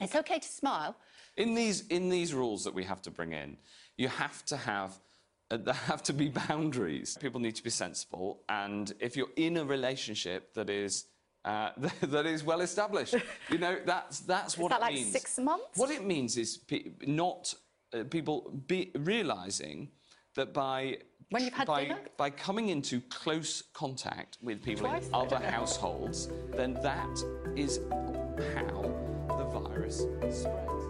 It's 0.00 0.16
okay 0.16 0.40
to 0.40 0.48
smile. 0.48 0.96
In 1.36 1.54
these, 1.54 1.86
in 1.86 2.10
these 2.10 2.34
rules 2.34 2.64
that 2.64 2.74
we 2.74 2.84
have 2.84 3.00
to 3.02 3.10
bring 3.10 3.32
in, 3.32 3.56
you 3.96 4.08
have 4.08 4.44
to 4.46 4.56
have 4.56 4.90
uh, 4.90 4.96
there 5.50 5.74
have 5.74 6.02
to 6.04 6.12
be 6.12 6.28
boundaries. 6.28 7.16
People 7.20 7.40
need 7.40 7.56
to 7.56 7.62
be 7.62 7.70
sensible, 7.70 8.40
and 8.48 8.92
if 9.00 9.16
you're 9.16 9.32
in 9.36 9.56
a 9.56 9.64
relationship 9.64 10.54
that 10.54 10.70
is 10.70 11.06
uh, 11.44 11.70
that 12.02 12.26
is 12.26 12.44
well 12.44 12.60
established, 12.60 13.14
you 13.50 13.58
know 13.58 13.78
that's 13.84 14.20
that's 14.20 14.54
Is 14.54 14.58
what 14.58 14.70
that 14.70 14.78
it 14.80 14.82
like 14.82 14.94
means. 14.94 15.12
six 15.12 15.38
months? 15.38 15.76
What 15.78 15.90
it 15.90 16.04
means 16.04 16.36
is 16.36 16.56
pe- 16.58 16.90
not 17.06 17.52
uh, 17.92 18.04
people 18.04 18.62
be 18.66 18.90
realizing 18.94 19.88
that 20.36 20.52
by 20.54 20.98
When 21.30 21.42
you've 21.44 21.54
had 21.54 21.66
by, 21.66 21.82
dinner? 21.84 21.98
by 22.16 22.30
coming 22.30 22.68
into 22.68 23.00
close 23.02 23.62
contact 23.72 24.38
with 24.42 24.62
people 24.62 24.86
Twice, 24.88 25.08
in 25.08 25.14
other 25.14 25.38
households, 25.38 26.28
then 26.52 26.74
that 26.82 27.16
is 27.56 27.80
how 28.54 28.82
the 29.38 29.44
virus 29.58 29.98
spreads. 30.30 30.89